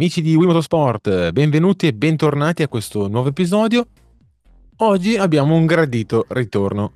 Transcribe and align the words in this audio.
Amici 0.00 0.22
di 0.22 0.34
Wimotorsport, 0.34 1.30
benvenuti 1.32 1.86
e 1.86 1.92
bentornati 1.92 2.62
a 2.62 2.68
questo 2.68 3.06
nuovo 3.08 3.28
episodio. 3.28 3.86
Oggi 4.76 5.18
abbiamo 5.18 5.54
un 5.54 5.66
gradito 5.66 6.24
ritorno. 6.28 6.94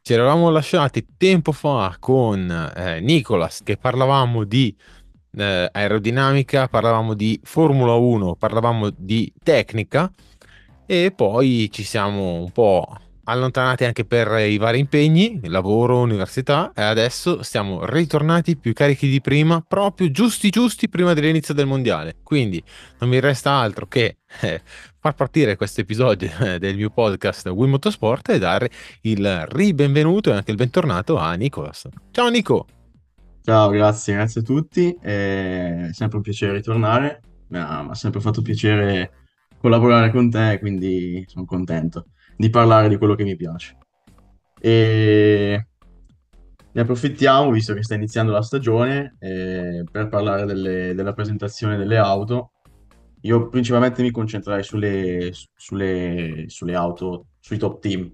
Ci 0.00 0.14
eravamo 0.14 0.48
lasciati 0.48 1.06
tempo 1.18 1.52
fa 1.52 1.94
con 2.00 2.50
eh, 2.74 3.00
Nicolas 3.00 3.60
che 3.62 3.76
parlavamo 3.76 4.44
di 4.44 4.74
eh, 5.36 5.68
aerodinamica, 5.70 6.68
parlavamo 6.68 7.12
di 7.12 7.38
Formula 7.44 7.92
1, 7.96 8.36
parlavamo 8.36 8.88
di 8.96 9.30
tecnica 9.38 10.10
e 10.86 11.12
poi 11.14 11.68
ci 11.70 11.82
siamo 11.82 12.40
un 12.40 12.50
po' 12.50 12.96
allontanati 13.24 13.84
anche 13.84 14.04
per 14.04 14.28
i 14.48 14.58
vari 14.58 14.78
impegni, 14.78 15.40
lavoro, 15.44 16.00
università 16.00 16.72
e 16.74 16.82
adesso 16.82 17.42
siamo 17.42 17.84
ritornati 17.84 18.56
più 18.56 18.72
carichi 18.72 19.08
di 19.08 19.20
prima, 19.20 19.60
proprio 19.66 20.10
giusti 20.10 20.50
giusti 20.50 20.88
prima 20.88 21.14
dell'inizio 21.14 21.54
del 21.54 21.66
mondiale. 21.66 22.16
Quindi 22.22 22.62
non 22.98 23.10
mi 23.10 23.20
resta 23.20 23.52
altro 23.52 23.86
che 23.86 24.16
eh, 24.40 24.60
far 24.98 25.14
partire 25.14 25.56
questo 25.56 25.82
episodio 25.82 26.30
eh, 26.40 26.58
del 26.58 26.76
mio 26.76 26.90
podcast 26.90 27.46
Wii 27.46 27.70
Motorsport 27.70 28.30
e 28.30 28.38
dare 28.38 28.70
il 29.02 29.46
ribenvenuto 29.48 30.30
e 30.30 30.34
anche 30.34 30.50
il 30.50 30.56
bentornato 30.56 31.16
a 31.16 31.32
Nicolas. 31.34 31.88
Ciao 32.10 32.28
Nico! 32.28 32.66
Ciao, 33.44 33.70
grazie, 33.70 34.14
grazie 34.14 34.40
a 34.40 34.44
tutti, 34.44 34.96
è 35.00 35.88
sempre 35.90 36.16
un 36.18 36.22
piacere 36.22 36.52
ritornare, 36.52 37.20
mi 37.48 37.58
ha 37.58 37.92
sempre 37.92 38.20
fatto 38.20 38.40
piacere 38.40 39.10
collaborare 39.58 40.12
con 40.12 40.30
te, 40.30 40.58
quindi 40.60 41.24
sono 41.26 41.44
contento 41.44 42.06
di 42.42 42.50
parlare 42.50 42.88
di 42.88 42.96
quello 42.96 43.14
che 43.14 43.22
mi 43.22 43.36
piace. 43.36 43.78
E 44.60 45.66
ne 46.72 46.80
approfittiamo, 46.80 47.52
visto 47.52 47.72
che 47.72 47.84
sta 47.84 47.94
iniziando 47.94 48.32
la 48.32 48.42
stagione, 48.42 49.14
eh, 49.20 49.84
per 49.88 50.08
parlare 50.08 50.44
delle- 50.44 50.92
della 50.92 51.12
presentazione 51.12 51.76
delle 51.76 51.98
auto. 51.98 52.50
Io 53.20 53.48
principalmente 53.48 54.02
mi 54.02 54.10
concentrerei 54.10 54.64
sulle, 54.64 55.30
sulle- 55.54 56.46
sulle 56.48 56.74
auto, 56.74 57.26
sui 57.38 57.58
top 57.58 57.78
team, 57.78 58.10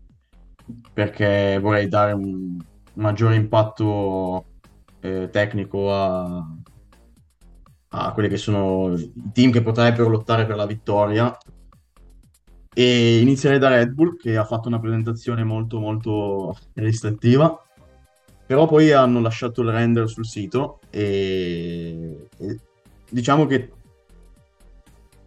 perché 0.93 1.59
vorrei 1.59 1.89
dare 1.89 2.12
un 2.12 2.59
maggiore 2.97 3.34
impatto 3.37 4.45
eh, 5.01 5.31
tecnico 5.31 5.95
a, 5.95 6.45
a 7.91 8.12
quelli 8.12 8.29
che 8.29 8.37
sono 8.37 8.93
i 8.93 9.31
team 9.33 9.51
che 9.53 9.62
potrebbero 9.62 10.11
lottare 10.11 10.45
per 10.45 10.56
la 10.56 10.67
vittoria. 10.67 11.34
E 12.79 13.19
inizierei 13.19 13.59
da 13.59 13.71
Red 13.71 13.91
Bull, 13.91 14.17
che 14.17 14.37
ha 14.37 14.45
fatto 14.45 14.69
una 14.69 14.79
presentazione 14.79 15.43
molto 15.43 15.81
molto 15.81 16.57
restrittiva, 16.75 17.61
però 18.47 18.69
poi 18.69 18.93
hanno 18.93 19.21
lasciato 19.21 19.62
il 19.62 19.71
render 19.71 20.09
sul 20.09 20.25
sito 20.25 20.79
e, 20.89 22.29
e 22.39 22.61
diciamo 23.11 23.47
che 23.47 23.73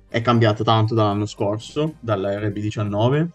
è 0.08 0.22
cambiato 0.22 0.64
tanto 0.64 0.96
dall'anno 0.96 1.26
scorso, 1.26 1.96
dalla 2.00 2.30
RB19, 2.40 3.28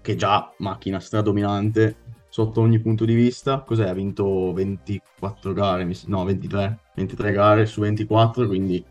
che 0.00 0.14
già 0.14 0.54
macchina 0.58 1.00
stradominante 1.00 1.96
sotto 2.28 2.60
ogni 2.60 2.78
punto 2.78 3.04
di 3.04 3.14
vista. 3.14 3.62
Cos'è? 3.62 3.88
Ha 3.88 3.94
vinto 3.94 4.52
24 4.52 5.52
gare, 5.52 5.90
no 6.06 6.24
23, 6.24 6.78
23 6.94 7.32
gare 7.32 7.66
su 7.66 7.80
24, 7.80 8.46
quindi 8.46 8.84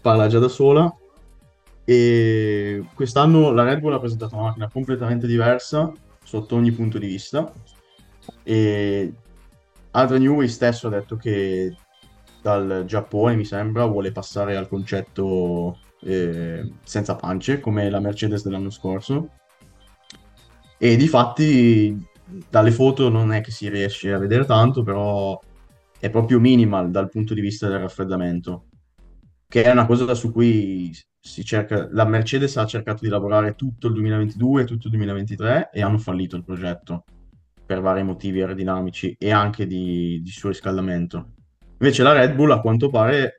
parla 0.00 0.28
già 0.28 0.38
da 0.38 0.46
sola. 0.46 0.96
E 1.88 2.84
quest'anno 2.94 3.52
la 3.52 3.62
Red 3.62 3.78
Bull 3.78 3.92
ha 3.92 4.00
presentato 4.00 4.34
una 4.34 4.46
macchina 4.46 4.68
completamente 4.68 5.28
diversa 5.28 5.92
sotto 6.24 6.56
ogni 6.56 6.72
punto 6.72 6.98
di 6.98 7.06
vista. 7.06 7.52
E 8.42 9.14
Adrian 9.92 10.22
Newey 10.22 10.48
stesso 10.48 10.88
ha 10.88 10.90
detto 10.90 11.14
che 11.16 11.76
dal 12.42 12.82
Giappone, 12.86 13.36
mi 13.36 13.44
sembra, 13.44 13.86
vuole 13.86 14.10
passare 14.10 14.56
al 14.56 14.68
concetto 14.68 15.78
eh, 16.00 16.72
senza 16.82 17.14
pance, 17.14 17.60
come 17.60 17.88
la 17.88 18.00
Mercedes 18.00 18.42
dell'anno 18.42 18.70
scorso. 18.70 19.30
E 20.78 20.96
di 20.96 21.06
fatti 21.06 22.04
dalle 22.50 22.72
foto 22.72 23.08
non 23.08 23.32
è 23.32 23.40
che 23.40 23.52
si 23.52 23.68
riesce 23.68 24.12
a 24.12 24.18
vedere 24.18 24.44
tanto, 24.44 24.82
però 24.82 25.40
è 25.98 26.10
proprio 26.10 26.40
minimal 26.40 26.90
dal 26.90 27.08
punto 27.08 27.32
di 27.32 27.40
vista 27.40 27.68
del 27.68 27.78
raffreddamento, 27.78 28.66
che 29.48 29.62
è 29.62 29.70
una 29.70 29.86
cosa 29.86 30.14
su 30.14 30.32
cui 30.32 30.92
cerca, 31.26 31.88
la 31.90 32.04
Mercedes 32.04 32.56
ha 32.56 32.66
cercato 32.66 33.04
di 33.04 33.08
lavorare 33.08 33.54
tutto 33.54 33.88
il 33.88 33.94
2022 33.94 34.62
e 34.62 34.64
tutto 34.64 34.86
il 34.86 34.92
2023 34.92 35.70
e 35.72 35.82
hanno 35.82 35.98
fallito 35.98 36.36
il 36.36 36.44
progetto 36.44 37.04
per 37.66 37.80
vari 37.80 38.02
motivi 38.04 38.40
aerodinamici 38.40 39.16
e 39.18 39.32
anche 39.32 39.66
di, 39.66 40.20
di 40.22 40.30
surriscaldamento. 40.30 41.32
Invece 41.78 42.02
la 42.02 42.12
Red 42.12 42.34
Bull 42.34 42.52
a 42.52 42.60
quanto 42.60 42.88
pare 42.88 43.36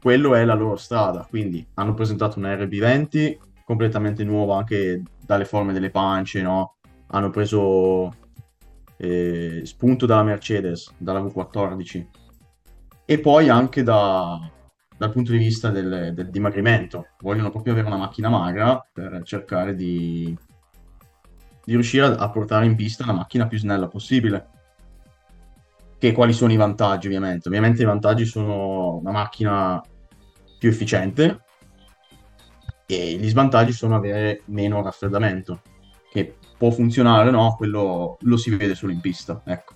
quello 0.00 0.34
è 0.34 0.44
la 0.44 0.54
loro 0.54 0.76
strada, 0.76 1.26
quindi 1.28 1.66
hanno 1.74 1.94
presentato 1.94 2.38
una 2.38 2.54
RB20 2.54 3.36
completamente 3.64 4.24
nuova 4.24 4.56
anche 4.56 5.02
dalle 5.24 5.44
forme 5.44 5.72
delle 5.72 5.90
pance, 5.90 6.42
no? 6.42 6.76
hanno 7.08 7.30
preso 7.30 8.12
eh, 8.96 9.62
spunto 9.64 10.06
dalla 10.06 10.22
Mercedes, 10.22 10.92
dalla 10.96 11.20
V14 11.20 12.06
e 13.04 13.18
poi 13.20 13.48
anche 13.48 13.82
da, 13.82 14.40
dal 14.96 15.10
punto 15.10 15.32
di 15.32 15.38
vista 15.38 15.70
del, 15.70 16.12
del, 16.14 16.30
dimagrimento. 16.30 17.08
Vogliono 17.20 17.50
proprio 17.50 17.72
avere 17.72 17.86
una 17.86 17.96
macchina 17.96 18.28
magra 18.28 18.86
per 18.92 19.22
cercare 19.24 19.74
di, 19.74 20.36
di 21.64 21.72
riuscire 21.72 22.04
a, 22.04 22.14
a, 22.14 22.30
portare 22.30 22.66
in 22.66 22.76
pista 22.76 23.06
la 23.06 23.12
macchina 23.12 23.46
più 23.46 23.58
snella 23.58 23.88
possibile. 23.88 24.48
Che 25.98 26.12
quali 26.12 26.32
sono 26.32 26.52
i 26.52 26.56
vantaggi, 26.56 27.06
ovviamente? 27.06 27.48
Ovviamente 27.48 27.82
i 27.82 27.86
vantaggi 27.86 28.24
sono 28.24 28.96
una 28.96 29.12
macchina 29.12 29.80
più 30.58 30.68
efficiente 30.68 31.44
e 32.86 33.14
gli 33.14 33.28
svantaggi 33.28 33.72
sono 33.72 33.96
avere 33.96 34.42
meno 34.46 34.82
raffreddamento, 34.82 35.62
che 36.10 36.36
può 36.58 36.70
funzionare, 36.70 37.30
no? 37.30 37.54
Quello 37.56 38.18
lo 38.20 38.36
si 38.36 38.54
vede 38.54 38.74
solo 38.74 38.92
in 38.92 39.00
pista, 39.00 39.42
ecco. 39.44 39.74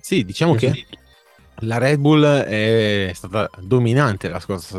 Sì, 0.00 0.24
diciamo 0.24 0.54
che 0.54 0.86
la 1.60 1.78
Red 1.78 1.98
Bull 1.98 2.24
è 2.24 3.10
stata 3.14 3.48
dominante 3.60 4.28
la 4.28 4.40
scorsa 4.40 4.78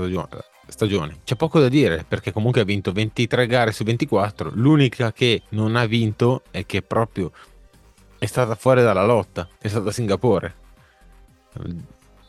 stagione. 0.68 1.20
C'è 1.24 1.36
poco 1.36 1.60
da 1.60 1.70
dire 1.70 2.06
perché 2.08 2.32
comunque 2.32 2.62
ha 2.62 2.66
vinto 2.66 2.92
23 2.92 3.48
gare 3.48 3.72
su 3.72 3.84
24. 3.84 4.52
L'unica 4.54 5.12
che 5.12 5.44
non 5.50 5.76
ha 5.76 5.86
vinto 5.86 6.44
è 6.52 6.66
che 6.66 6.82
proprio 6.82 7.32
è 8.20 8.26
stata 8.26 8.56
fuori 8.56 8.82
dalla 8.82 9.06
lotta, 9.06 9.48
è 9.60 9.68
stata 9.68 9.92
Singapore. 9.92 10.56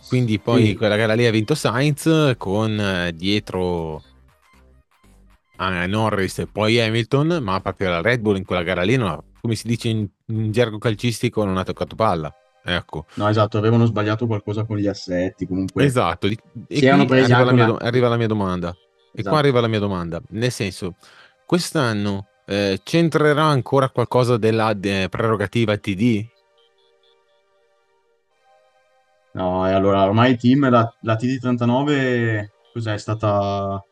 Quindi 0.08 0.38
poi 0.38 0.66
sì. 0.66 0.74
quella 0.74 0.96
gara 0.96 1.14
lì 1.14 1.26
ha 1.26 1.30
vinto 1.30 1.54
Sainz 1.54 2.34
con 2.38 2.80
eh, 2.80 3.12
dietro 3.14 4.02
a 5.56 5.86
Norris 5.86 6.38
e 6.38 6.46
poi 6.46 6.80
Hamilton, 6.80 7.40
ma 7.42 7.60
proprio 7.60 7.90
la 7.90 8.00
Red 8.00 8.20
Bull 8.20 8.36
in 8.36 8.44
quella 8.44 8.62
gara 8.62 8.82
lì, 8.82 8.96
non, 8.96 9.20
come 9.40 9.54
si 9.54 9.66
dice 9.66 9.88
in, 9.88 10.06
in 10.26 10.50
gergo 10.50 10.78
calcistico, 10.78 11.44
non 11.44 11.58
ha 11.58 11.64
toccato 11.64 11.94
palla. 11.94 12.32
Ecco. 12.74 13.06
No, 13.14 13.28
esatto, 13.28 13.58
avevano 13.58 13.86
sbagliato 13.86 14.26
qualcosa 14.26 14.64
con 14.64 14.76
gli 14.76 14.86
assetti, 14.86 15.46
comunque. 15.46 15.84
Esatto, 15.84 16.26
e 16.26 16.36
qui 16.66 16.88
arriva 16.88 17.44
la, 17.44 17.52
mia, 17.52 17.76
arriva 17.78 18.08
la, 18.08 18.16
mia, 18.16 18.26
domanda. 18.26 18.68
Esatto. 18.68 18.86
E 19.10 19.10
qua 19.12 19.20
esatto. 19.20 19.36
arriva 19.36 19.60
la 19.60 19.68
mia 19.68 19.78
domanda. 19.78 20.20
Nel 20.30 20.50
senso, 20.50 20.94
quest'anno 21.46 22.26
eh, 22.46 22.80
c'entrerà 22.82 23.44
ancora 23.44 23.88
qualcosa 23.88 24.36
della 24.36 24.74
de, 24.74 25.08
prerogativa 25.08 25.76
TD? 25.76 26.26
No, 29.32 29.68
e 29.68 29.72
allora 29.72 30.04
ormai 30.04 30.32
il 30.32 30.38
team, 30.38 30.68
la, 30.68 30.92
la 31.02 31.14
TD39, 31.14 32.46
cos'è, 32.72 32.92
è 32.94 32.98
stata 32.98 33.82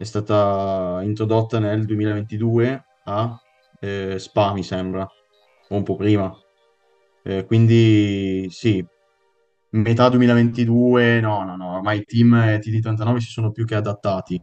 è 0.00 0.04
stata 0.04 1.00
introdotta 1.02 1.58
nel 1.58 1.84
2022 1.84 2.84
a 3.04 3.38
eh, 3.80 4.18
Spa, 4.18 4.54
mi 4.54 4.62
sembra, 4.62 5.02
o 5.02 5.76
un 5.76 5.82
po' 5.82 5.94
prima. 5.96 6.34
Eh, 7.22 7.44
quindi 7.44 8.46
sì, 8.50 8.84
metà 9.70 10.08
2022, 10.08 11.20
no, 11.20 11.44
no, 11.44 11.56
no, 11.56 11.74
ormai 11.76 11.98
i 11.98 12.04
team 12.04 12.32
TD39 12.34 13.16
si 13.18 13.30
sono 13.30 13.50
più 13.50 13.64
che 13.64 13.74
adattati. 13.74 14.40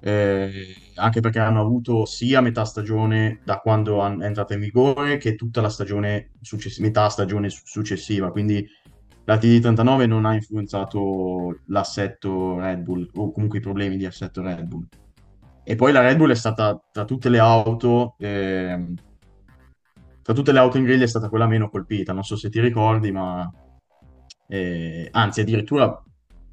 Eh, 0.00 0.52
anche 0.94 1.20
perché 1.20 1.40
hanno 1.40 1.60
avuto 1.60 2.04
sia 2.06 2.40
metà 2.40 2.64
stagione 2.64 3.40
da 3.44 3.58
quando 3.58 4.00
è 4.04 4.24
entrata 4.24 4.54
in 4.54 4.60
vigore 4.60 5.16
che 5.16 5.34
tutta 5.34 5.60
la 5.60 5.68
stagione 5.68 6.30
successiva, 6.40 6.86
metà 6.86 7.08
stagione 7.08 7.48
successiva, 7.50 8.30
quindi 8.30 8.64
la 9.24 9.36
TD39 9.36 10.06
non 10.06 10.24
ha 10.24 10.34
influenzato 10.34 11.60
l'assetto 11.66 12.58
Red 12.58 12.80
Bull 12.80 13.10
o 13.14 13.30
comunque 13.32 13.58
i 13.58 13.60
problemi 13.60 13.96
di 13.96 14.06
assetto 14.06 14.40
Red 14.40 14.64
Bull. 14.64 14.86
E 15.64 15.74
poi 15.74 15.92
la 15.92 16.00
Red 16.00 16.16
Bull 16.16 16.30
è 16.30 16.34
stata 16.34 16.80
tra 16.90 17.04
tutte 17.04 17.28
le 17.28 17.38
auto, 17.38 18.14
eh, 18.18 18.82
tra 20.28 20.36
tutte 20.36 20.52
le 20.52 20.58
auto 20.58 20.76
in 20.76 20.84
griglia 20.84 21.04
è 21.04 21.08
stata 21.08 21.30
quella 21.30 21.46
meno 21.46 21.70
colpita. 21.70 22.12
Non 22.12 22.22
so 22.22 22.36
se 22.36 22.50
ti 22.50 22.60
ricordi, 22.60 23.10
ma 23.10 23.50
eh, 24.46 25.08
anzi, 25.10 25.40
addirittura 25.40 26.04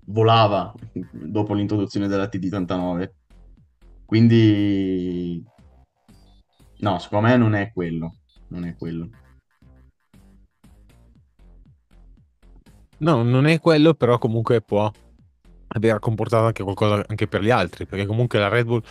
volava 0.06 0.74
dopo 1.12 1.54
l'introduzione 1.54 2.08
della 2.08 2.30
TD39. 2.30 3.10
Quindi, 4.06 5.44
no, 6.78 7.00
secondo 7.00 7.28
me 7.28 7.36
non 7.36 7.54
è 7.54 7.74
quello. 7.74 8.16
Non 8.48 8.64
è 8.64 8.78
quello. 8.78 9.10
No, 13.00 13.24
non 13.24 13.46
è 13.46 13.60
quello, 13.60 13.94
però 13.94 14.18
comunque 14.18 14.62
può 14.62 14.90
aver 15.68 16.00
comportato 16.00 16.46
anche 16.46 16.64
qualcosa 16.64 17.04
anche 17.06 17.28
per 17.28 17.42
gli 17.42 17.50
altri, 17.50 17.86
perché 17.86 18.06
comunque 18.06 18.40
la 18.40 18.48
Red 18.48 18.68
Bull 18.68 18.84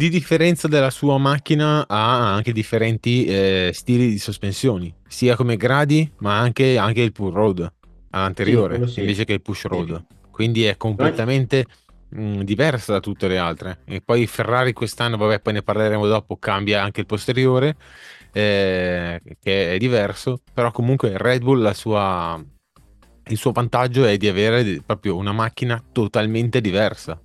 di 0.00 0.08
differenza 0.08 0.66
della 0.66 0.88
sua 0.88 1.18
macchina 1.18 1.86
ha 1.86 2.32
anche 2.32 2.52
differenti 2.52 3.26
eh, 3.26 3.70
stili 3.74 4.08
di 4.08 4.18
sospensioni, 4.18 4.94
sia 5.06 5.36
come 5.36 5.58
gradi, 5.58 6.10
ma 6.20 6.38
anche, 6.38 6.78
anche 6.78 7.02
il 7.02 7.12
pull 7.12 7.34
road 7.34 7.70
anteriore 8.12 8.86
sì, 8.86 8.94
sì. 8.94 9.00
invece 9.00 9.26
che 9.26 9.34
il 9.34 9.42
push 9.42 9.66
road. 9.66 9.96
Sì. 9.96 10.16
Quindi 10.30 10.64
è 10.64 10.78
completamente 10.78 11.66
mh, 12.08 12.40
diversa 12.44 12.92
da 12.92 13.00
tutte 13.00 13.28
le 13.28 13.36
altre. 13.36 13.80
E 13.84 14.00
poi 14.00 14.26
Ferrari 14.26 14.72
quest'anno, 14.72 15.18
vabbè, 15.18 15.40
poi 15.40 15.52
ne 15.52 15.62
parleremo 15.62 16.06
dopo, 16.06 16.38
cambia 16.38 16.82
anche 16.82 17.00
il 17.00 17.06
posteriore, 17.06 17.76
eh, 18.32 19.20
che 19.38 19.74
è 19.74 19.76
diverso, 19.76 20.40
però 20.54 20.70
comunque 20.70 21.12
Red 21.18 21.42
Bull 21.42 21.60
la 21.60 21.74
sua 21.74 22.42
il 23.26 23.36
suo 23.36 23.52
vantaggio 23.52 24.06
è 24.06 24.16
di 24.16 24.28
avere 24.28 24.80
proprio 24.84 25.14
una 25.16 25.32
macchina 25.32 25.84
totalmente 25.92 26.62
diversa. 26.62 27.20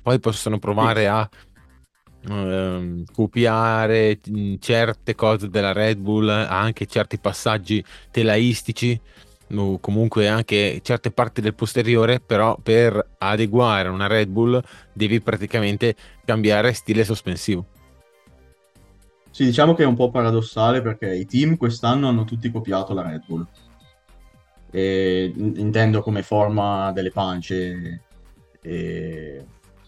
Poi 0.00 0.18
possono 0.18 0.58
provare 0.58 1.06
a 1.06 1.28
ehm, 2.28 3.04
copiare 3.12 4.18
certe 4.58 5.14
cose 5.14 5.48
della 5.48 5.72
Red 5.72 5.98
Bull, 5.98 6.28
anche 6.28 6.86
certi 6.86 7.18
passaggi 7.18 7.84
telaistici 8.10 9.00
o 9.54 9.78
comunque 9.78 10.26
anche 10.26 10.80
certe 10.82 11.10
parti 11.10 11.40
del 11.40 11.54
posteriore, 11.54 12.20
però 12.20 12.56
per 12.60 13.10
adeguare 13.18 13.88
una 13.88 14.06
Red 14.06 14.28
Bull 14.28 14.60
devi 14.92 15.20
praticamente 15.20 15.94
cambiare 16.24 16.72
stile 16.72 17.04
sospensivo. 17.04 17.66
Sì, 19.30 19.44
diciamo 19.44 19.74
che 19.74 19.82
è 19.82 19.86
un 19.86 19.96
po' 19.96 20.10
paradossale 20.10 20.80
perché 20.80 21.12
i 21.12 21.26
team 21.26 21.56
quest'anno 21.56 22.08
hanno 22.08 22.24
tutti 22.24 22.50
copiato 22.50 22.94
la 22.94 23.02
Red 23.02 23.24
Bull. 23.26 23.46
E, 24.70 25.32
intendo 25.36 26.02
come 26.02 26.22
forma 26.22 26.92
delle 26.92 27.10
pance, 27.10 28.02
e, 28.62 29.44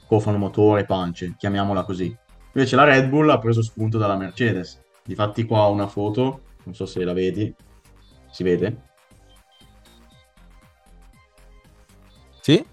cofano 0.06 0.38
motore, 0.38 0.84
pance, 0.84 1.34
chiamiamola 1.38 1.84
così. 1.84 2.16
Invece 2.56 2.74
la 2.74 2.84
Red 2.84 3.10
Bull 3.10 3.28
ha 3.28 3.38
preso 3.38 3.60
spunto 3.60 3.98
dalla 3.98 4.16
Mercedes. 4.16 4.82
Difatti 5.04 5.44
qua 5.44 5.66
ho 5.66 5.72
una 5.72 5.88
foto, 5.88 6.40
non 6.62 6.74
so 6.74 6.86
se 6.86 7.04
la 7.04 7.12
vedi, 7.12 7.54
si 8.30 8.42
vede? 8.42 8.80
Sì. 12.40 12.64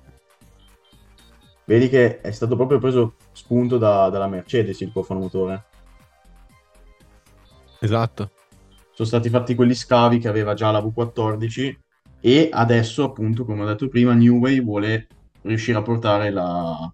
Vedi 1.66 1.90
che 1.90 2.22
è 2.22 2.32
stato 2.32 2.56
proprio 2.56 2.80
preso 2.80 3.16
spunto 3.34 3.78
da, 3.78 4.08
dalla 4.10 4.30
Mercedes 4.30 4.80
il 4.80 4.94
cofano 4.94 5.20
motore. 5.20 5.66
Esatto. 7.80 8.32
Sono 8.94 9.08
stati 9.10 9.28
fatti 9.28 9.54
quegli 9.54 9.76
scavi 9.76 10.18
che 10.18 10.30
aveva 10.30 10.54
già 10.54 10.72
la 10.72 10.80
V14 10.80 11.76
e 12.22 12.48
adesso, 12.54 13.04
appunto, 13.04 13.44
come 13.44 13.64
ho 13.64 13.66
detto 13.66 13.90
prima, 13.90 14.14
New 14.14 14.38
Way 14.38 14.64
vuole 14.64 15.08
riuscire 15.42 15.78
a 15.78 15.82
portare 15.82 16.30
la, 16.30 16.90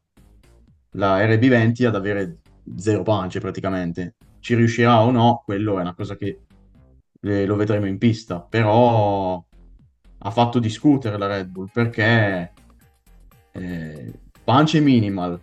la 0.94 1.24
RB20 1.24 1.86
ad 1.86 1.96
avere 1.96 2.40
zero 2.78 3.04
pance 3.04 3.40
praticamente. 3.40 4.16
Ci 4.40 4.56
riuscirà 4.56 5.02
o 5.02 5.12
no, 5.12 5.42
quello 5.44 5.78
è 5.78 5.82
una 5.82 5.94
cosa 5.94 6.16
che 6.16 6.42
eh, 7.22 7.46
lo 7.46 7.56
vedremo 7.56 7.86
in 7.86 7.98
pista, 7.98 8.40
però 8.42 9.44
ha 10.22 10.32
fatto 10.32 10.60
discutere 10.60 11.18
la 11.18 11.28
Red 11.28 11.48
Bull 11.48 11.70
perché 11.72 12.54
eh, 13.52 14.14
pance 14.44 14.80
minimal 14.80 15.40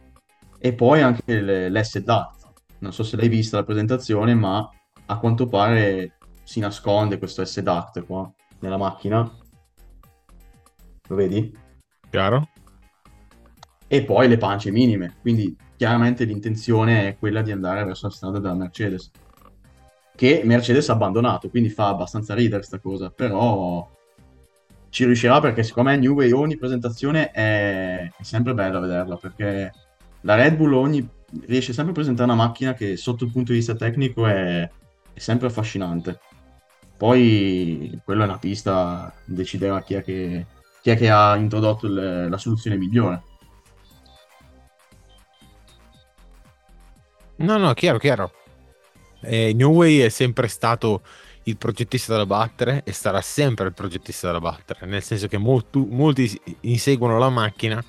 e 0.59 0.73
poi 0.75 1.03
anche 1.03 1.69
l'SDAT. 1.71 2.35
Non 2.79 2.93
so 2.93 3.03
se 3.03 3.17
l'hai 3.17 3.29
vista 3.29 3.57
la 3.57 3.65
presentazione, 3.65 4.35
ma 4.35 4.69
a 5.07 5.19
quanto 5.19 5.47
pare 5.47 6.17
si 6.43 6.61
nasconde 6.61 7.19
questo 7.19 7.45
SDAT 7.45 8.05
qua 8.05 8.31
nella 8.61 8.77
macchina. 8.77 9.31
Lo 11.09 11.15
vedi? 11.15 11.57
Chiaro. 12.11 12.49
E 13.89 14.05
poi 14.05 14.29
le 14.29 14.37
pance 14.37 14.71
minime, 14.71 15.15
quindi 15.21 15.57
chiaramente 15.77 16.25
l'intenzione 16.25 17.09
è 17.09 17.17
quella 17.19 17.43
di 17.43 17.53
andare 17.53 17.85
verso 17.85 18.07
la 18.07 18.13
strada 18.13 18.39
della 18.39 18.55
Mercedes. 18.55 19.11
Che 20.15 20.43
Mercedes 20.45 20.89
ha 20.89 20.95
abbandonato 20.95 21.51
quindi 21.51 21.69
fa 21.69 21.89
abbastanza 21.89 22.35
ridere 22.35 22.59
questa 22.59 22.79
cosa 22.79 23.11
però 23.11 23.87
ci 24.89 25.05
riuscirà 25.05 25.41
perché 25.41 25.63
secondo 25.63 25.91
me 25.91 25.99
New 25.99 26.15
Way 26.15 26.31
ogni 26.33 26.57
presentazione 26.57 27.31
è, 27.31 28.11
è 28.17 28.23
sempre 28.23 28.55
bella 28.55 28.81
vederla 28.81 29.17
perché 29.17 29.71
la 30.23 30.35
Red 30.37 30.57
Bull 30.57 30.73
ogni... 30.73 31.07
riesce 31.47 31.75
sempre 31.75 31.93
a 31.93 31.95
presentare 31.95 32.33
una 32.33 32.43
macchina 32.43 32.73
che 32.73 32.97
sotto 32.97 33.25
il 33.25 33.31
punto 33.31 33.53
di 33.53 33.59
vista 33.59 33.75
tecnico 33.75 34.27
è, 34.27 34.63
è 35.13 35.19
sempre 35.19 35.49
affascinante. 35.49 36.19
Poi 36.97 38.01
quella 38.05 38.25
è 38.25 38.27
una 38.27 38.39
pista 38.39 39.13
deciderà 39.27 39.83
chi 39.83 39.95
è 39.95 40.03
che, 40.03 40.47
chi 40.81 40.91
è 40.91 40.97
che 40.97 41.11
ha 41.11 41.37
introdotto 41.37 41.87
il, 41.87 42.29
la 42.31 42.39
soluzione 42.39 42.79
migliore 42.79 43.23
No, 47.39 47.59
no, 47.59 47.75
chiaro, 47.75 47.99
chiaro. 47.99 48.33
Eh, 49.21 49.53
New 49.53 49.73
Way 49.73 49.99
è 49.99 50.09
sempre 50.09 50.49
stato 50.49 51.03
il 51.45 51.57
progettista 51.57 52.17
da 52.17 52.27
battere 52.27 52.83
e 52.85 52.93
sarà 52.93 53.21
sempre 53.21 53.67
il 53.67 53.75
progettista 53.75 54.33
da 54.33 54.41
battere, 54.41 54.87
nel 54.87 55.03
senso 55.03 55.29
che 55.29 55.39
molti, 55.39 55.79
molti 55.79 56.41
inseguono 56.63 57.19
la 57.19 57.29
macchina 57.29 57.83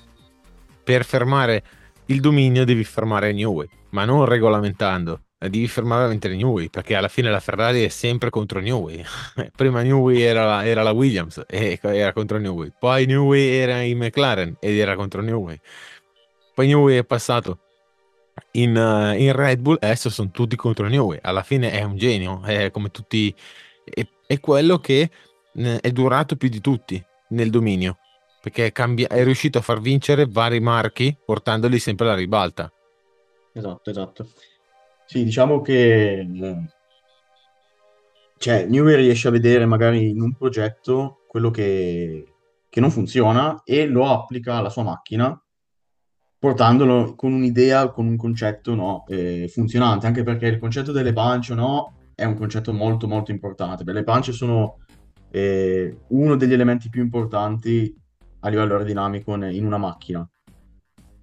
per 0.84 1.04
fermare 1.04 1.62
il 2.06 2.20
dominio 2.20 2.64
devi 2.64 2.84
fermare 2.84 3.32
New 3.32 3.52
Way, 3.52 3.68
ma 3.90 4.04
non 4.04 4.24
regolamentando, 4.24 5.22
devi 5.38 5.66
fermare 5.66 6.00
veramente 6.02 6.28
New 6.28 6.52
Way, 6.52 6.68
perché 6.68 6.94
alla 6.94 7.08
fine 7.08 7.30
la 7.30 7.40
Ferrari 7.40 7.84
è 7.84 7.88
sempre 7.88 8.30
contro 8.30 8.60
New 8.60 8.84
Way. 8.84 9.04
Prima 9.56 9.82
New 9.82 10.02
Way 10.02 10.20
era 10.20 10.64
era 10.64 10.82
la 10.82 10.92
Williams 10.92 11.42
e 11.46 11.78
era 11.82 12.12
contro 12.12 12.38
New 12.38 12.54
Way, 12.54 12.72
poi 12.78 13.06
New 13.06 13.26
Way 13.26 13.46
era 13.48 13.80
in 13.80 13.98
McLaren 13.98 14.56
ed 14.60 14.76
era 14.76 14.94
contro 14.94 15.20
New 15.20 15.42
Way. 15.42 15.60
Poi 16.54 16.66
New 16.66 16.82
Way 16.84 16.98
è 16.98 17.04
passato 17.04 17.58
in, 18.52 18.76
uh, 18.76 19.18
in 19.18 19.32
Red 19.32 19.60
Bull 19.60 19.76
adesso 19.80 20.10
sono 20.10 20.30
tutti 20.30 20.56
contro 20.56 20.88
Newey. 20.88 21.18
Alla 21.22 21.42
fine 21.42 21.70
è 21.70 21.82
un 21.82 21.96
genio, 21.96 22.42
è 22.42 22.70
come 22.70 22.90
tutti. 22.90 23.34
È, 23.84 24.06
è 24.26 24.40
quello 24.40 24.78
che 24.78 25.10
eh, 25.54 25.80
è 25.80 25.90
durato 25.90 26.36
più 26.36 26.48
di 26.48 26.60
tutti 26.60 27.02
nel 27.28 27.50
dominio 27.50 27.98
perché 28.40 28.72
cambia, 28.72 29.08
è 29.08 29.22
riuscito 29.24 29.58
a 29.58 29.62
far 29.62 29.80
vincere 29.80 30.26
vari 30.26 30.60
marchi 30.60 31.16
portandoli 31.24 31.78
sempre 31.78 32.06
alla 32.06 32.14
ribalta. 32.14 32.72
Esatto, 33.52 33.90
esatto. 33.90 34.28
Sì, 35.04 35.24
diciamo 35.24 35.60
che 35.60 36.26
cioè, 38.38 38.66
Newey 38.66 38.96
riesce 38.96 39.28
a 39.28 39.32
vedere 39.32 39.66
magari 39.66 40.10
in 40.10 40.20
un 40.20 40.34
progetto 40.34 41.24
quello 41.26 41.50
che, 41.50 42.24
che 42.68 42.80
non 42.80 42.90
funziona 42.90 43.62
e 43.64 43.86
lo 43.86 44.08
applica 44.08 44.56
alla 44.56 44.70
sua 44.70 44.84
macchina 44.84 45.40
portandolo 46.38 47.14
con 47.14 47.32
un'idea, 47.32 47.90
con 47.90 48.06
un 48.06 48.16
concetto 48.16 48.74
no, 48.74 49.04
eh, 49.08 49.48
funzionante, 49.48 50.06
anche 50.06 50.22
perché 50.22 50.46
il 50.46 50.58
concetto 50.58 50.92
delle 50.92 51.12
pance 51.12 51.54
no, 51.54 51.94
è 52.14 52.24
un 52.24 52.34
concetto 52.34 52.72
molto 52.72 53.08
molto 53.08 53.30
importante, 53.30 53.84
perché 53.84 54.00
le 54.00 54.04
pance 54.04 54.32
sono 54.32 54.78
eh, 55.30 55.98
uno 56.08 56.36
degli 56.36 56.52
elementi 56.52 56.88
più 56.88 57.02
importanti 57.02 57.94
a 58.40 58.48
livello 58.48 58.74
aerodinamico 58.74 59.34
in 59.34 59.66
una 59.66 59.78
macchina. 59.78 60.28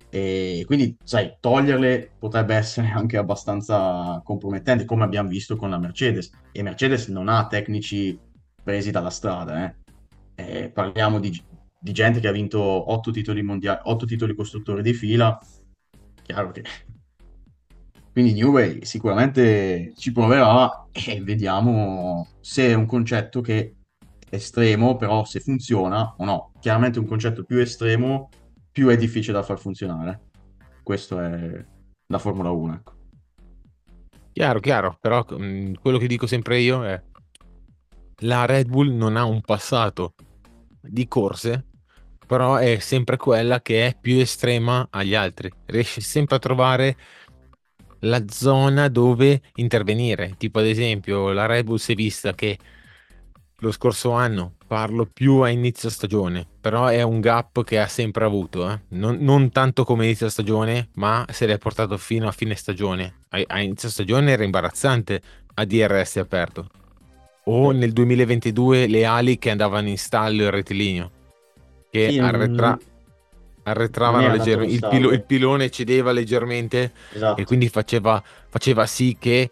E 0.10 0.63
quindi, 0.65 0.95
sai, 1.03 1.36
toglierle 1.39 2.12
potrebbe 2.17 2.55
essere 2.55 2.88
anche 2.95 3.17
abbastanza 3.17 4.22
compromettente, 4.24 4.86
come 4.86 5.03
abbiamo 5.03 5.29
visto 5.29 5.55
con 5.55 5.69
la 5.69 5.77
Mercedes. 5.77 6.31
E 6.51 6.63
Mercedes 6.63 7.07
non 7.07 7.27
ha 7.27 7.48
tecnici 7.48 8.17
presi 8.63 8.91
dalla 8.91 9.10
strada, 9.10 9.65
eh. 9.65 9.75
Eh, 10.38 10.69
parliamo 10.69 11.19
di 11.19 11.31
di 11.79 11.91
gente 11.91 12.20
che 12.20 12.27
ha 12.27 12.32
vinto 12.32 12.60
otto 12.62 13.12
titoli 13.12 13.41
mondiali, 13.41 13.79
otto 13.84 14.05
titoli 14.05 14.36
costruttori 14.36 14.82
di 14.82 14.94
fila, 14.94 15.39
chiaro 16.24 16.51
che... 16.51 16.63
Quindi 18.12 18.34
New 18.34 18.51
Way 18.51 18.86
sicuramente 18.86 19.91
ci 19.98 20.13
proverà 20.13 20.88
e 20.91 21.22
vediamo 21.22 22.27
se 22.39 22.67
è 22.67 22.74
un 22.74 22.86
concetto 22.86 23.41
che 23.41 23.60
è 23.60 24.36
estremo, 24.36 24.96
però 24.96 25.25
se 25.25 25.39
funziona 25.39 26.15
o 26.17 26.24
no. 26.24 26.51
Chiaramente 26.60 27.00
un 27.00 27.08
concetto 27.08 27.44
più 27.44 27.58
estremo, 27.58 28.29
più 28.72 28.88
è 28.88 28.98
difficile 28.98 29.34
da 29.34 29.44
far 29.44 29.60
funzionare. 29.60 30.29
Questo 30.82 31.20
è 31.20 31.65
la 32.08 32.17
Formula 32.17 32.51
1, 32.51 32.74
ecco. 32.74 32.94
Chiaro, 34.32 34.60
chiaro, 34.60 34.98
però 35.00 35.25
mh, 35.29 35.44
mm, 35.44 35.74
quello 35.82 35.98
che 35.98 36.08
dico 36.08 36.27
sempre 36.27 36.60
io 36.60 36.86
è 36.86 37.01
la 38.20 38.46
Red 38.46 38.67
Bull 38.67 38.94
non 38.94 39.17
ha 39.17 39.24
un 39.24 39.41
passato 39.41 40.13
di 40.87 41.07
corse 41.07 41.65
però 42.25 42.55
è 42.55 42.79
sempre 42.79 43.17
quella 43.17 43.61
che 43.61 43.87
è 43.87 43.97
più 43.99 44.19
estrema 44.19 44.87
agli 44.89 45.15
altri. 45.15 45.51
Riesce 45.65 46.01
sempre 46.01 46.37
a 46.37 46.39
trovare 46.39 46.97
la 47.99 48.23
zona 48.27 48.87
dove 48.87 49.41
intervenire. 49.55 50.35
Tipo 50.37 50.59
ad 50.59 50.65
esempio 50.65 51.31
la 51.31 51.45
Red 51.45 51.65
Bull 51.65 51.77
si 51.77 51.93
è 51.93 51.95
vista 51.95 52.33
che 52.33 52.57
lo 53.59 53.71
scorso 53.71 54.11
anno, 54.11 54.55
parlo 54.67 55.05
più 55.05 55.37
a 55.37 55.49
inizio 55.49 55.89
stagione, 55.89 56.45
però 56.59 56.87
è 56.87 57.01
un 57.01 57.21
gap 57.21 57.63
che 57.63 57.79
ha 57.79 57.87
sempre 57.87 58.25
avuto, 58.25 58.69
eh? 58.69 58.81
non, 58.89 59.17
non, 59.21 59.49
tanto 59.49 59.85
come 59.85 60.05
inizio 60.05 60.27
stagione, 60.27 60.89
ma 60.95 61.25
se 61.31 61.45
l'è 61.45 61.57
portato 61.57 61.97
fino 61.97 62.27
a 62.27 62.31
fine 62.31 62.53
stagione. 62.55 63.21
A, 63.29 63.41
a 63.47 63.61
inizio 63.61 63.89
stagione 63.89 64.31
era 64.31 64.43
imbarazzante 64.43 65.21
a 65.53 65.65
DRS 65.65 66.17
aperto. 66.17 66.67
O 67.45 67.71
nel 67.71 67.93
2022 67.93 68.87
le 68.87 69.05
ali 69.05 69.37
che 69.37 69.49
andavano 69.49 69.87
in 69.87 69.97
stallo 69.97 70.43
il 70.43 70.51
rettilineo, 70.51 71.11
che 71.89 72.09
Sì, 72.11 72.19
arretra- 72.19 72.69
non, 72.69 72.79
arretravano 73.63 74.29
leggermente, 74.29 74.73
il, 74.73 74.87
pilo- 74.87 75.11
il 75.11 75.23
pilone 75.23 75.69
cedeva 75.69 76.11
leggermente 76.11 76.83
e 76.83 76.91
Esatto, 77.15 77.43
quindi 77.43 77.69
faceva, 77.69 78.21
faceva 78.49 78.85
sì 78.85 79.17
che 79.19 79.49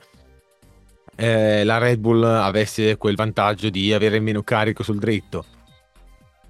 eh, 1.16 1.64
la 1.64 1.78
Red 1.78 2.00
Bull 2.00 2.24
avesse 2.24 2.98
quel 2.98 3.16
vantaggio 3.16 3.70
di 3.70 3.94
avere 3.94 4.20
meno 4.20 4.42
carico 4.44 4.84
sul 4.84 5.00
dritto. 5.00 5.46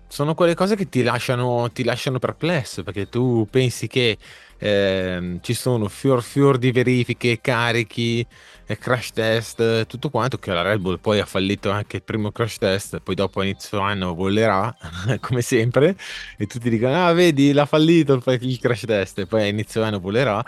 Sono 0.07 0.35
quelle 0.35 0.53
cose 0.53 0.75
che 0.75 0.89
ti 0.89 1.01
lasciano, 1.01 1.71
ti 1.71 1.83
lasciano 1.83 2.19
perplesso 2.19 2.83
perché 2.83 3.09
tu 3.09 3.47
pensi 3.49 3.87
che 3.87 4.17
ehm, 4.59 5.39
ci 5.41 5.55
sono 5.55 5.87
fior 5.87 6.21
fior 6.21 6.57
di 6.59 6.71
verifiche, 6.71 7.41
carichi, 7.41 8.25
eh, 8.65 8.77
crash 8.77 9.11
test, 9.11 9.59
eh, 9.59 9.85
tutto 9.87 10.09
quanto 10.09 10.37
che 10.37 10.51
la 10.51 10.61
Red 10.61 10.79
Bull 10.79 10.99
poi 10.99 11.19
ha 11.19 11.25
fallito 11.25 11.69
anche 11.71 11.97
il 11.97 12.03
primo 12.03 12.31
crash 12.31 12.57
test, 12.57 12.99
poi 12.99 13.15
dopo 13.15 13.39
a 13.39 13.43
inizio 13.43 13.79
anno 13.79 14.13
volerà, 14.13 14.75
come 15.21 15.41
sempre, 15.41 15.95
e 16.37 16.47
tutti 16.47 16.69
dicono, 16.69 17.05
ah 17.05 17.13
vedi, 17.13 17.51
l'ha 17.53 17.65
fallito 17.65 18.21
il 18.25 18.59
crash 18.59 18.85
test, 18.85 19.19
e 19.19 19.25
poi 19.25 19.41
a 19.43 19.45
inizio 19.47 19.83
anno 19.83 19.99
volerà. 19.99 20.43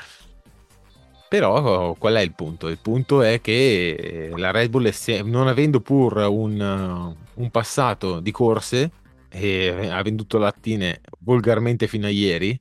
Però 1.28 1.94
qual 1.96 2.14
è 2.16 2.22
il 2.22 2.34
punto? 2.34 2.68
Il 2.68 2.78
punto 2.78 3.22
è 3.22 3.42
che 3.42 4.32
la 4.36 4.52
Red 4.52 4.70
Bull, 4.70 4.90
non 5.24 5.48
avendo 5.48 5.82
pur 5.82 6.18
un, 6.18 6.60
uh, 6.60 7.42
un 7.42 7.50
passato 7.52 8.20
di 8.20 8.32
corse, 8.32 8.92
e 9.30 9.90
ha 9.90 10.02
venduto 10.02 10.38
lattine 10.38 11.02
volgarmente 11.20 11.88
fino 11.88 12.06
a 12.06 12.10
ieri, 12.10 12.58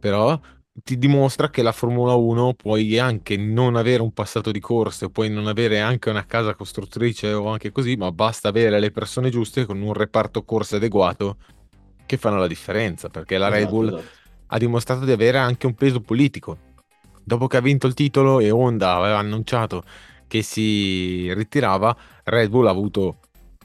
però 0.00 0.38
ti 0.82 0.98
dimostra 0.98 1.50
che 1.50 1.62
la 1.62 1.72
Formula 1.72 2.14
1 2.14 2.54
puoi 2.54 2.98
anche 2.98 3.36
non 3.36 3.76
avere 3.76 4.02
un 4.02 4.12
passato 4.12 4.50
di 4.50 4.60
corse, 4.60 5.10
puoi 5.10 5.30
non 5.30 5.46
avere 5.46 5.80
anche 5.80 6.10
una 6.10 6.26
casa 6.26 6.54
costruttrice 6.54 7.32
o 7.32 7.48
anche 7.48 7.72
così, 7.72 7.96
ma 7.96 8.12
basta 8.12 8.48
avere 8.48 8.78
le 8.78 8.90
persone 8.90 9.30
giuste 9.30 9.64
con 9.64 9.80
un 9.80 9.92
reparto 9.92 10.42
corse 10.44 10.76
adeguato 10.76 11.36
che 12.06 12.16
fanno 12.16 12.38
la 12.38 12.46
differenza, 12.46 13.08
perché 13.08 13.38
la 13.38 13.48
Red 13.48 13.60
esatto, 13.60 13.74
Bull 13.74 13.88
esatto. 13.88 14.08
ha 14.46 14.58
dimostrato 14.58 15.04
di 15.04 15.12
avere 15.12 15.38
anche 15.38 15.66
un 15.66 15.74
peso 15.74 16.00
politico. 16.00 16.58
Dopo 17.22 17.46
che 17.46 17.56
ha 17.56 17.60
vinto 17.60 17.86
il 17.86 17.94
titolo 17.94 18.40
e 18.40 18.50
Honda 18.50 18.94
aveva 18.94 19.18
annunciato 19.18 19.84
che 20.26 20.42
si 20.42 21.32
ritirava, 21.34 21.96
Red 22.24 22.50
Bull 22.50 22.66
ha 22.66 22.70
avuto, 22.70 23.18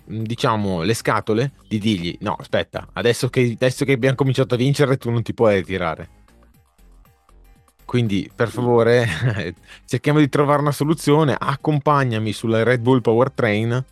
mh, 0.06 0.22
diciamo, 0.22 0.84
le 0.84 0.94
scatole 0.94 1.54
di 1.68 1.80
dirgli: 1.80 2.18
No, 2.22 2.36
aspetta, 2.40 2.88
adesso 2.94 3.30
che, 3.30 3.52
adesso 3.54 3.86
che 3.86 3.94
abbiamo 3.94 4.16
cominciato 4.16 4.56
a 4.56 4.58
vincere, 4.58 4.98
tu 4.98 5.10
non 5.10 5.24
ti 5.24 5.34
puoi 5.34 5.56
ritirare. 5.56 6.24
Quindi, 7.86 8.30
per 8.34 8.50
favore, 8.50 9.06
cerchiamo 9.86 10.20
di 10.20 10.28
trovare 10.28 10.62
una 10.62 10.72
soluzione. 10.72 11.36
Accompagnami 11.38 12.34
sulla 12.34 12.64
Red 12.64 12.82
Bull 12.82 13.02
Powertrain 13.02 13.84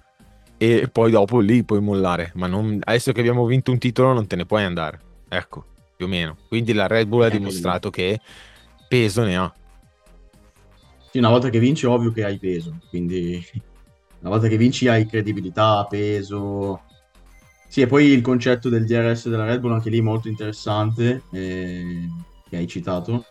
e 0.57 0.89
poi 0.91 1.11
dopo 1.11 1.39
lì 1.39 1.63
puoi 1.63 1.81
mollare. 1.81 2.31
Ma 2.35 2.47
non- 2.47 2.79
adesso 2.83 3.11
che 3.11 3.19
abbiamo 3.19 3.45
vinto 3.45 3.71
un 3.71 3.77
titolo, 3.77 4.13
non 4.13 4.27
te 4.27 4.35
ne 4.35 4.45
puoi 4.45 4.63
andare. 4.63 4.99
Ecco, 5.29 5.65
più 5.95 6.05
o 6.05 6.09
meno. 6.09 6.37
Quindi 6.47 6.73
la 6.73 6.87
Red 6.87 7.07
Bull 7.07 7.23
ha 7.23 7.27
Eh, 7.27 7.37
dimostrato 7.37 7.89
che 7.89 8.19
peso 8.87 9.23
ne 9.23 9.37
ha. 9.37 9.53
Sì, 11.11 11.19
una 11.19 11.29
volta 11.29 11.49
che 11.49 11.59
vinci, 11.59 11.85
ovvio 11.85 12.11
che 12.11 12.23
hai 12.23 12.39
peso, 12.39 12.75
quindi 12.89 13.39
una 14.21 14.31
volta 14.31 14.47
che 14.47 14.57
vinci 14.57 14.87
hai 14.87 15.05
credibilità, 15.05 15.85
peso. 15.87 16.81
Sì, 17.67 17.81
e 17.81 17.87
poi 17.87 18.05
il 18.07 18.21
concetto 18.21 18.69
del 18.69 18.85
DRS 18.85 19.29
della 19.29 19.45
Red 19.45 19.59
Bull, 19.59 19.73
anche 19.73 19.89
lì 19.91 20.01
molto 20.01 20.27
interessante, 20.27 21.23
eh, 21.31 22.07
che 22.49 22.55
hai 22.57 22.67
citato. 22.67 23.25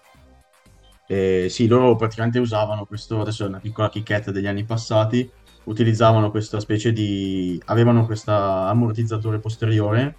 Eh, 1.06 1.49
sì, 1.49 1.66
loro 1.66 1.97
praticamente 1.97 2.38
usavano 2.38 2.85
questo, 2.87 3.21
adesso 3.21 3.44
è 3.44 3.49
una 3.49 3.61
piccola 3.61 3.88
chicchetta 3.88 4.30
degli 4.30 4.47
anni 4.47 4.64
passati, 4.64 5.30
utilizzavano 5.64 6.30
questa 6.30 6.61
specie 6.61 6.92
di, 6.92 7.61
avevano 7.66 8.06
questo 8.06 8.32
ammortizzatore 8.32 9.38
posteriore 9.38 10.16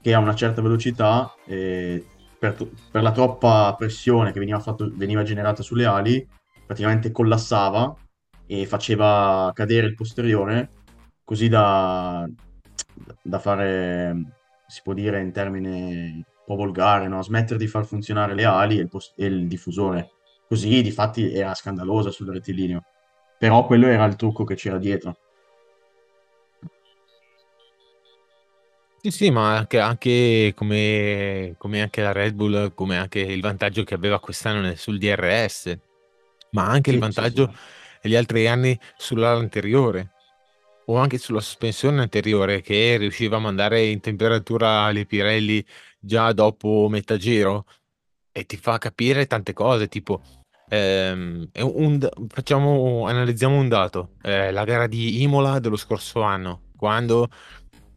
che 0.00 0.12
a 0.12 0.18
una 0.18 0.34
certa 0.34 0.60
velocità, 0.60 1.34
eh, 1.46 2.04
per, 2.38 2.56
per 2.90 3.02
la 3.02 3.12
troppa 3.12 3.74
pressione 3.74 4.32
che 4.32 4.38
veniva, 4.38 4.58
fatto- 4.60 4.90
veniva 4.92 5.22
generata 5.22 5.62
sulle 5.62 5.86
ali, 5.86 6.26
praticamente 6.66 7.10
collassava 7.10 7.94
e 8.46 8.66
faceva 8.66 9.50
cadere 9.54 9.86
il 9.86 9.94
posteriore, 9.94 10.70
così 11.24 11.48
da, 11.48 12.28
da 13.22 13.38
fare, 13.38 14.14
si 14.66 14.80
può 14.82 14.92
dire 14.92 15.22
in 15.22 15.32
termine 15.32 15.70
un 16.14 16.22
po' 16.44 16.56
volgare, 16.56 17.08
no? 17.08 17.22
Smettere 17.22 17.58
di 17.58 17.66
far 17.66 17.84
funzionare 17.86 18.34
le 18.34 18.44
ali 18.44 18.78
e 18.78 18.82
il, 18.82 18.88
pos- 18.88 19.12
e 19.16 19.26
il 19.26 19.46
diffusore. 19.48 20.10
Così, 20.46 20.82
difatti, 20.82 21.32
era 21.32 21.54
scandalosa 21.54 22.10
sul 22.10 22.30
rettilineo. 22.30 22.82
Però 23.38 23.66
quello 23.66 23.86
era 23.86 24.04
il 24.04 24.16
trucco 24.16 24.44
che 24.44 24.54
c'era 24.54 24.78
dietro. 24.78 25.16
Sì, 29.00 29.10
sì, 29.10 29.30
ma 29.30 29.54
anche, 29.56 29.78
anche 29.80 30.52
come, 30.56 31.54
come 31.58 31.82
anche 31.82 32.00
la 32.00 32.12
Red 32.12 32.32
Bull, 32.34 32.72
come 32.72 32.96
anche 32.96 33.20
il 33.20 33.42
vantaggio 33.42 33.84
che 33.84 33.92
aveva 33.92 34.18
quest'anno 34.18 34.74
sul 34.76 34.96
DRS, 34.96 35.78
ma 36.52 36.66
anche 36.66 36.90
il 36.90 36.96
Sì, 36.96 37.02
sì, 37.02 37.12
sì. 37.12 37.20
vantaggio 37.24 37.54
altri 38.16 38.46
anni 38.48 38.78
sull'ala 38.96 39.38
anteriore 39.38 40.12
o 40.86 40.96
anche 40.96 41.18
sulla 41.18 41.40
sospensione 41.40 42.00
anteriore 42.02 42.60
che 42.62 42.96
riusciva 42.98 43.36
a 43.36 43.40
mandare 43.40 43.84
in 43.86 44.00
temperatura 44.00 44.90
le 44.90 45.06
Pirelli 45.06 45.64
già 46.04 46.32
dopo 46.32 46.86
metà 46.90 47.16
giro 47.16 47.66
e 48.32 48.44
ti 48.44 48.56
fa 48.56 48.78
capire 48.78 49.26
tante 49.26 49.52
cose, 49.52 49.88
tipo 49.88 50.20
ehm, 50.68 51.48
un- 51.60 52.08
facciamo, 52.28 53.06
analizziamo 53.06 53.56
un 53.56 53.68
dato, 53.68 54.10
eh, 54.22 54.50
la 54.50 54.64
gara 54.64 54.86
di 54.86 55.22
Imola 55.22 55.58
dello 55.60 55.76
scorso 55.76 56.22
anno, 56.22 56.62
quando 56.76 57.28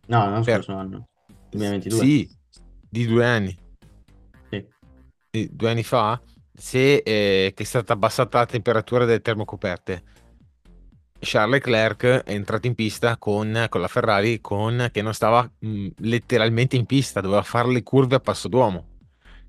No, 0.08 0.26
non 0.26 0.38
lo 0.38 0.42
per 0.42 0.64
scorso 0.64 0.80
anno, 0.80 1.06
s- 1.28 1.50
2022. 1.50 2.00
sì, 2.00 2.30
di 2.90 3.06
due 3.06 3.26
anni, 3.26 3.58
Sì. 4.50 4.66
di 5.32 5.50
due 5.54 5.70
anni 5.72 5.84
fa, 5.84 6.22
se 6.54 6.98
eh, 6.98 7.52
che 7.56 7.64
è 7.64 7.66
stata 7.66 7.94
abbassata 7.94 8.40
la 8.40 8.46
temperatura 8.46 9.06
delle 9.06 9.22
termocoperte. 9.22 10.04
Charles 11.20 11.52
Leclerc 11.66 12.04
è 12.24 12.32
entrato 12.34 12.68
in 12.68 12.76
pista 12.76 13.18
con, 13.18 13.66
con 13.70 13.82
la 13.82 13.88
Ferrari 13.88 14.40
con, 14.42 14.90
che 14.92 15.02
non 15.02 15.14
stava 15.14 15.50
mh, 15.60 15.88
letteralmente 16.00 16.76
in 16.76 16.86
pista, 16.86 17.22
doveva 17.22 17.42
fare 17.44 17.70
le 17.72 17.84
curve 17.84 18.16
a 18.16 18.20
passo 18.20 18.48
d'uomo. 18.48 18.88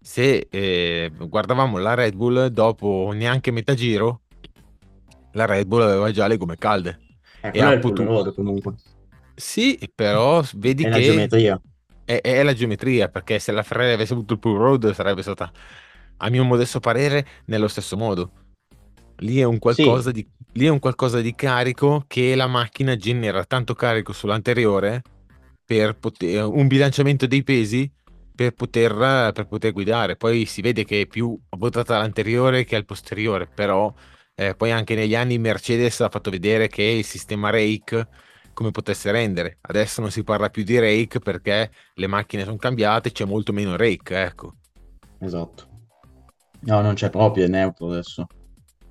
Se 0.01 0.47
eh, 0.51 1.11
guardavamo 1.17 1.79
la 1.79 1.95
Red 1.95 2.15
Bull, 2.15 2.47
dopo 2.47 3.11
neanche 3.15 3.51
metà 3.51 3.75
giro, 3.75 4.23
la 5.33 5.47
Red 5.47 5.67
Bull 5.67 5.83
aveva 5.83 6.11
già 6.11 6.27
le 6.27 6.37
gomme 6.37 6.57
calde 6.57 6.99
Eh, 7.41 7.51
e 7.53 7.61
ha 7.63 7.71
è 7.71 7.75
il 7.75 7.79
potuto. 7.79 8.33
comunque. 8.35 8.75
Sì, 9.35 9.79
però 9.95 10.43
vedi 10.55 10.85
È 10.85 10.89
la 10.89 10.99
che 10.99 11.03
geometria. 11.03 11.61
è, 12.05 12.21
è 12.21 12.43
la 12.43 12.53
geometria, 12.55 13.09
perché 13.09 13.39
se 13.39 13.53
la 13.53 13.63
Ferrari 13.63 13.93
avesse 13.93 14.13
avuto 14.15 14.35
il 14.35 14.39
pull 14.41 14.57
road 14.57 14.93
sarebbe 14.93 15.23
stata, 15.23 15.51
a 16.19 16.31
mio 16.31 16.45
modesto 16.45 16.81
parere, 16.81 17.27
nello 17.47 17.69
stesso 17.69 17.97
modo. 17.97 18.33
Lì 19.21 19.39
è 19.41 19.45
un 19.45 19.59
qualcosa 19.59 20.11
Sì, 20.11 20.13
di, 20.13 20.27
lì 20.53 20.67
è 20.67 20.69
un 20.69 20.79
qualcosa 20.79 21.21
di 21.21 21.35
carico 21.35 22.05
che 22.07 22.35
la 22.35 22.47
macchina 22.47 22.97
genera 22.97 23.45
tanto 23.45 23.75
carico 23.75 24.13
sull'anteriore 24.13 25.03
per 25.65 25.99
poter, 25.99 26.45
un 26.45 26.67
bilanciamento 26.67 27.27
dei 27.27 27.43
pesi 27.43 27.91
per 28.35 28.53
poter, 28.55 29.33
per 29.33 29.47
poter 29.49 29.73
guidare. 29.73 30.17
Poi 30.17 30.47
si 30.47 30.63
vede 30.63 30.85
che 30.85 31.03
è 31.03 31.07
più 31.07 31.39
votata 31.57 31.97
all'anteriore 31.97 32.65
che 32.65 32.77
al 32.77 32.85
posteriore, 32.85 33.49
però 33.49 33.93
eh, 34.35 34.55
poi 34.55 34.71
anche 34.71 34.95
negli 34.95 35.15
anni 35.17 35.39
Mercedes 35.39 36.01
ha 36.01 36.09
fatto 36.09 36.31
vedere 36.31 36.69
che 36.69 36.83
il 36.83 37.05
sistema 37.05 37.51
rake 37.51 38.09
come 38.53 38.71
potesse 38.71 39.11
rendere. 39.11 39.59
Adesso 39.63 40.01
non 40.01 40.11
si 40.11 40.23
parla 40.23 40.51
più 40.51 40.63
di 40.63 40.79
rake 40.79 41.19
perché 41.21 41.71
le 41.95 42.07
macchine 42.07 42.45
sono 42.45 42.57
cambiate, 42.57 43.13
c'è 43.13 43.25
molto 43.25 43.53
meno 43.53 43.77
rake, 43.77 44.23
ecco. 44.23 44.55
esatto. 45.21 45.67
No, 46.61 46.81
non 46.81 46.95
c'è 46.95 47.11
proprio, 47.11 47.45
è 47.45 47.49
neutro 47.49 47.91
adesso. 47.91 48.27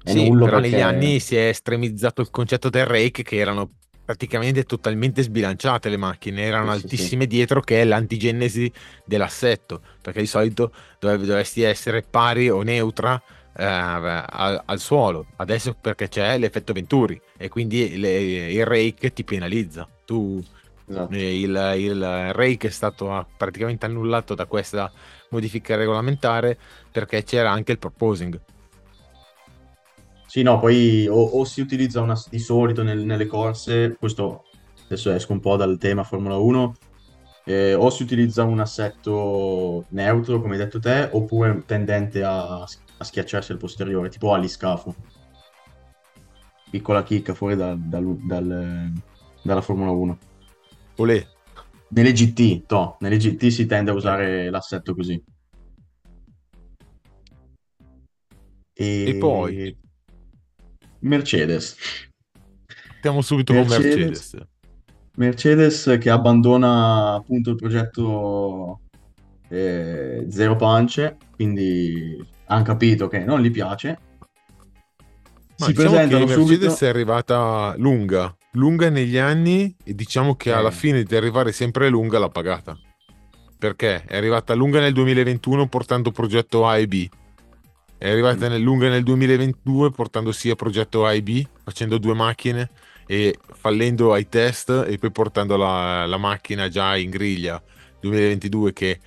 È 0.07 0.11
Sì, 0.11 0.29
però 0.37 0.59
negli 0.59 0.71
perché... 0.71 0.81
anni 0.81 1.19
si 1.19 1.35
è 1.35 1.47
estremizzato 1.49 2.21
il 2.21 2.29
concetto 2.29 2.69
del 2.69 2.85
rake 2.85 3.23
che 3.23 3.35
erano 3.37 3.69
praticamente 4.05 4.63
totalmente 4.63 5.21
sbilanciate 5.21 5.89
le 5.89 5.97
macchine, 5.97 6.43
erano 6.43 6.71
Sì, 6.71 6.79
sì, 6.79 6.79
sì. 6.79 6.85
altissime 6.93 7.27
dietro 7.27 7.59
che 7.59 7.81
è 7.81 7.83
l'antigenesi 7.83 8.71
dell'assetto, 9.03 9.81
perché 10.01 10.21
di 10.21 10.25
solito 10.27 10.71
dove- 10.97 11.17
dovresti 11.17 11.61
essere 11.63 12.03
pari 12.03 12.49
o 12.49 12.61
neutra 12.61 13.21
eh, 13.53 13.63
al, 13.65 14.61
al 14.65 14.79
suolo, 14.79 15.25
adesso 15.37 15.73
perché 15.73 16.07
c'è 16.07 16.37
l'effetto 16.37 16.71
Venturi 16.71 17.19
e 17.37 17.49
quindi 17.49 17.97
le- 17.97 18.51
il 18.51 18.65
rake 18.65 19.11
ti 19.11 19.23
penalizza. 19.25 19.89
Tu, 20.05 20.41
Esatto. 20.85 21.13
eh, 21.15 21.39
il, 21.41 21.73
il 21.77 22.33
rake 22.33 22.67
è 22.67 22.71
stato 22.71 23.27
praticamente 23.35 23.85
annullato 23.85 24.35
da 24.35 24.45
questa 24.45 24.89
modifica 25.29 25.75
regolamentare 25.75 26.57
perché 26.91 27.23
c'era 27.23 27.51
anche 27.51 27.73
il 27.73 27.79
proposing. 27.79 28.39
Sì, 30.27 30.41
no, 30.41 30.60
poi 30.60 31.07
o, 31.07 31.15
o 31.15 31.43
si 31.46 31.62
utilizza 31.62 32.01
una, 32.01 32.15
di 32.29 32.39
solito 32.39 32.84
nel- 32.84 33.05
nelle 33.05 33.25
corse, 33.25 33.96
questo 33.98 34.43
adesso 34.86 35.12
esco 35.12 35.31
un 35.34 35.39
po' 35.39 35.55
dal 35.55 35.77
tema 35.77 36.03
Formula 36.03 36.38
1, 36.38 36.74
eh, 37.46 37.74
o 37.74 37.89
si 37.89 38.03
utilizza 38.03 38.43
un 38.43 38.60
assetto 38.60 39.86
neutro, 39.89 40.41
come 40.41 40.53
hai 40.53 40.60
detto 40.60 40.79
te, 40.79 41.10
oppure 41.12 41.63
tendente 41.65 42.24
a, 42.24 42.62
a 42.62 43.03
schiacciarsi 43.03 43.53
al 43.53 43.57
posteriore, 43.57 44.10
tipo 44.10 44.34
aliscafo. 44.34 44.93
Piccola 46.69 47.03
chicca 47.03 47.34
fuori 47.34 47.55
dal, 47.55 47.79
dal- 47.79 48.17
dal- 48.25 48.91
della 49.41 49.62
Formula 49.62 49.91
1. 49.91 50.17
Olè. 50.98 51.25
Nelle 51.89 52.12
GT, 52.12 52.65
to, 52.65 52.98
nelle 53.00 53.15
GT 53.15 53.48
si 53.48 53.65
tende 53.65 53.91
a 53.91 53.93
usare 53.93 54.50
l'assetto 54.50 54.93
così. 54.93 55.24
E, 58.74 59.03
E 59.07 59.15
poi? 59.15 59.75
Mercedes. 61.07 61.75
Partiamo 62.89 63.21
subito 63.21 63.53
con 63.53 63.65
Mercedes. 63.67 63.97
Mercedes. 64.33 64.47
Mercedes 65.15 65.97
che 65.99 66.09
abbandona 66.09 67.13
appunto 67.15 67.49
il 67.51 67.55
progetto 67.55 68.81
eh, 69.49 70.25
Zero 70.29 70.55
Punch, 70.55 71.15
quindi 71.35 72.15
hanno 72.45 72.63
capito 72.63 73.07
che 73.07 73.19
non 73.19 73.41
gli 73.41 73.49
piace. 73.51 73.99
Ma 75.59 75.65
Si 75.65 75.71
diciamo 75.73 75.89
che 75.89 75.95
presentano 75.95 76.25
Mercedes 76.25 76.67
subito. 76.73 76.85
è 76.85 76.87
arrivata 76.87 77.73
lunga, 77.77 78.35
lunga 78.51 78.89
negli 78.89 79.17
anni 79.17 79.75
e 79.83 79.95
diciamo 79.95 80.35
che 80.35 80.51
alla 80.51 80.69
Eh. 80.69 80.73
fine 80.73 81.03
di 81.03 81.15
arrivare 81.15 81.51
sempre 81.51 81.89
lunga 81.89 82.19
l'ha 82.19 82.29
pagata. 82.29 82.77
Perché 83.57 84.03
è 84.05 84.15
arrivata 84.17 84.53
lunga 84.53 84.79
nel 84.79 84.93
2021 84.93 85.67
portando 85.67 86.11
progetto 86.11 86.67
A 86.67 86.77
e 86.77 86.87
B. 86.87 87.07
È 88.00 88.10
arrivata 88.10 88.48
nel 88.48 88.62
lunga 88.62 88.89
nel 88.89 89.04
2022 89.04 89.92
portando 89.92 90.32
sia 90.32 90.56
progetto 90.56 91.06
A 91.06 91.13
e 91.13 91.24
B, 91.24 91.44
facendo 91.63 91.98
due 91.98 92.13
macchine 92.13 92.70
e 93.08 93.38
fallendo 93.54 94.13
ai 94.13 94.30
test 94.30 94.86
e 94.88 94.98
poi 94.98 95.12
portando 95.12 95.58
la, 95.58 96.06
la 96.06 96.18
macchina 96.18 96.68
già 96.68 96.96
in 96.96 97.10
griglia 97.10 97.62
2022 98.00 98.74
che 98.74 99.00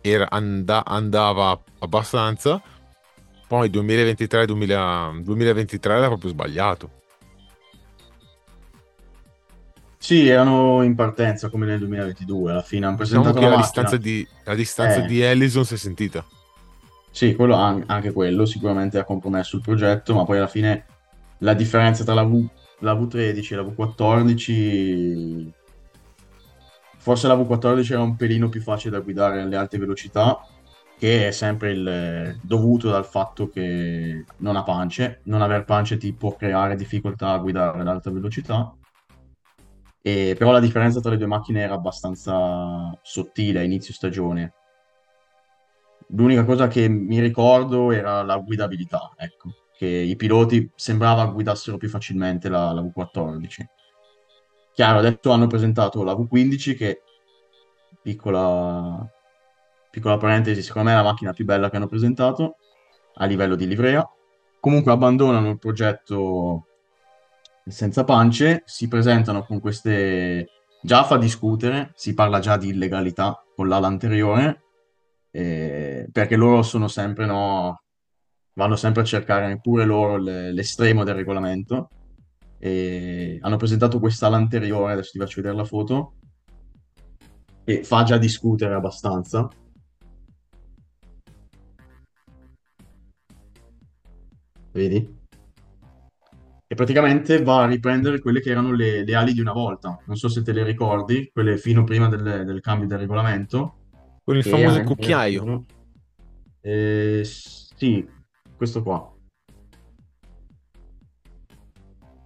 era- 0.00 0.28
anda- 0.30 0.84
andava 0.84 1.58
abbastanza. 1.78 2.60
Poi 3.46 3.70
2023, 3.70 4.46
2000 4.46 5.12
2023 5.22 5.94
era 5.94 6.06
proprio 6.08 6.30
sbagliato. 6.30 6.90
Sì, 9.96 10.26
erano 10.26 10.82
in 10.82 10.94
partenza 10.96 11.48
come 11.48 11.64
nel 11.66 11.78
2022, 11.78 12.50
alla 12.50 12.62
fine 12.62 12.84
hanno 12.86 12.96
Diciamo 12.96 13.22
presentato 13.22 13.38
che 13.38 13.50
la 13.50 13.56
la 13.56 13.62
distanza 13.62 13.96
di, 13.96 14.28
la 14.44 14.54
distanza 14.54 15.02
Eh. 15.04 15.06
di 15.06 15.20
Ellison 15.20 15.64
si 15.64 15.74
è 15.74 15.76
sentita. 15.78 16.26
Sì, 17.14 17.36
quello, 17.36 17.54
an- 17.54 17.84
anche 17.86 18.10
quello 18.10 18.44
sicuramente 18.44 18.98
ha 18.98 19.04
compromesso 19.04 19.54
il 19.54 19.62
progetto, 19.62 20.14
ma 20.14 20.24
poi 20.24 20.38
alla 20.38 20.48
fine 20.48 20.84
la 21.38 21.54
differenza 21.54 22.02
tra 22.02 22.12
la, 22.12 22.24
V, 22.24 22.44
la 22.80 22.92
V13 22.94 23.52
e 23.52 23.56
la 23.56 23.62
V14, 23.62 25.52
forse 26.98 27.28
la 27.28 27.36
V14 27.36 27.92
era 27.92 28.02
un 28.02 28.16
pelino 28.16 28.48
più 28.48 28.60
facile 28.60 28.96
da 28.96 29.02
guidare 29.04 29.42
alle 29.42 29.54
alte 29.54 29.78
velocità, 29.78 30.44
che 30.98 31.28
è 31.28 31.30
sempre 31.30 31.70
il, 31.70 32.36
dovuto 32.42 32.90
dal 32.90 33.06
fatto 33.06 33.48
che 33.48 34.24
non 34.38 34.56
ha 34.56 34.64
pance, 34.64 35.20
non 35.26 35.40
aver 35.40 35.64
pance 35.64 35.96
ti 35.96 36.12
può 36.14 36.34
creare 36.34 36.74
difficoltà 36.74 37.30
a 37.30 37.38
guidare 37.38 37.78
ad 37.78 37.86
alta 37.86 38.10
velocità. 38.10 38.74
E, 40.02 40.34
però 40.36 40.50
la 40.50 40.58
differenza 40.58 41.00
tra 41.00 41.10
le 41.10 41.16
due 41.16 41.28
macchine 41.28 41.60
era 41.60 41.74
abbastanza 41.74 42.90
sottile 43.02 43.60
a 43.60 43.62
inizio 43.62 43.94
stagione. 43.94 44.52
L'unica 46.14 46.44
cosa 46.44 46.68
che 46.68 46.88
mi 46.88 47.18
ricordo 47.18 47.90
era 47.90 48.22
la 48.22 48.36
guidabilità, 48.38 49.12
ecco, 49.16 49.50
che 49.76 49.86
i 49.86 50.14
piloti 50.14 50.70
sembrava 50.76 51.26
guidassero 51.26 51.76
più 51.76 51.88
facilmente 51.88 52.48
la, 52.48 52.72
la 52.72 52.82
V14. 52.82 53.64
Chiaro, 54.72 54.98
adesso 54.98 55.30
hanno 55.32 55.48
presentato 55.48 56.04
la 56.04 56.12
V15 56.12 56.76
che, 56.76 57.02
piccola, 58.00 59.04
piccola 59.90 60.16
parentesi, 60.16 60.62
secondo 60.62 60.88
me 60.88 60.94
è 60.94 60.98
la 60.98 61.08
macchina 61.08 61.32
più 61.32 61.44
bella 61.44 61.68
che 61.68 61.76
hanno 61.76 61.88
presentato 61.88 62.56
a 63.14 63.24
livello 63.24 63.56
di 63.56 63.66
livrea. 63.66 64.08
Comunque 64.60 64.92
abbandonano 64.92 65.50
il 65.50 65.58
progetto 65.58 66.66
senza 67.66 68.04
pance, 68.04 68.62
si 68.66 68.86
presentano 68.86 69.44
con 69.44 69.58
queste... 69.58 70.48
Già 70.80 71.02
fa 71.02 71.16
discutere, 71.16 71.92
si 71.94 72.12
parla 72.12 72.38
già 72.40 72.56
di 72.58 72.68
illegalità 72.68 73.42
con 73.56 73.68
l'ala 73.68 73.86
anteriore, 73.86 74.63
eh, 75.36 76.06
perché 76.12 76.36
loro 76.36 76.62
sono 76.62 76.86
sempre, 76.86 77.26
no, 77.26 77.82
vanno 78.52 78.76
sempre 78.76 79.02
a 79.02 79.04
cercare 79.04 79.58
pure 79.60 79.84
loro 79.84 80.16
l'estremo 80.16 81.02
del 81.02 81.16
regolamento. 81.16 81.88
E 82.58 83.38
hanno 83.40 83.56
presentato 83.56 83.98
quest'ala 83.98 84.36
anteriore, 84.36 84.92
adesso 84.92 85.10
ti 85.10 85.18
faccio 85.18 85.40
vedere 85.40 85.56
la 85.56 85.64
foto, 85.64 86.14
e 87.64 87.82
fa 87.82 88.04
già 88.04 88.16
discutere 88.16 88.74
abbastanza. 88.74 89.48
Vedi? 94.70 95.22
E 96.66 96.74
praticamente 96.76 97.42
va 97.42 97.64
a 97.64 97.66
riprendere 97.66 98.20
quelle 98.20 98.40
che 98.40 98.50
erano 98.50 98.72
le, 98.72 99.04
le 99.04 99.14
ali 99.16 99.32
di 99.32 99.40
una 99.40 99.52
volta. 99.52 99.98
Non 100.06 100.16
so 100.16 100.28
se 100.28 100.42
te 100.42 100.52
le 100.52 100.62
ricordi, 100.62 101.28
quelle 101.32 101.58
fino 101.58 101.82
prima 101.82 102.08
del, 102.08 102.44
del 102.44 102.60
cambio 102.60 102.86
del 102.86 102.98
regolamento. 102.98 103.78
Con 104.24 104.36
il 104.36 104.42
famoso 104.42 104.78
anche 104.78 104.84
cucchiaio. 104.84 105.64
Eh, 106.62 107.20
sì, 107.24 108.08
questo 108.56 108.82
qua. 108.82 109.12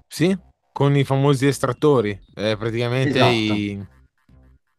Sì? 0.07 0.37
Con 0.73 0.97
i 0.97 1.03
famosi 1.03 1.49
estrattori. 1.49 2.17
Eh, 2.37 2.57
praticamente 2.57 3.19
Esatto. 3.19 3.33
i... 3.33 3.87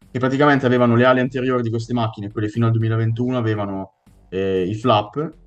che 0.09 0.19
praticamente 0.19 0.65
avevano 0.65 0.95
le 0.95 1.03
ali 1.03 1.19
anteriori 1.19 1.61
di 1.61 1.69
queste 1.69 1.93
macchine, 1.93 2.31
quelle 2.31 2.47
fino 2.47 2.67
al 2.67 2.71
2021 2.71 3.37
avevano 3.37 3.95
eh, 4.29 4.63
i 4.63 4.75
flap 4.75 5.37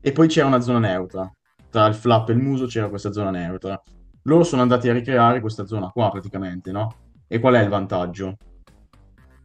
e 0.00 0.12
poi 0.12 0.28
c'era 0.28 0.46
una 0.46 0.60
zona 0.60 0.78
neutra. 0.78 1.28
Tra 1.68 1.86
il 1.86 1.94
flap 1.94 2.28
e 2.28 2.32
il 2.32 2.38
muso 2.38 2.66
c'era 2.66 2.88
questa 2.88 3.10
zona 3.10 3.30
neutra. 3.30 3.82
Loro 4.22 4.44
sono 4.44 4.62
andati 4.62 4.88
a 4.88 4.92
ricreare 4.92 5.40
questa 5.40 5.66
zona 5.66 5.88
qua 5.88 6.10
praticamente, 6.10 6.70
no? 6.70 6.94
E 7.26 7.40
qual 7.40 7.54
è 7.54 7.62
il 7.62 7.68
vantaggio? 7.68 8.36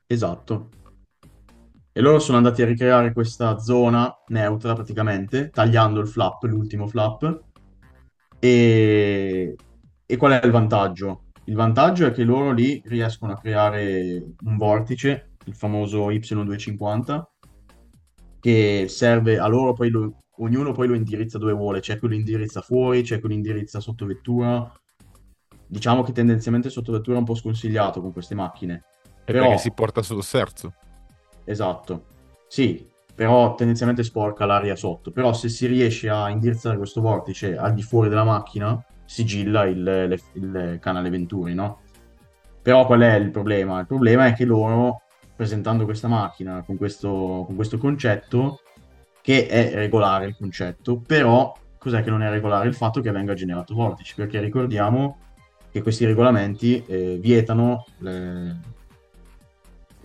Esatto. 0.06 0.70
E 1.96 2.02
loro 2.02 2.18
sono 2.18 2.38
andati 2.38 2.64
a 2.64 2.66
ricreare 2.66 3.14
questa 3.14 3.60
zona 3.60 4.12
neutra 4.30 4.74
praticamente, 4.74 5.52
tagliando 5.52 6.00
il 6.00 6.08
flap, 6.08 6.42
l'ultimo 6.44 6.88
flap. 6.88 7.44
E... 8.40 9.56
e 10.06 10.18
qual 10.18 10.32
è 10.32 10.44
il 10.44 10.52
vantaggio? 10.52 11.26
Il 11.46 11.56
vantaggio 11.56 12.08
è 12.08 12.12
che 12.12 12.24
loro 12.24 12.52
lì 12.52 12.82
riescono 12.86 13.34
a 13.34 13.38
creare 13.38 14.26
un 14.44 14.58
vortice, 14.58 15.34
il 15.46 15.56
famoso 15.56 16.10
Y250, 16.10 17.22
che 18.40 18.86
serve 18.88 19.38
a 19.38 19.46
loro, 19.46 19.74
poi 19.74 19.90
lo- 19.92 20.18
ognuno 20.38 20.72
poi 20.72 20.88
lo 20.88 20.96
indirizza 20.96 21.38
dove 21.38 21.54
vuole. 21.54 21.80
C'è 21.80 22.00
chi 22.00 22.08
lo 22.08 22.16
indirizza 22.16 22.62
fuori, 22.62 23.04
c'è 23.04 23.20
chi 23.22 23.28
lo 23.28 23.34
indirizza 23.34 23.80
sotto 23.80 24.08
vettura. 24.08 24.72
Diciamo 25.68 26.02
che 26.02 26.12
tendenzialmente 26.12 26.72
sotto 26.72 26.92
vettura 26.92 27.18
è 27.18 27.20
un 27.20 27.26
po' 27.26 27.36
sconsigliato 27.36 28.02
con 28.02 28.12
queste 28.12 28.34
macchine. 28.34 28.84
è 29.04 29.32
Però- 29.32 29.46
perché 29.46 29.62
si 29.62 29.72
porta 29.72 30.02
sotto 30.02 30.22
serzo. 30.22 30.74
Esatto. 31.46 32.06
Sì, 32.48 32.88
però 33.16 33.56
tendenzialmente 33.56 34.04
sporca 34.04 34.46
l'aria 34.46 34.76
sotto. 34.76 35.12
Però 35.12 35.34
se 35.34 35.50
si 35.50 35.66
riesce 35.68 36.10
a 36.10 36.30
indirizzare 36.30 36.78
questo 36.78 37.02
vortice 37.02 37.58
al 37.58 37.74
di 37.74 37.82
fuori 37.84 38.10
della 38.10 38.24
macchina, 38.24 38.84
sigilla 39.06 39.66
il, 39.66 39.84
le- 39.84 40.20
il 40.34 40.78
canale 40.82 41.10
Venturi, 41.10 41.54
no? 41.54 41.82
Però 42.62 42.86
qual 42.86 43.02
è 43.02 43.16
il 43.16 43.30
problema? 43.32 43.80
Il 43.80 43.88
problema 43.88 44.26
è 44.28 44.34
che 44.34 44.46
loro, 44.46 45.02
presentando 45.36 45.84
questa 45.86 46.08
macchina 46.08 46.64
con 46.66 46.78
questo, 46.78 47.44
con 47.46 47.56
questo 47.56 47.78
concetto, 47.78 48.62
che 49.22 49.48
è 49.48 49.74
regolare 49.74 50.26
il 50.28 50.36
concetto, 50.38 50.98
però 51.06 51.54
cos'è 51.78 52.02
che 52.04 52.10
non 52.10 52.24
è 52.24 52.30
regolare? 52.30 52.68
Il 52.68 52.74
fatto 52.74 53.02
che 53.02 53.12
venga 53.12 53.34
generato 53.34 53.74
vortice, 53.74 54.14
perché 54.16 54.40
ricordiamo 54.40 55.18
che 55.72 55.82
questi 55.82 56.06
regolamenti 56.06 56.84
eh, 56.86 57.18
vietano 57.20 57.86
le- 58.00 58.58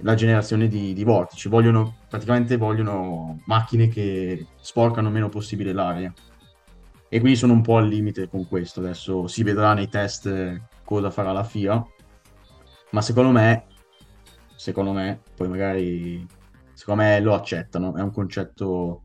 la 0.00 0.14
generazione 0.14 0.68
di, 0.68 0.92
di 0.92 1.04
vortici, 1.04 1.48
vogliono, 1.48 1.96
praticamente 2.08 2.56
vogliono 2.56 3.40
macchine 3.46 3.88
che 3.88 4.46
sporcano 4.60 5.08
il 5.08 5.14
meno 5.14 5.28
possibile 5.28 5.72
l'aria. 5.72 6.12
E 7.10 7.20
quindi 7.20 7.38
sono 7.38 7.54
un 7.54 7.62
po' 7.62 7.78
al 7.78 7.88
limite 7.88 8.28
con 8.28 8.46
questo. 8.46 8.80
Adesso 8.80 9.26
si 9.26 9.42
vedrà 9.42 9.72
nei 9.72 9.88
test 9.88 10.60
cosa 10.84 11.10
farà 11.10 11.32
la 11.32 11.44
FIA. 11.44 11.82
Ma 12.90 13.00
secondo 13.00 13.30
me, 13.30 13.66
secondo 14.56 14.92
me, 14.92 15.20
poi 15.34 15.48
magari, 15.48 16.26
secondo 16.74 17.02
me 17.02 17.20
lo 17.20 17.34
accettano. 17.34 17.94
È 17.96 18.00
un 18.00 18.12
concetto 18.12 19.04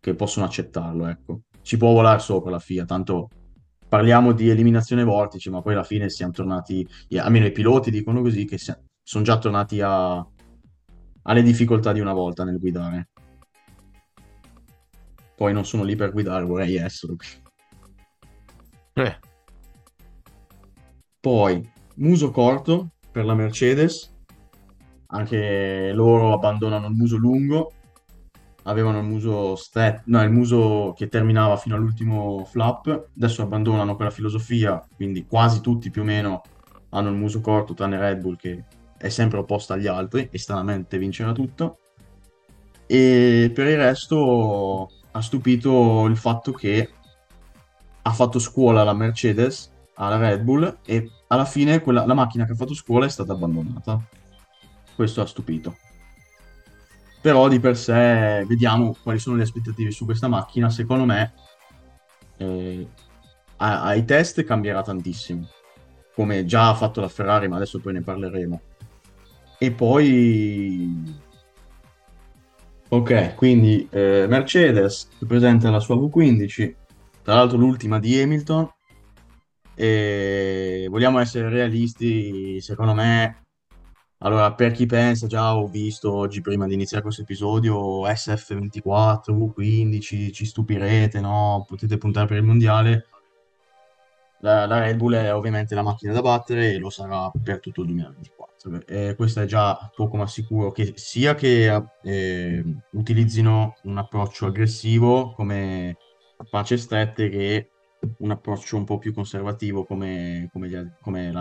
che 0.00 0.14
possono 0.14 0.46
accettarlo, 0.46 1.06
ecco. 1.08 1.42
Ci 1.60 1.76
può 1.76 1.92
volare 1.92 2.20
sopra 2.20 2.50
la 2.50 2.58
FIA, 2.58 2.84
tanto 2.84 3.28
parliamo 3.88 4.32
di 4.32 4.48
eliminazione 4.48 5.04
vortici, 5.04 5.50
ma 5.50 5.60
poi 5.60 5.74
alla 5.74 5.84
fine 5.84 6.08
siamo 6.08 6.32
tornati, 6.32 6.86
almeno 7.16 7.46
i 7.46 7.52
piloti 7.52 7.90
dicono 7.90 8.22
così, 8.22 8.46
che 8.46 8.58
si- 8.58 8.74
sono 9.02 9.24
già 9.24 9.38
tornati 9.38 9.80
a- 9.80 10.26
alle 11.22 11.42
difficoltà 11.42 11.92
di 11.92 12.00
una 12.00 12.12
volta 12.12 12.44
nel 12.44 12.58
guidare. 12.58 13.10
Poi 15.34 15.52
non 15.52 15.64
sono 15.64 15.82
lì 15.82 15.96
per 15.96 16.12
guidare, 16.12 16.44
vorrei 16.44 16.76
essere. 16.76 17.14
Eh, 18.94 19.18
Poi, 21.20 21.70
muso 21.96 22.30
corto 22.32 22.94
per 23.12 23.24
la 23.24 23.34
Mercedes, 23.34 24.12
anche 25.06 25.92
loro 25.92 26.32
abbandonano 26.32 26.88
il 26.88 26.94
muso 26.94 27.16
lungo, 27.16 27.72
avevano 28.64 28.98
il 28.98 29.04
muso 29.04 29.54
stretto, 29.54 30.02
no, 30.06 30.22
il 30.22 30.30
muso 30.30 30.94
che 30.96 31.06
terminava 31.08 31.56
fino 31.56 31.76
all'ultimo 31.76 32.44
flap, 32.44 33.08
adesso 33.16 33.42
abbandonano 33.42 33.94
quella 33.94 34.10
filosofia, 34.10 34.84
quindi 34.96 35.24
quasi 35.24 35.60
tutti 35.60 35.90
più 35.90 36.02
o 36.02 36.04
meno 36.04 36.42
hanno 36.90 37.08
il 37.10 37.16
muso 37.16 37.40
corto, 37.40 37.74
tranne 37.74 37.98
Red 37.98 38.20
Bull 38.20 38.36
che 38.36 38.64
è 39.02 39.08
sempre 39.08 39.40
opposta 39.40 39.74
agli 39.74 39.88
altri 39.88 40.28
e 40.30 40.38
stranamente 40.38 40.96
vincerà 40.96 41.32
tutto. 41.32 41.78
E 42.86 43.50
per 43.52 43.66
il 43.66 43.76
resto 43.76 44.88
ha 45.10 45.20
stupito 45.20 46.06
il 46.06 46.16
fatto 46.16 46.52
che 46.52 46.88
ha 48.02 48.12
fatto 48.12 48.38
scuola 48.38 48.84
la 48.84 48.94
Mercedes 48.94 49.70
alla 49.94 50.18
Red 50.18 50.42
Bull 50.42 50.78
e 50.84 51.10
alla 51.26 51.44
fine 51.44 51.80
quella, 51.80 52.06
la 52.06 52.14
macchina 52.14 52.46
che 52.46 52.52
ha 52.52 52.54
fatto 52.54 52.74
scuola 52.74 53.06
è 53.06 53.08
stata 53.08 53.32
abbandonata. 53.32 54.00
Questo 54.94 55.20
ha 55.20 55.26
stupito. 55.26 55.76
Però 57.20 57.48
di 57.48 57.58
per 57.58 57.76
sé 57.76 58.44
vediamo 58.46 58.94
quali 59.02 59.18
sono 59.18 59.34
le 59.34 59.42
aspettative 59.42 59.90
su 59.90 60.04
questa 60.04 60.28
macchina. 60.28 60.70
Secondo 60.70 61.04
me 61.04 61.32
eh, 62.36 62.86
ai 63.56 64.04
test 64.04 64.44
cambierà 64.44 64.82
tantissimo, 64.82 65.48
come 66.14 66.44
già 66.44 66.68
ha 66.68 66.74
fatto 66.74 67.00
la 67.00 67.08
Ferrari, 67.08 67.48
ma 67.48 67.56
adesso 67.56 67.80
poi 67.80 67.94
ne 67.94 68.02
parleremo. 68.02 68.60
E 69.62 69.70
poi... 69.70 70.92
Ok, 72.88 73.36
quindi 73.36 73.86
eh, 73.92 74.26
Mercedes 74.28 75.08
presenta 75.24 75.70
la 75.70 75.78
sua 75.78 75.94
V15, 75.94 76.74
tra 77.22 77.34
l'altro 77.34 77.58
l'ultima 77.58 78.00
di 78.00 78.20
Hamilton, 78.20 78.68
e 79.76 80.88
vogliamo 80.90 81.20
essere 81.20 81.48
realisti, 81.48 82.60
secondo 82.60 82.92
me 82.92 83.44
allora, 84.18 84.52
per 84.52 84.72
chi 84.72 84.86
pensa, 84.86 85.28
già 85.28 85.56
ho 85.56 85.68
visto 85.68 86.12
oggi 86.12 86.40
prima 86.40 86.66
di 86.66 86.74
iniziare 86.74 87.04
questo 87.04 87.22
episodio 87.22 88.04
SF24, 88.04 89.30
V15, 89.30 90.32
ci 90.32 90.44
stupirete, 90.44 91.20
no? 91.20 91.64
Potete 91.68 91.98
puntare 91.98 92.26
per 92.26 92.38
il 92.38 92.42
mondiale. 92.42 93.06
La, 94.42 94.66
la 94.66 94.78
Red 94.78 94.96
Bull 94.96 95.14
è 95.14 95.34
ovviamente 95.34 95.74
la 95.74 95.82
macchina 95.82 96.12
da 96.12 96.20
battere 96.20 96.72
e 96.72 96.78
lo 96.78 96.90
sarà 96.90 97.30
per 97.42 97.58
tutto 97.58 97.80
il 97.80 97.88
2024. 97.88 98.86
E 98.86 99.14
questo 99.16 99.40
è 99.40 99.44
già 99.44 99.90
poco 99.94 100.16
ma 100.16 100.26
sicuro 100.28 100.70
che 100.70 100.92
sia 100.94 101.34
che 101.34 101.84
eh, 102.02 102.64
utilizzino 102.92 103.76
un 103.84 103.98
approccio 103.98 104.46
aggressivo 104.46 105.32
come 105.34 105.96
pace 106.48 106.76
strette 106.76 107.28
che 107.28 107.70
un 108.18 108.30
approccio 108.30 108.76
un 108.76 108.84
po' 108.84 108.98
più 108.98 109.12
conservativo 109.12 109.84
come, 109.84 110.48
come, 110.52 110.96
come 111.00 111.32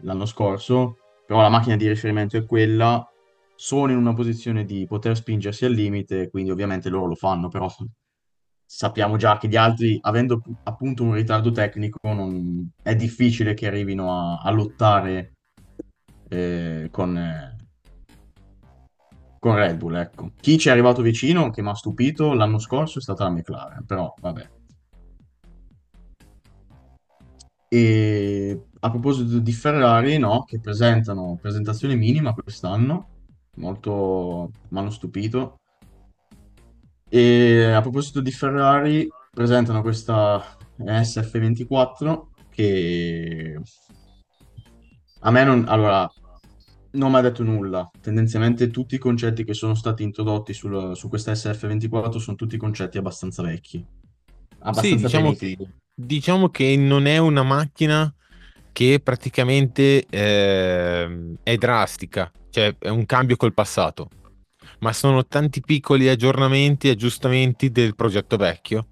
l'anno 0.00 0.26
scorso 0.26 0.96
però 1.26 1.40
la 1.40 1.48
macchina 1.48 1.76
di 1.76 1.88
riferimento 1.88 2.36
è 2.36 2.44
quella, 2.44 3.06
sono 3.54 3.92
in 3.92 3.98
una 3.98 4.12
posizione 4.12 4.64
di 4.64 4.86
poter 4.86 5.16
spingersi 5.16 5.64
al 5.64 5.72
limite, 5.72 6.28
quindi 6.28 6.50
ovviamente 6.50 6.88
loro 6.88 7.06
lo 7.06 7.14
fanno, 7.14 7.48
però 7.48 7.68
sappiamo 8.74 9.16
già 9.16 9.38
che 9.38 9.46
gli 9.46 9.54
altri, 9.54 9.98
avendo 10.00 10.42
appunto 10.64 11.04
un 11.04 11.14
ritardo 11.14 11.52
tecnico, 11.52 11.98
non... 12.02 12.70
è 12.82 12.96
difficile 12.96 13.54
che 13.54 13.68
arrivino 13.68 14.12
a, 14.12 14.40
a 14.40 14.50
lottare 14.50 15.34
eh, 16.28 16.88
con, 16.90 17.16
eh, 17.16 17.56
con 19.38 19.54
Red 19.54 19.76
Bull. 19.76 19.94
Ecco. 19.94 20.32
Chi 20.40 20.58
ci 20.58 20.68
è 20.68 20.72
arrivato 20.72 21.02
vicino, 21.02 21.50
che 21.50 21.62
mi 21.62 21.68
ha 21.68 21.74
stupito 21.74 22.32
l'anno 22.34 22.58
scorso, 22.58 22.98
è 22.98 23.02
stata 23.02 23.22
la 23.22 23.30
McLaren, 23.30 23.84
però 23.86 24.12
vabbè. 24.20 24.50
E 27.68 28.66
a 28.80 28.90
proposito 28.90 29.38
di 29.38 29.52
Ferrari, 29.52 30.18
no, 30.18 30.42
che 30.44 30.58
presentano 30.58 31.38
presentazione 31.40 31.94
minima 31.94 32.34
quest'anno, 32.34 33.08
molto 33.56 34.50
mi 34.70 34.78
hanno 34.78 34.90
stupito. 34.90 35.58
E 37.08 37.64
a 37.64 37.80
proposito 37.80 38.20
di 38.20 38.30
Ferrari, 38.30 39.08
presentano 39.30 39.82
questa 39.82 40.56
SF24 40.78 42.22
che 42.50 43.58
a 45.20 45.30
me 45.30 45.44
non... 45.44 45.64
Allora, 45.68 46.10
non 46.92 47.10
mi 47.10 47.16
ha 47.16 47.20
detto 47.20 47.42
nulla. 47.42 47.90
Tendenzialmente 48.00 48.70
tutti 48.70 48.94
i 48.94 48.98
concetti 48.98 49.44
che 49.44 49.54
sono 49.54 49.74
stati 49.74 50.02
introdotti 50.02 50.52
sul, 50.52 50.96
su 50.96 51.08
questa 51.08 51.32
SF24 51.32 52.16
sono 52.18 52.36
tutti 52.36 52.56
concetti 52.56 52.98
abbastanza 52.98 53.42
vecchi. 53.42 53.84
Abbastanza 54.60 54.96
sì, 54.96 55.02
diciamo 55.02 55.32
che, 55.34 55.56
diciamo 55.94 56.48
che 56.48 56.76
non 56.76 57.06
è 57.06 57.18
una 57.18 57.42
macchina 57.42 58.12
che 58.72 59.00
praticamente 59.02 60.04
eh, 60.08 61.36
è 61.42 61.56
drastica, 61.56 62.30
cioè 62.50 62.74
è 62.78 62.88
un 62.88 63.06
cambio 63.06 63.36
col 63.36 63.54
passato, 63.54 64.08
ma 64.84 64.92
sono 64.92 65.24
tanti 65.24 65.62
piccoli 65.62 66.10
aggiornamenti 66.10 66.88
e 66.88 66.90
aggiustamenti 66.90 67.70
del 67.70 67.94
progetto 67.94 68.36
vecchio. 68.36 68.86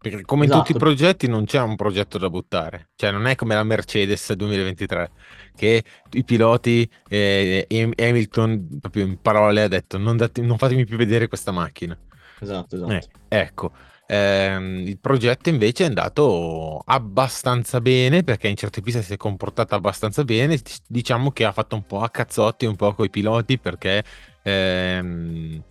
Perché 0.00 0.22
come 0.22 0.46
esatto. 0.46 0.58
tutti 0.58 0.72
i 0.72 0.74
esatto. 0.74 0.90
progetti 0.90 1.28
non 1.28 1.44
c'è 1.44 1.60
un 1.60 1.76
progetto 1.76 2.18
da 2.18 2.28
buttare, 2.28 2.88
cioè 2.96 3.12
non 3.12 3.28
è 3.28 3.36
come 3.36 3.54
la 3.54 3.62
Mercedes 3.62 4.32
2023 4.32 5.10
che 5.54 5.84
i 6.10 6.24
piloti 6.24 6.90
eh, 7.08 7.64
Hamilton 7.96 8.78
proprio 8.80 9.04
in 9.04 9.20
parole 9.22 9.62
ha 9.62 9.68
detto 9.68 9.96
non, 9.96 10.16
date, 10.16 10.42
non 10.42 10.58
fatemi 10.58 10.84
più 10.84 10.96
vedere 10.96 11.28
questa 11.28 11.52
macchina. 11.52 11.96
Esatto, 12.40 12.74
esatto. 12.74 12.92
Eh, 12.92 13.06
ecco, 13.28 13.72
Ehm, 14.06 14.86
il 14.86 14.98
progetto 14.98 15.48
invece 15.48 15.84
è 15.84 15.86
andato 15.86 16.82
abbastanza 16.84 17.80
bene 17.80 18.22
perché 18.22 18.48
in 18.48 18.56
certe 18.56 18.82
piste 18.82 19.02
si 19.02 19.14
è 19.14 19.16
comportato 19.16 19.74
abbastanza 19.74 20.24
bene. 20.24 20.58
Diciamo 20.86 21.30
che 21.30 21.44
ha 21.44 21.52
fatto 21.52 21.74
un 21.76 21.86
po' 21.86 22.00
a 22.00 22.10
cazzotti 22.10 22.66
un 22.66 22.76
po' 22.76 22.94
con 22.94 23.06
i 23.06 23.10
piloti 23.10 23.58
perché 23.58 24.04
ehm, 24.44 25.62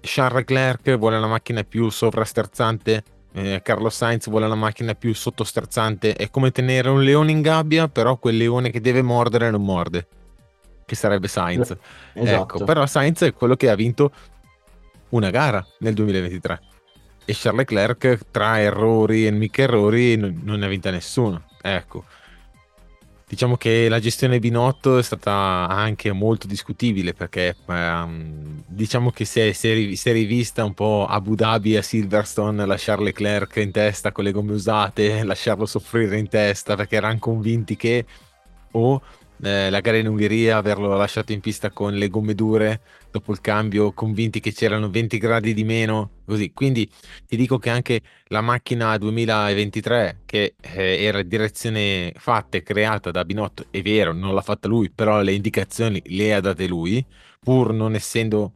Charles 0.00 0.38
Leclerc 0.38 0.96
vuole 0.96 1.16
una 1.16 1.28
macchina 1.28 1.62
più 1.62 1.88
sovrasterzante. 1.88 3.04
Eh, 3.34 3.60
Carlos 3.62 3.94
Sainz 3.94 4.28
vuole 4.28 4.46
una 4.46 4.56
macchina 4.56 4.94
più 4.94 5.14
sottosterzante. 5.14 6.14
È 6.14 6.28
come 6.30 6.50
tenere 6.50 6.88
un 6.88 7.02
leone 7.02 7.30
in 7.30 7.40
gabbia, 7.40 7.88
però 7.88 8.16
quel 8.16 8.36
leone 8.36 8.70
che 8.70 8.80
deve 8.80 9.02
mordere 9.02 9.50
non 9.50 9.64
morde. 9.64 10.06
Che 10.84 10.94
sarebbe 10.94 11.28
Sainz. 11.28 11.70
Ecco, 11.70 11.80
esatto. 12.14 12.54
Ecco, 12.56 12.64
però 12.64 12.84
Sainz 12.86 13.22
è 13.22 13.32
quello 13.32 13.54
che 13.54 13.70
ha 13.70 13.74
vinto 13.74 14.10
una 15.10 15.30
gara 15.30 15.64
nel 15.78 15.94
2023 15.94 16.60
e 17.24 17.34
Charles 17.34 17.68
Leclerc 17.68 18.30
tra 18.30 18.60
errori 18.60 19.26
e 19.26 19.30
mica 19.30 19.62
errori 19.62 20.16
non, 20.16 20.40
non 20.42 20.58
ne 20.58 20.66
ha 20.66 20.68
vinta 20.68 20.90
nessuno. 20.90 21.44
Ecco. 21.60 22.04
Diciamo 23.32 23.56
che 23.56 23.88
la 23.88 23.98
gestione 23.98 24.38
Binotto 24.38 24.98
è 24.98 25.02
stata 25.02 25.66
anche 25.66 26.12
molto 26.12 26.46
discutibile 26.46 27.14
perché 27.14 27.56
um, 27.64 28.62
diciamo 28.66 29.10
che 29.10 29.24
si 29.24 29.40
è, 29.40 29.52
si, 29.52 29.70
è, 29.70 30.12
rivista 30.12 30.64
un 30.64 30.74
po' 30.74 31.06
Abu 31.08 31.34
Dhabi 31.34 31.78
a 31.78 31.80
Silverstone, 31.80 32.66
lasciare 32.66 33.02
Leclerc 33.02 33.56
in 33.56 33.70
testa 33.70 34.12
con 34.12 34.24
le 34.24 34.32
gomme 34.32 34.52
usate, 34.52 35.24
lasciarlo 35.24 35.64
soffrire 35.64 36.18
in 36.18 36.28
testa 36.28 36.76
perché 36.76 36.96
erano 36.96 37.18
convinti 37.18 37.74
che 37.74 38.04
o 38.72 39.00
eh, 39.42 39.70
la 39.70 39.80
gara 39.80 39.96
in 39.96 40.08
Ungheria, 40.08 40.58
averlo 40.58 40.94
lasciato 40.94 41.32
in 41.32 41.40
pista 41.40 41.70
con 41.70 41.94
le 41.94 42.08
gomme 42.08 42.34
dure 42.34 42.80
dopo 43.12 43.30
il 43.30 43.40
cambio, 43.40 43.92
convinti 43.92 44.40
che 44.40 44.52
c'erano 44.52 44.90
20 44.90 45.18
gradi 45.18 45.54
di 45.54 45.64
meno, 45.64 46.22
così. 46.24 46.50
Quindi 46.52 46.90
ti 47.26 47.36
dico 47.36 47.58
che 47.58 47.70
anche 47.70 48.00
la 48.28 48.40
macchina 48.40 48.96
2023, 48.96 50.22
che 50.24 50.54
eh, 50.60 51.04
era 51.04 51.22
direzione 51.22 52.12
fatta 52.16 52.56
e 52.56 52.62
creata 52.62 53.10
da 53.10 53.24
Binotto, 53.24 53.66
è 53.70 53.82
vero, 53.82 54.12
non 54.12 54.34
l'ha 54.34 54.40
fatta 54.40 54.66
lui, 54.66 54.90
però 54.90 55.20
le 55.20 55.34
indicazioni 55.34 56.02
le 56.06 56.34
ha 56.34 56.40
date 56.40 56.66
lui, 56.66 57.04
pur 57.38 57.72
non 57.72 57.94
essendo 57.94 58.54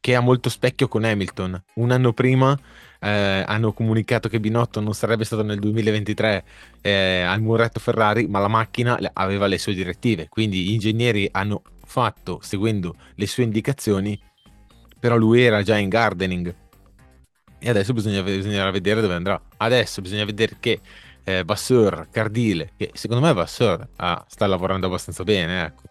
che 0.00 0.14
ha 0.14 0.20
molto 0.20 0.48
specchio 0.48 0.86
con 0.86 1.04
Hamilton. 1.04 1.60
Un 1.74 1.90
anno 1.90 2.12
prima 2.12 2.56
eh, 3.00 3.44
hanno 3.46 3.72
comunicato 3.72 4.28
che 4.28 4.38
Binotto 4.38 4.80
non 4.80 4.94
sarebbe 4.94 5.24
stato 5.24 5.42
nel 5.42 5.58
2023 5.58 6.44
eh, 6.82 7.20
al 7.22 7.40
muretto 7.40 7.80
Ferrari, 7.80 8.28
ma 8.28 8.38
la 8.38 8.48
macchina 8.48 8.96
aveva 9.12 9.48
le 9.48 9.58
sue 9.58 9.74
direttive, 9.74 10.28
quindi 10.28 10.62
gli 10.62 10.72
ingegneri 10.72 11.28
hanno 11.32 11.62
fatto 11.88 12.38
seguendo 12.42 12.94
le 13.14 13.26
sue 13.26 13.42
indicazioni, 13.42 14.20
però 15.00 15.16
lui 15.16 15.42
era 15.42 15.62
già 15.62 15.76
in 15.78 15.88
gardening. 15.88 16.54
E 17.58 17.68
adesso 17.68 17.92
bisogna, 17.92 18.22
bisognerà 18.22 18.70
vedere 18.70 19.00
dove 19.00 19.14
andrà. 19.14 19.40
Adesso 19.56 20.02
bisogna 20.02 20.24
vedere 20.24 20.58
che 20.60 20.80
eh, 21.24 21.42
Vasseur, 21.44 22.08
Cardile, 22.10 22.72
che 22.76 22.90
secondo 22.92 23.26
me 23.26 23.32
Vasseur 23.32 23.88
ah, 23.96 24.24
sta 24.28 24.46
lavorando 24.46 24.86
abbastanza 24.86 25.24
bene, 25.24 25.64
ecco. 25.64 25.82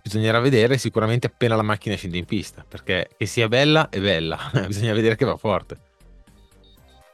Bisognerà 0.00 0.38
vedere 0.38 0.78
sicuramente 0.78 1.26
appena 1.26 1.56
la 1.56 1.62
macchina 1.62 1.96
scende 1.96 2.18
in 2.18 2.24
pista, 2.24 2.64
perché 2.66 3.08
che 3.16 3.26
sia 3.26 3.48
bella 3.48 3.88
è 3.88 4.00
bella, 4.00 4.38
bisogna 4.66 4.92
vedere 4.92 5.16
che 5.16 5.24
va 5.24 5.36
forte. 5.36 5.80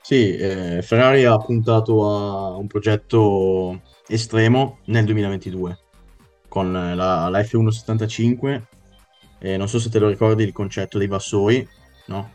Sì, 0.02 0.36
eh, 0.36 0.82
Ferrari 0.82 1.24
ha 1.24 1.38
puntato 1.38 2.06
a 2.06 2.56
un 2.56 2.66
progetto 2.66 3.80
estremo 4.06 4.80
nel 4.86 5.06
2022 5.06 5.83
con 6.54 6.70
la, 6.70 6.94
la 6.94 7.40
F175 7.40 8.62
e 9.40 9.56
non 9.56 9.68
so 9.68 9.80
se 9.80 9.90
te 9.90 9.98
lo 9.98 10.06
ricordi 10.08 10.44
il 10.44 10.52
concetto 10.52 10.98
dei 10.98 11.08
vassoi, 11.08 11.66
no? 12.06 12.30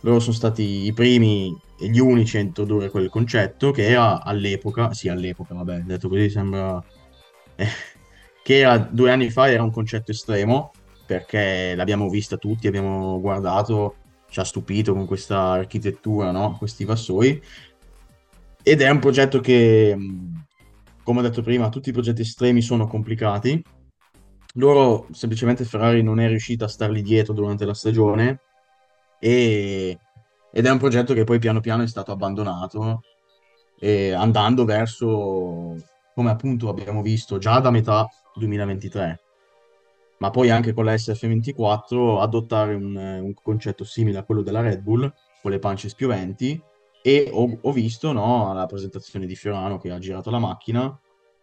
Loro 0.00 0.20
sono 0.20 0.34
stati 0.34 0.84
i 0.84 0.92
primi 0.92 1.58
e 1.80 1.88
gli 1.88 1.98
unici 1.98 2.36
a 2.36 2.40
introdurre 2.40 2.90
quel 2.90 3.08
concetto 3.08 3.70
che 3.70 3.88
era 3.88 4.22
all'epoca, 4.22 4.92
sì 4.92 5.08
all'epoca, 5.08 5.54
vabbè, 5.54 5.78
detto 5.78 6.10
così 6.10 6.28
sembra... 6.28 6.84
Eh, 7.56 7.66
che 8.42 8.58
era 8.58 8.76
due 8.76 9.10
anni 9.10 9.30
fa 9.30 9.50
era 9.50 9.62
un 9.62 9.70
concetto 9.70 10.10
estremo 10.10 10.72
perché 11.06 11.74
l'abbiamo 11.74 12.10
vista 12.10 12.36
tutti, 12.36 12.66
abbiamo 12.66 13.18
guardato 13.18 13.96
ci 14.28 14.40
ha 14.40 14.44
stupito 14.44 14.92
con 14.92 15.06
questa 15.06 15.52
architettura, 15.52 16.32
no? 16.32 16.56
questi 16.58 16.84
vassoi. 16.84 17.40
Ed 18.62 18.82
è 18.82 18.90
un 18.90 18.98
progetto 18.98 19.40
che 19.40 19.96
come 21.04 21.20
ho 21.20 21.22
detto 21.22 21.42
prima, 21.42 21.68
tutti 21.68 21.90
i 21.90 21.92
progetti 21.92 22.22
estremi 22.22 22.62
sono 22.62 22.86
complicati. 22.86 23.62
Loro, 24.54 25.06
semplicemente 25.12 25.64
Ferrari 25.64 26.02
non 26.02 26.18
è 26.18 26.28
riuscita 26.28 26.64
a 26.64 26.68
starli 26.68 27.02
dietro 27.02 27.34
durante 27.34 27.64
la 27.64 27.74
stagione 27.74 28.40
e- 29.20 29.98
ed 30.52 30.66
è 30.66 30.70
un 30.70 30.78
progetto 30.78 31.14
che 31.14 31.24
poi 31.24 31.38
piano 31.38 31.60
piano 31.60 31.82
è 31.82 31.88
stato 31.88 32.12
abbandonato, 32.12 33.02
e 33.78 34.12
andando 34.12 34.64
verso, 34.64 35.76
come 36.14 36.30
appunto 36.30 36.68
abbiamo 36.68 37.02
visto 37.02 37.38
già 37.38 37.58
da 37.60 37.70
metà 37.70 38.08
2023, 38.34 39.20
ma 40.18 40.30
poi 40.30 40.50
anche 40.50 40.72
con 40.72 40.84
la 40.84 40.94
SF24 40.94 42.20
adottare 42.20 42.74
un, 42.74 42.96
un 42.96 43.34
concetto 43.34 43.84
simile 43.84 44.18
a 44.18 44.22
quello 44.24 44.42
della 44.42 44.60
Red 44.60 44.80
Bull, 44.80 45.12
con 45.42 45.50
le 45.50 45.58
pance 45.58 45.88
spioventi, 45.88 46.60
e 47.06 47.28
ho, 47.30 47.58
ho 47.60 47.72
visto, 47.72 48.12
no, 48.12 48.50
alla 48.50 48.64
presentazione 48.64 49.26
di 49.26 49.36
Fiorano 49.36 49.78
che 49.78 49.90
ha 49.90 49.98
girato 49.98 50.30
la 50.30 50.38
macchina, 50.38 50.98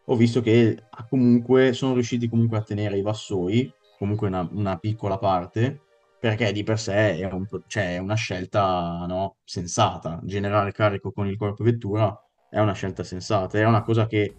ho 0.06 0.16
visto 0.16 0.42
che 0.42 0.86
comunque 1.08 1.74
sono 1.74 1.94
riusciti 1.94 2.28
comunque 2.28 2.58
a 2.58 2.64
tenere 2.64 2.98
i 2.98 3.04
vassoi, 3.04 3.72
comunque 4.00 4.28
una, 4.28 4.48
una 4.54 4.78
piccola 4.80 5.20
parte, 5.20 5.82
perché 6.20 6.52
di 6.52 6.64
per 6.64 6.80
sé 6.80 7.18
è, 7.20 7.32
un- 7.32 7.46
cioè, 7.68 7.96
è 7.96 7.98
una 8.00 8.16
scelta, 8.16 9.06
no, 9.08 9.38
sensata. 9.44 10.20
Generare 10.24 10.72
carico 10.72 11.12
con 11.12 11.28
il 11.28 11.38
corpo 11.38 11.64
vettura 11.64 12.12
è 12.50 12.60
una 12.60 12.74
scelta 12.74 13.04
sensata, 13.04 13.60
è 13.60 13.66
una 13.66 13.84
cosa 13.84 14.08
che 14.08 14.36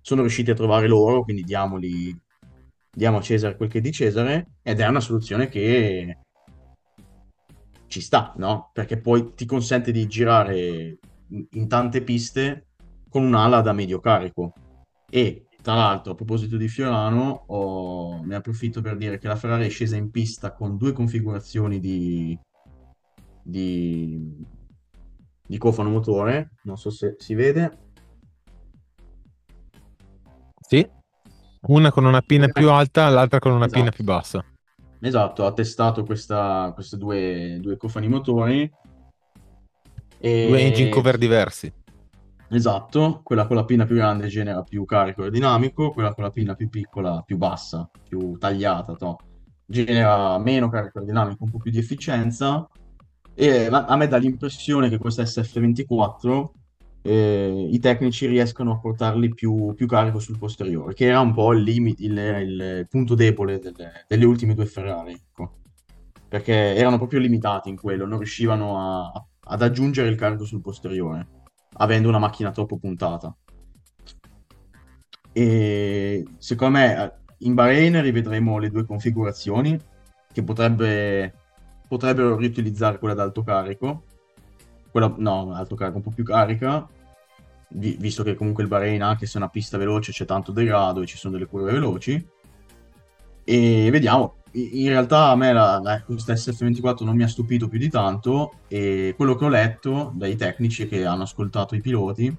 sono 0.00 0.22
riusciti 0.22 0.50
a 0.50 0.54
trovare 0.54 0.88
loro, 0.88 1.22
quindi 1.22 1.42
diamoli, 1.42 2.18
diamo 2.90 3.18
a 3.18 3.20
Cesare 3.20 3.56
quel 3.56 3.68
che 3.68 3.78
è 3.78 3.80
di 3.82 3.92
Cesare, 3.92 4.56
ed 4.62 4.80
è 4.80 4.86
una 4.86 5.00
soluzione 5.00 5.48
che 5.48 6.18
ci 7.92 8.00
sta, 8.00 8.32
no? 8.38 8.70
Perché 8.72 8.96
poi 8.96 9.34
ti 9.34 9.44
consente 9.44 9.92
di 9.92 10.06
girare 10.06 10.98
in 11.28 11.68
tante 11.68 12.02
piste 12.02 12.68
con 13.10 13.22
un'ala 13.22 13.60
da 13.60 13.74
medio 13.74 14.00
carico. 14.00 14.54
E 15.10 15.48
tra 15.60 15.74
l'altro, 15.74 16.12
a 16.12 16.14
proposito 16.14 16.56
di 16.56 16.68
Fiorano, 16.68 17.44
ho- 17.48 18.24
ne 18.24 18.34
approfitto 18.34 18.80
per 18.80 18.96
dire 18.96 19.18
che 19.18 19.28
la 19.28 19.36
Ferrari 19.36 19.66
è 19.66 19.68
scesa 19.68 19.96
in 19.96 20.10
pista 20.10 20.54
con 20.54 20.78
due 20.78 20.92
configurazioni 20.92 21.80
di, 21.80 22.38
di, 23.42 24.42
di 25.46 25.58
cofano 25.58 25.90
motore, 25.90 26.52
non 26.62 26.78
so 26.78 26.88
se 26.88 27.16
si 27.18 27.34
vede. 27.34 27.78
Sì, 30.66 30.88
una 31.66 31.92
con 31.92 32.06
una 32.06 32.22
pinna 32.22 32.48
più 32.48 32.70
alta, 32.70 33.10
l'altra 33.10 33.38
con 33.38 33.52
una 33.52 33.66
pinna 33.66 33.90
Esatto. 33.90 33.96
più 33.96 34.04
bassa. 34.04 34.44
Esatto, 35.04 35.46
ha 35.46 35.52
testato 35.52 36.04
questa, 36.04 36.70
queste 36.74 36.96
due, 36.96 37.58
due 37.60 37.76
cofani 37.76 38.06
motori. 38.06 38.72
Due 40.20 40.60
engine 40.60 40.88
E 40.88 40.90
cover 40.90 41.18
diversi. 41.18 41.72
Esatto, 42.48 43.20
quella 43.24 43.46
con 43.48 43.56
la 43.56 43.64
pinna 43.64 43.84
più 43.84 43.96
grande 43.96 44.28
genera 44.28 44.62
più 44.62 44.84
carico 44.84 45.22
aerodinamico, 45.22 45.90
quella 45.90 46.14
con 46.14 46.22
la 46.22 46.30
pinna 46.30 46.54
più 46.54 46.68
piccola, 46.68 47.20
più 47.26 47.36
bassa, 47.36 47.90
più 48.08 48.36
tagliata, 48.38 48.94
to, 48.94 49.18
genera 49.66 50.38
meno 50.38 50.68
carico 50.68 50.98
aerodinamico, 50.98 51.44
un 51.44 51.50
po' 51.50 51.58
più 51.58 51.72
di 51.72 51.78
efficienza. 51.78 52.68
E 53.34 53.66
a 53.72 53.96
me 53.96 54.06
dà 54.06 54.18
l'impressione 54.18 54.88
che 54.88 54.98
questa 54.98 55.24
SF24 55.24 56.50
eh, 57.02 57.68
i 57.70 57.78
tecnici 57.78 58.26
riescano 58.26 58.72
a 58.72 58.78
portarli 58.78 59.34
più, 59.34 59.74
più 59.74 59.86
carico 59.86 60.18
sul 60.18 60.38
posteriore, 60.38 60.94
che 60.94 61.06
era 61.06 61.20
un 61.20 61.34
po' 61.34 61.52
il, 61.52 61.62
limite, 61.62 62.02
il, 62.04 62.16
il 62.16 62.86
punto 62.88 63.14
debole 63.14 63.58
delle, 63.58 64.04
delle 64.06 64.24
ultime 64.24 64.54
due 64.54 64.66
Ferrari, 64.66 65.12
ecco. 65.12 65.58
Perché 66.28 66.74
erano 66.74 66.96
proprio 66.96 67.20
limitati 67.20 67.68
in 67.68 67.76
quello, 67.76 68.06
non 68.06 68.18
riuscivano 68.18 68.78
a- 68.78 69.26
ad 69.44 69.62
aggiungere 69.62 70.08
il 70.08 70.16
carico 70.16 70.44
sul 70.44 70.62
posteriore 70.62 71.40
avendo 71.74 72.08
una 72.08 72.18
macchina 72.18 72.50
troppo 72.50 72.78
puntata. 72.78 73.34
E 75.32 76.26
secondo 76.38 76.78
me 76.78 77.04
eh, 77.04 77.12
in 77.38 77.54
Bahrain 77.54 78.00
rivedremo 78.02 78.58
le 78.58 78.70
due 78.70 78.84
configurazioni 78.84 79.78
che 80.30 80.42
potrebbe, 80.42 81.32
potrebbero 81.88 82.36
riutilizzare 82.36 82.98
quella 82.98 83.14
ad 83.14 83.20
alto 83.20 83.42
carico, 83.42 84.04
quella 84.92 85.12
no, 85.16 85.52
alto 85.54 85.74
carico 85.74 85.96
un 85.96 86.02
po' 86.04 86.12
più 86.12 86.22
carica, 86.22 86.86
vi- 87.70 87.96
visto 87.98 88.22
che 88.22 88.36
comunque 88.36 88.62
il 88.62 88.68
Bahrain, 88.68 89.02
anche 89.02 89.26
se 89.26 89.34
è 89.34 89.36
una 89.38 89.48
pista 89.48 89.78
veloce, 89.78 90.12
c'è 90.12 90.24
tanto 90.24 90.52
degrado 90.52 91.02
e 91.02 91.06
ci 91.06 91.16
sono 91.16 91.32
delle 91.32 91.46
curve 91.46 91.72
veloci. 91.72 92.24
E 93.44 93.88
vediamo. 93.90 94.36
In 94.52 94.88
realtà 94.88 95.30
a 95.30 95.34
me 95.36 95.52
la, 95.52 95.80
la- 95.82 96.02
questa 96.02 96.34
SF24 96.34 97.04
non 97.04 97.16
mi 97.16 97.22
ha 97.24 97.28
stupito 97.28 97.68
più 97.68 97.78
di 97.78 97.88
tanto 97.88 98.58
e 98.68 99.14
quello 99.16 99.34
che 99.34 99.44
ho 99.46 99.48
letto 99.48 100.12
dai 100.14 100.36
tecnici 100.36 100.86
che 100.86 101.06
hanno 101.06 101.22
ascoltato 101.22 101.74
i 101.74 101.80
piloti 101.80 102.36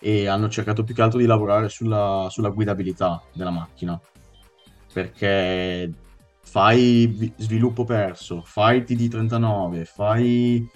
e 0.00 0.26
hanno 0.26 0.48
cercato 0.48 0.82
più 0.82 0.94
che 0.94 1.02
altro 1.02 1.18
di 1.18 1.26
lavorare 1.26 1.68
sulla, 1.68 2.26
sulla 2.30 2.48
guidabilità 2.48 3.22
della 3.32 3.50
macchina 3.50 4.00
perché 4.92 5.92
fai 6.42 7.06
vi- 7.06 7.32
sviluppo 7.36 7.84
perso, 7.84 8.40
fai 8.42 8.80
TD39, 8.80 9.84
fai 9.84 10.66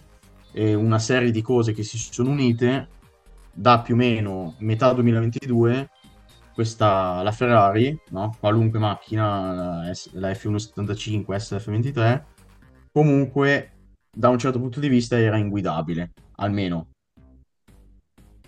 eh, 0.53 0.75
una 0.75 0.99
serie 0.99 1.31
di 1.31 1.43
cose 1.43 1.73
che 1.73 1.83
si 1.83 1.99
sono 1.99 2.31
unite 2.31 2.89
da 3.53 3.81
più 3.81 3.95
o 3.95 3.97
meno 3.97 4.55
metà 4.59 4.93
2022 4.93 5.91
questa, 6.55 7.23
la 7.23 7.33
Ferrari, 7.33 7.99
no? 8.11 8.37
qualunque 8.39 8.79
macchina, 8.79 9.85
la, 9.85 9.95
S- 9.95 10.13
la 10.13 10.31
F175, 10.31 11.25
SF23, 11.25 12.23
comunque 12.93 13.73
da 14.15 14.29
un 14.29 14.39
certo 14.39 14.59
punto 14.59 14.81
di 14.81 14.89
vista 14.89 15.19
era 15.19 15.39
inguidabile, 15.39 16.13
almeno 16.37 16.89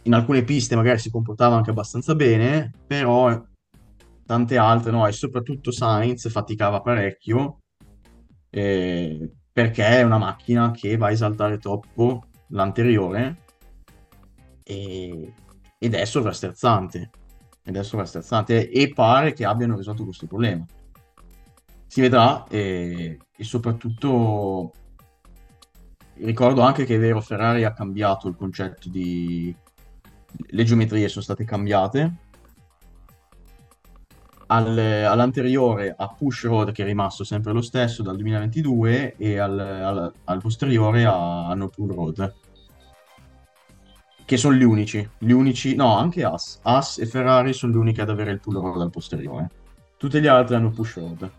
in 0.03 0.15
alcune 0.15 0.43
piste 0.43 0.77
magari 0.77 0.99
si 0.99 1.11
comportava 1.11 1.57
anche 1.57 1.71
abbastanza 1.71 2.15
bene, 2.15 2.73
però 2.87 3.43
tante 4.27 4.57
altre 4.57 4.91
no, 4.91 5.07
e 5.07 5.13
soprattutto 5.13 5.71
Sainz 5.71 6.29
faticava 6.31 6.81
parecchio 6.81 7.59
eh, 8.51 9.33
perché 9.53 9.85
è 9.85 10.03
una 10.03 10.19
macchina 10.19 10.71
che 10.71 10.97
va 10.97 11.09
a 11.09 11.11
esaltare 11.11 11.59
troppo 11.59 12.25
l'anteriore 12.49 13.39
e- 14.63 15.35
ed 15.79 15.95
è 15.95 16.05
sovrasterzante. 16.05 17.11
Ed 17.65 17.77
è 17.77 17.83
sovrasterzante 17.83 18.71
e 18.71 18.93
pare 18.93 19.33
che 19.33 19.45
abbiano 19.45 19.77
risolto 19.77 20.05
questo 20.05 20.27
problema. 20.27 20.65
Si 21.87 22.01
vedrà 22.01 22.45
e, 22.49 23.19
e 23.37 23.45
soprattutto 23.45 24.73
ricordo 26.15 26.63
anche 26.63 26.85
che 26.85 26.97
è 26.97 26.99
vero, 26.99 27.21
Ferrari 27.21 27.65
ha 27.65 27.73
cambiato 27.73 28.29
il 28.29 28.37
concetto 28.37 28.89
di... 28.89 29.55
Le 30.35 30.65
geometrie 30.65 31.09
sono 31.09 31.23
state 31.23 31.45
cambiate. 31.45 32.15
Al- 34.55 34.79
all'anteriore 34.79 35.95
a 35.97 36.09
push 36.09 36.45
rod 36.45 36.73
che 36.73 36.83
è 36.83 36.87
rimasto 36.87 37.25
sempre 37.25 37.53
lo 37.53 37.63
stesso 37.63 38.03
dal 38.03 38.17
2022 38.17 39.17
e 39.17 39.39
al, 39.39 39.59
al- 39.59 40.13
al 40.25 40.41
posteriore 40.41 41.07
a, 41.07 41.49
a 41.49 41.55
no 41.55 41.69
pull 41.69 41.95
rod 41.95 42.35
che 44.25 44.39
sono 44.39 44.55
gli 44.55 44.63
unici, 44.63 45.07
gli 45.19 45.31
unici, 45.31 45.75
no, 45.75 45.97
anche 45.97 46.25
Haas, 46.25 46.59
Haas 46.63 46.99
e 46.99 47.05
Ferrari 47.05 47.53
sono 47.53 47.73
le 47.73 47.79
uniche 47.79 48.01
ad 48.01 48.09
avere 48.09 48.31
il 48.31 48.41
pull 48.41 48.61
rod 48.61 48.81
al 48.81 48.89
posteriore. 48.89 49.51
Tutte 49.99 50.21
le 50.21 50.29
altre 50.29 50.57
hanno 50.57 50.71
push 50.71 50.97
rod. 50.97 51.31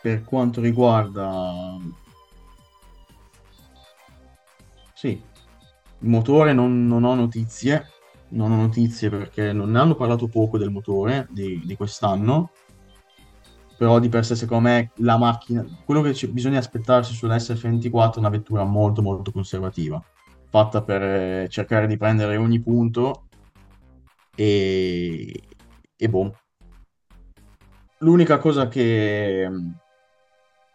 Per 0.00 0.24
quanto 0.24 0.62
riguarda... 0.62 1.76
Sì, 4.94 5.08
il 5.10 6.08
motore 6.08 6.54
non, 6.54 6.86
non 6.86 7.04
ho 7.04 7.14
notizie, 7.14 7.90
non 8.34 8.52
ho 8.52 8.56
notizie 8.56 9.08
perché 9.08 9.52
non 9.52 9.70
ne 9.70 9.78
hanno 9.78 9.94
parlato 9.94 10.28
poco 10.28 10.58
del 10.58 10.70
motore 10.70 11.26
di, 11.30 11.60
di 11.64 11.76
quest'anno, 11.76 12.50
però 13.76 13.98
di 13.98 14.08
per 14.08 14.24
sé 14.24 14.36
secondo 14.36 14.68
me 14.68 14.90
la 14.96 15.16
macchina, 15.16 15.64
quello 15.84 16.00
che 16.02 16.14
ci- 16.14 16.28
bisogna 16.28 16.58
aspettarsi 16.58 17.14
sulla 17.14 17.36
SF24 17.36 18.14
è 18.14 18.18
una 18.18 18.28
vettura 18.28 18.64
molto 18.64 19.02
molto 19.02 19.30
conservativa, 19.32 20.02
fatta 20.48 20.82
per 20.82 21.02
eh, 21.02 21.48
cercare 21.48 21.86
di 21.86 21.96
prendere 21.96 22.36
ogni 22.36 22.60
punto 22.60 23.24
e, 24.36 25.42
e 25.96 26.08
boh. 26.08 26.38
L'unica 27.98 28.38
cosa 28.38 28.68
che... 28.68 29.48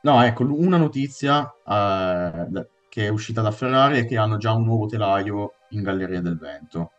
No, 0.01 0.23
ecco, 0.23 0.43
una 0.43 0.77
notizia 0.77 1.53
eh, 1.67 2.67
che 2.87 3.05
è 3.05 3.09
uscita 3.09 3.41
da 3.41 3.51
Ferrari 3.51 3.99
è 3.99 4.05
che 4.05 4.17
hanno 4.17 4.37
già 4.37 4.53
un 4.53 4.63
nuovo 4.63 4.87
telaio 4.87 5.55
in 5.69 5.83
Galleria 5.83 6.21
del 6.21 6.37
Vento. 6.37 6.91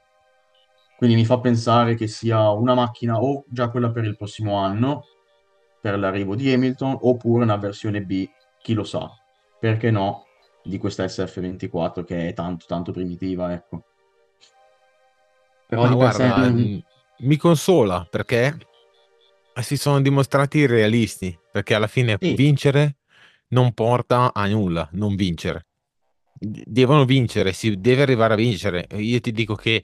Quindi 1.00 1.16
mi 1.16 1.24
fa 1.24 1.40
pensare 1.40 1.94
che 1.94 2.06
sia 2.06 2.50
una 2.50 2.74
macchina 2.74 3.22
o 3.22 3.44
già 3.48 3.70
quella 3.70 3.90
per 3.90 4.04
il 4.04 4.18
prossimo 4.18 4.58
anno, 4.58 5.04
per 5.80 5.98
l'arrivo 5.98 6.36
di 6.36 6.52
Hamilton, 6.52 6.98
oppure 7.00 7.44
una 7.44 7.56
versione 7.56 8.02
B, 8.02 8.28
chi 8.60 8.74
lo 8.74 8.84
sa. 8.84 9.10
Perché 9.58 9.90
no, 9.90 10.26
di 10.62 10.76
questa 10.76 11.04
SF24 11.08 12.04
che 12.04 12.28
è 12.28 12.34
tanto 12.34 12.66
tanto 12.68 12.92
primitiva, 12.92 13.50
ecco. 13.50 13.84
Però 15.66 15.86
Ma 15.86 15.94
guarda, 15.94 16.50
mh, 16.50 16.82
mi 17.20 17.36
consola 17.38 18.06
perché 18.10 18.58
si 19.62 19.78
sono 19.78 20.02
dimostrati 20.02 20.66
realisti, 20.66 21.34
perché 21.50 21.74
alla 21.74 21.86
fine 21.86 22.18
Sì. 22.20 22.34
vincere 22.34 22.96
non 23.48 23.72
porta 23.72 24.34
a 24.34 24.46
nulla, 24.48 24.86
non 24.92 25.14
vincere. 25.16 25.64
devono 26.42 27.04
vincere, 27.06 27.52
si 27.52 27.78
deve 27.80 28.02
arrivare 28.02 28.34
a 28.34 28.36
vincere. 28.36 28.86
Io 28.96 29.20
ti 29.20 29.32
dico 29.32 29.54
che 29.54 29.82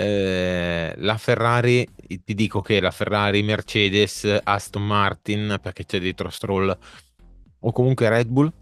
eh, 0.00 0.94
la 0.96 1.16
Ferrari, 1.16 1.84
ti 2.24 2.34
dico 2.34 2.60
che 2.60 2.78
la 2.78 2.92
Ferrari, 2.92 3.42
Mercedes, 3.42 4.38
Aston 4.44 4.86
Martin, 4.86 5.58
perché 5.60 5.84
c'è 5.84 5.98
dietro 5.98 6.30
Stroll, 6.30 6.76
o 7.58 7.72
comunque 7.72 8.08
Red 8.08 8.28
Bull, 8.28 8.52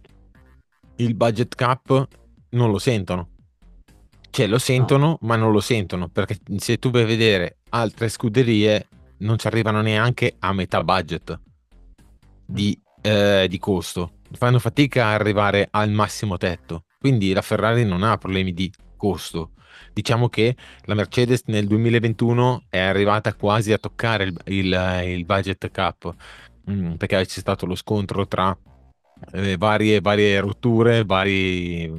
il 0.96 1.14
budget 1.14 1.54
cap 1.54 2.08
non 2.50 2.70
lo 2.70 2.78
sentono. 2.78 3.28
Cioè 4.30 4.46
lo 4.46 4.58
sentono, 4.58 5.06
no. 5.06 5.18
ma 5.22 5.36
non 5.36 5.52
lo 5.52 5.60
sentono, 5.60 6.08
perché 6.08 6.38
se 6.56 6.78
tu 6.78 6.90
vai 6.90 7.02
a 7.02 7.06
vedere 7.06 7.58
altre 7.70 8.08
scuderie 8.08 8.88
non 9.18 9.38
ci 9.38 9.46
arrivano 9.46 9.82
neanche 9.82 10.36
a 10.38 10.54
metà 10.54 10.82
budget 10.82 11.38
di, 12.46 12.78
eh, 13.02 13.46
di 13.46 13.58
costo. 13.58 14.12
Fanno 14.32 14.58
fatica 14.58 15.06
a 15.06 15.14
arrivare 15.14 15.68
al 15.70 15.90
massimo 15.90 16.38
tetto. 16.38 16.84
Quindi 16.98 17.34
la 17.34 17.42
Ferrari 17.42 17.84
non 17.84 18.02
ha 18.02 18.16
problemi 18.16 18.54
di 18.54 18.72
costo. 18.96 19.50
Diciamo 19.92 20.28
che 20.28 20.56
la 20.84 20.94
Mercedes 20.94 21.42
nel 21.46 21.66
2021 21.66 22.64
è 22.68 22.78
arrivata 22.78 23.34
quasi 23.34 23.72
a 23.72 23.78
toccare 23.78 24.24
il, 24.24 24.36
il, 24.46 25.02
il 25.06 25.24
budget 25.24 25.70
cap 25.70 26.14
mm, 26.70 26.94
perché 26.94 27.24
c'è 27.24 27.40
stato 27.40 27.66
lo 27.66 27.74
scontro 27.74 28.26
tra 28.26 28.56
eh, 29.32 29.56
varie, 29.56 30.00
varie 30.00 30.40
rotture, 30.40 31.04
vari, 31.04 31.90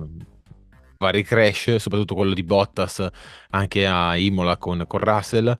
vari 0.98 1.24
crash, 1.24 1.76
soprattutto 1.76 2.16
quello 2.16 2.34
di 2.34 2.44
Bottas 2.44 3.08
anche 3.50 3.86
a 3.88 4.16
Imola 4.18 4.58
con, 4.58 4.84
con 4.88 5.00
Russell. 5.00 5.58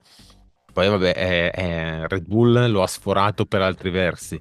Poi 0.72 0.88
vabbè, 0.88 1.12
è, 1.14 1.50
è 1.50 2.06
Red 2.06 2.26
Bull 2.26 2.70
lo 2.70 2.82
ha 2.82 2.86
sforato 2.86 3.46
per 3.46 3.62
altri 3.62 3.90
versi. 3.90 4.40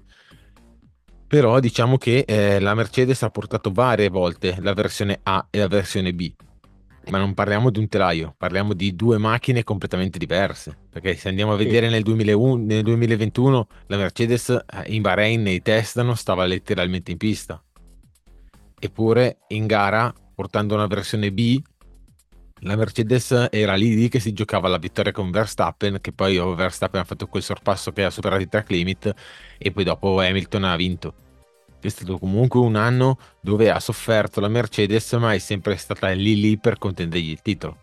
Però 1.28 1.60
diciamo 1.60 1.98
che 1.98 2.24
eh, 2.26 2.60
la 2.60 2.74
Mercedes 2.74 3.22
ha 3.24 3.30
portato 3.30 3.72
varie 3.72 4.10
volte 4.10 4.56
la 4.62 4.74
versione 4.74 5.20
A 5.24 5.46
e 5.50 5.60
la 5.60 5.68
versione 5.68 6.14
B. 6.14 6.32
Ma 7.10 7.20
non 7.20 7.34
parliamo 7.34 7.70
di 7.70 7.80
un 7.80 7.88
telaio, 7.88 8.36
parliamo 8.38 8.74
di 8.74 8.94
due 8.94 9.18
macchine 9.18 9.64
completamente 9.64 10.18
diverse. 10.18 10.78
Perché 10.90 11.16
se 11.16 11.30
andiamo 11.30 11.54
a 11.54 11.56
vedere 11.56 11.90
nel, 11.90 12.04
2001, 12.04 12.66
nel 12.66 12.84
2021, 12.84 13.68
la 13.88 13.98
Mercedes 13.98 14.50
eh, 14.50 14.64
in 14.88 15.02
Bahrain 15.02 15.42
nei 15.42 15.62
test 15.62 16.02
non 16.02 16.18
stava 16.18 16.46
letteralmente 16.46 17.12
in 17.12 17.18
pista. 17.18 17.64
Eppure 18.80 19.38
in 19.50 19.68
gara, 19.68 20.14
portando 20.36 20.76
una 20.76 20.88
versione 20.88 21.32
B, 21.32 21.62
la 22.62 22.76
Mercedes 22.76 23.48
era 23.52 23.76
lì, 23.76 23.96
lì 23.96 24.10
che 24.10 24.20
si 24.20 24.34
giocava 24.34 24.68
la 24.68 24.78
vittoria 24.78 25.12
con 25.12 25.32
Verstappen, 25.32 26.00
che 26.02 26.12
poi 26.12 26.38
Verstappen 26.38 27.02
ha 27.02 27.06
fatto 27.06 27.28
quel 27.28 27.44
sorpasso 27.44 27.92
che 27.92 28.04
ha 28.04 28.10
superato 28.10 28.42
il 28.42 28.50
track 28.50 28.70
limit 28.72 29.14
e 29.58 29.72
poi 29.72 29.84
dopo 29.84 30.20
Hamilton 30.20 30.64
ha 30.64 30.76
vinto. 30.76 31.14
È 31.80 31.88
stato 31.90 32.18
comunque 32.18 32.60
un 32.60 32.76
anno 32.76 33.18
dove 33.40 33.70
ha 33.70 33.80
sofferto 33.80 34.40
la 34.40 34.48
Mercedes, 34.48 35.14
ma 35.14 35.34
è 35.34 35.38
sempre 35.38 35.78
stata 35.78 36.10
lì 36.12 36.40
lì 36.40 36.58
per 36.58 36.78
contendergli 36.78 37.30
il 37.30 37.42
titolo. 37.42 37.78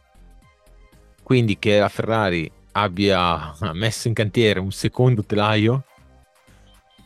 Quindi 1.23 1.59
che 1.59 1.79
la 1.79 1.89
Ferrari 1.89 2.51
abbia 2.73 3.55
messo 3.73 4.09
in 4.09 4.15
cantiere 4.15 4.61
un 4.61 4.73
secondo 4.73 5.25
telaio 5.25 5.85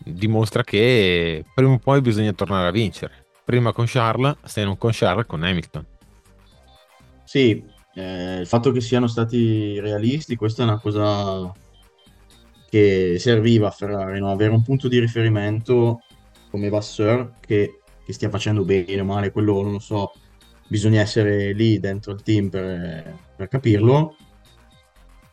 dimostra 0.04 0.62
che 0.62 1.44
prima 1.54 1.72
o 1.72 1.78
poi 1.78 2.00
bisogna 2.00 2.32
tornare 2.32 2.68
a 2.68 2.72
vincere. 2.72 3.26
Prima 3.44 3.72
con 3.72 3.86
Charles, 3.86 4.36
se 4.44 4.64
non 4.64 4.76
con 4.76 4.90
Charles, 4.92 5.26
con 5.26 5.42
Hamilton. 5.42 5.86
Sì, 7.24 7.64
eh, 7.94 8.40
il 8.40 8.46
fatto 8.46 8.70
che 8.72 8.80
siano 8.80 9.06
stati 9.06 9.80
realisti, 9.80 10.36
questa 10.36 10.62
è 10.62 10.66
una 10.66 10.78
cosa 10.78 11.52
che 12.68 13.16
serviva 13.18 13.68
a 13.68 13.70
Ferrari, 13.70 14.20
no? 14.20 14.30
avere 14.30 14.52
un 14.52 14.62
punto 14.62 14.88
di 14.88 14.98
riferimento 14.98 16.02
come 16.50 16.68
Vasseur 16.68 17.32
che, 17.40 17.80
che, 18.04 18.12
stia 18.12 18.30
facendo 18.30 18.64
bene 18.64 19.00
o 19.00 19.04
male, 19.04 19.30
quello 19.32 19.62
non 19.62 19.72
lo 19.72 19.78
so, 19.78 20.12
bisogna 20.68 21.00
essere 21.00 21.52
lì 21.52 21.78
dentro 21.80 22.12
il 22.12 22.22
team 22.22 22.48
per, 22.48 23.16
per 23.36 23.48
capirlo. 23.48 24.16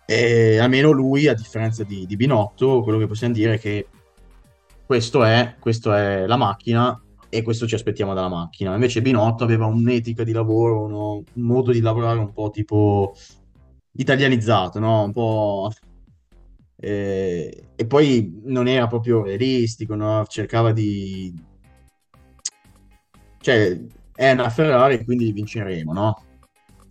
E 0.06 0.60
almeno 0.60 0.92
lui, 0.92 1.28
a 1.28 1.34
differenza 1.34 1.84
di, 1.84 2.06
di, 2.06 2.16
Binotto, 2.16 2.82
quello 2.82 3.00
che 3.00 3.08
possiamo 3.08 3.34
dire 3.34 3.56
è 3.56 3.60
che 3.60 3.88
questo 4.86 5.24
è, 5.24 5.56
questo 5.60 5.94
è 5.94 6.28
la 6.28 6.38
macchina 6.38 7.00
e 7.28 7.42
questo 7.42 7.68
ci 7.68 7.76
aspettiamo 7.76 8.14
dalla 8.14 8.30
macchina. 8.30 8.74
Invece 8.74 9.02
Binotto 9.02 9.44
aveva 9.44 9.66
un'etica 9.66 10.24
di 10.24 10.32
lavoro, 10.32 10.84
uno, 10.84 11.24
un 11.34 11.44
modo 11.44 11.72
di 11.72 11.82
lavorare 11.82 12.20
un 12.20 12.32
po' 12.32 12.52
tipo 12.52 13.16
italianizzato, 13.94 14.80
no? 14.80 15.04
Un 15.04 15.12
po'... 15.12 15.72
Eh, 16.86 17.70
e 17.76 17.88
poi 17.88 18.42
non 18.44 18.68
era 18.68 18.86
proprio 18.86 19.24
realistico, 19.24 19.96
no? 19.96 20.24
Cercava 20.28 20.72
di... 20.72 21.34
Cioè, 23.40 23.82
è 24.14 24.32
una 24.32 24.50
Ferrari, 24.52 25.04
quindi 25.04 25.32
vinceremo, 25.32 25.94
no? 25.94 26.24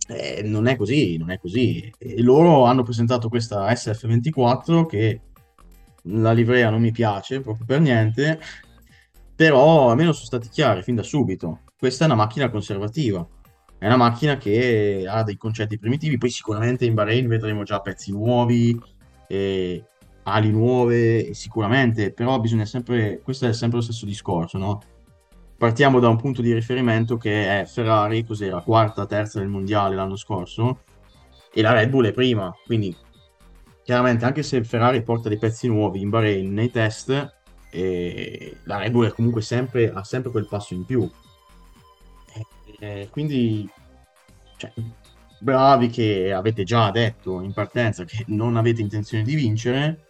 Eh, 0.09 0.41
non 0.43 0.67
è 0.67 0.75
così, 0.75 1.15
non 1.15 1.31
è 1.31 1.39
così. 1.39 1.89
E 1.97 2.21
loro 2.21 2.65
hanno 2.65 2.83
presentato 2.83 3.29
questa 3.29 3.71
SF24 3.71 4.85
che 4.85 5.21
la 6.03 6.33
livrea 6.33 6.69
non 6.69 6.81
mi 6.81 6.91
piace 6.91 7.39
proprio 7.39 7.65
per 7.65 7.79
niente, 7.79 8.37
però 9.33 9.91
almeno 9.91 10.11
sono 10.11 10.25
stati 10.25 10.49
chiari 10.49 10.83
fin 10.83 10.95
da 10.95 11.03
subito. 11.03 11.61
Questa 11.77 12.03
è 12.03 12.07
una 12.07 12.15
macchina 12.15 12.49
conservativa, 12.49 13.25
è 13.77 13.85
una 13.85 13.95
macchina 13.95 14.35
che 14.35 15.05
ha 15.07 15.23
dei 15.23 15.37
concetti 15.37 15.79
primitivi, 15.79 16.17
poi 16.17 16.29
sicuramente 16.29 16.83
in 16.83 16.95
Bahrain 16.95 17.29
vedremo 17.29 17.63
già 17.63 17.79
pezzi 17.79 18.11
nuovi, 18.11 18.77
eh, 19.27 19.83
ali 20.23 20.51
nuove, 20.51 21.33
sicuramente, 21.33 22.11
però 22.11 22.39
bisogna 22.39 22.65
sempre, 22.65 23.21
questo 23.21 23.47
è 23.47 23.53
sempre 23.53 23.77
lo 23.77 23.83
stesso 23.83 24.05
discorso, 24.05 24.57
no? 24.57 24.81
Partiamo 25.57 25.99
da 25.99 26.09
un 26.09 26.17
punto 26.17 26.41
di 26.41 26.53
riferimento 26.53 27.17
che 27.17 27.61
è 27.61 27.65
Ferrari, 27.65 28.25
cos'era, 28.25 28.61
quarta, 28.61 29.05
terza 29.05 29.39
del 29.39 29.47
mondiale 29.47 29.95
l'anno 29.95 30.15
scorso, 30.15 30.81
e 31.53 31.61
la 31.61 31.71
Red 31.71 31.89
Bull 31.89 32.07
è 32.07 32.11
prima, 32.11 32.53
quindi 32.65 32.95
chiaramente 33.83 34.25
anche 34.25 34.43
se 34.43 34.63
Ferrari 34.63 35.03
porta 35.03 35.29
dei 35.29 35.37
pezzi 35.37 35.67
nuovi 35.67 36.01
in 36.01 36.09
Bahrain 36.09 36.51
nei 36.51 36.71
test, 36.71 37.33
e 37.71 38.57
la 38.63 38.77
Red 38.77 38.91
Bull 38.91 39.07
è 39.07 39.11
comunque 39.11 39.41
sempre, 39.41 39.91
ha 39.91 40.03
sempre 40.03 40.31
quel 40.31 40.47
passo 40.47 40.73
in 40.73 40.85
più. 40.85 41.09
E, 42.79 43.07
quindi, 43.11 43.69
cioè, 44.57 44.71
bravi 45.39 45.89
che 45.89 46.31
avete 46.31 46.63
già 46.63 46.91
detto 46.91 47.41
in 47.41 47.53
partenza 47.53 48.03
che 48.05 48.23
non 48.27 48.57
avete 48.57 48.81
intenzione 48.81 49.23
di 49.23 49.35
vincere, 49.35 50.05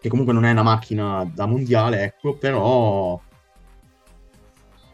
che 0.00 0.08
comunque 0.08 0.32
non 0.34 0.44
è 0.44 0.50
una 0.50 0.62
macchina 0.62 1.30
da 1.32 1.46
mondiale, 1.46 2.02
ecco, 2.02 2.36
però 2.36 3.20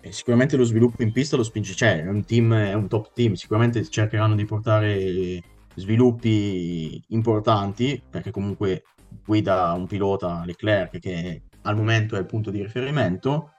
eh, 0.01 0.13
sicuramente 0.13 0.57
lo 0.57 0.65
sviluppo 0.65 1.03
in 1.03 1.13
pista 1.13 1.37
lo 1.37 1.43
spinge, 1.43 1.75
cioè 1.75 2.03
è 2.03 2.09
un 2.09 2.25
team, 2.25 2.55
è 2.55 2.73
un 2.75 2.89
top 2.89 3.13
team, 3.13 3.35
sicuramente 3.35 3.89
cercheranno 3.89 4.35
di 4.35 4.45
portare 4.45 5.43
sviluppi 5.75 7.03
importanti, 7.09 8.03
perché 8.09 8.31
comunque 8.31 8.85
guida 9.25 9.73
un 9.73 9.87
pilota 9.87 10.43
Leclerc 10.45 10.99
che 10.99 11.43
al 11.63 11.77
momento 11.77 12.17
è 12.17 12.19
il 12.19 12.27
punto 12.27 12.51
di 12.51 12.63
riferimento 12.63 13.53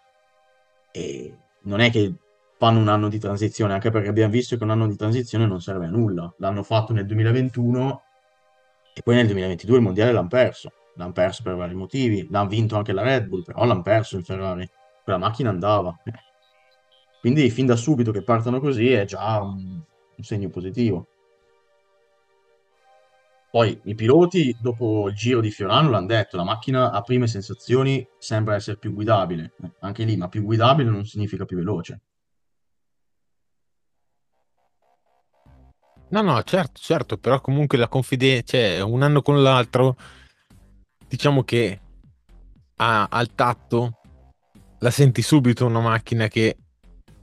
e 0.91 1.33
non 1.63 1.79
è 1.79 1.89
che 1.89 2.13
fanno 2.63 2.79
un 2.79 2.87
anno 2.87 3.09
di 3.09 3.19
transizione, 3.19 3.73
anche 3.73 3.91
perché 3.91 4.07
abbiamo 4.07 4.31
visto 4.31 4.55
che 4.55 4.63
un 4.63 4.69
anno 4.69 4.87
di 4.87 4.95
transizione 4.95 5.45
non 5.45 5.59
serve 5.59 5.87
a 5.87 5.89
nulla. 5.89 6.33
L'hanno 6.37 6.63
fatto 6.63 6.93
nel 6.93 7.05
2021 7.05 8.01
e 8.93 9.01
poi 9.01 9.15
nel 9.15 9.25
2022 9.25 9.75
il 9.75 9.83
mondiale 9.83 10.13
l'hanno 10.13 10.29
perso. 10.29 10.71
L'hanno 10.95 11.11
perso 11.11 11.43
per 11.43 11.55
vari 11.55 11.73
motivi, 11.73 12.25
l'hanno 12.31 12.47
vinto 12.47 12.77
anche 12.77 12.93
la 12.93 13.01
Red 13.01 13.27
Bull, 13.27 13.43
però 13.43 13.65
l'hanno 13.65 13.81
perso 13.81 14.15
il 14.15 14.23
Ferrari. 14.23 14.65
Quella 15.03 15.19
macchina 15.19 15.49
andava. 15.49 15.93
Quindi 17.19 17.49
fin 17.49 17.65
da 17.65 17.75
subito 17.75 18.13
che 18.13 18.23
partano 18.23 18.61
così 18.61 18.93
è 18.93 19.03
già 19.03 19.41
un, 19.41 19.81
un 20.15 20.23
segno 20.23 20.47
positivo. 20.47 21.07
Poi 23.51 23.77
i 23.83 23.93
piloti, 23.93 24.55
dopo 24.61 25.09
il 25.09 25.15
giro 25.15 25.41
di 25.41 25.51
Fiorano, 25.51 25.89
l'hanno 25.89 26.07
detto, 26.07 26.37
la 26.37 26.45
macchina 26.45 26.91
a 26.91 27.01
prime 27.01 27.27
sensazioni 27.27 28.07
sembra 28.17 28.55
essere 28.55 28.77
più 28.77 28.93
guidabile. 28.93 29.51
Anche 29.79 30.05
lì, 30.05 30.15
ma 30.15 30.29
più 30.29 30.43
guidabile 30.43 30.89
non 30.89 31.03
significa 31.03 31.43
più 31.43 31.57
veloce. 31.57 31.99
No, 36.13 36.21
no, 36.21 36.43
certo, 36.43 36.79
certo, 36.79 37.17
però 37.17 37.41
comunque 37.41 37.75
la 37.75 37.87
confidenza, 37.87 38.55
cioè 38.55 38.81
un 38.81 39.01
anno 39.01 39.23
con 39.23 39.41
l'altro, 39.41 39.95
diciamo 41.07 41.43
che 41.43 41.79
a, 42.75 43.07
al 43.09 43.33
tatto 43.33 43.97
la 44.77 44.91
senti 44.91 45.23
subito 45.23 45.65
una 45.65 45.79
macchina 45.79 46.27
che 46.27 46.57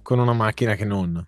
con 0.03 0.19
una 0.19 0.33
macchina 0.33 0.75
che 0.75 0.85
non. 0.85 1.25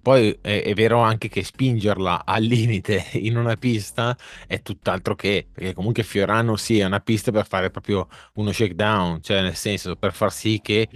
Poi 0.00 0.38
è, 0.40 0.62
è, 0.62 0.74
vero 0.74 1.00
anche 1.00 1.28
che 1.28 1.42
spingerla 1.42 2.24
al 2.24 2.44
limite 2.44 3.04
in 3.18 3.36
una 3.36 3.56
pista 3.56 4.16
è 4.46 4.62
tutt'altro 4.62 5.16
che, 5.16 5.48
perché 5.50 5.72
comunque 5.74 6.04
Fiorano 6.04 6.54
sì 6.54 6.78
è 6.78 6.84
una 6.84 7.00
pista 7.00 7.32
per 7.32 7.48
fare 7.48 7.70
proprio 7.70 8.06
uno 8.34 8.52
shakedown, 8.52 9.20
cioè 9.22 9.42
nel 9.42 9.56
senso 9.56 9.96
per 9.96 10.12
far 10.12 10.30
sì 10.30 10.60
che 10.62 10.88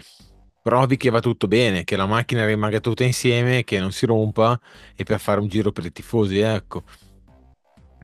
provi 0.62 0.96
che 0.96 1.10
va 1.10 1.20
tutto 1.20 1.46
bene, 1.48 1.84
che 1.84 1.96
la 1.96 2.06
macchina 2.06 2.46
rimanga 2.46 2.80
tutta 2.80 3.04
insieme, 3.04 3.64
che 3.64 3.78
non 3.78 3.92
si 3.92 4.06
rompa 4.06 4.58
e 4.94 5.04
per 5.04 5.20
fare 5.20 5.40
un 5.40 5.48
giro 5.48 5.72
per 5.72 5.86
i 5.86 5.92
tifosi, 5.92 6.38
ecco. 6.38 6.84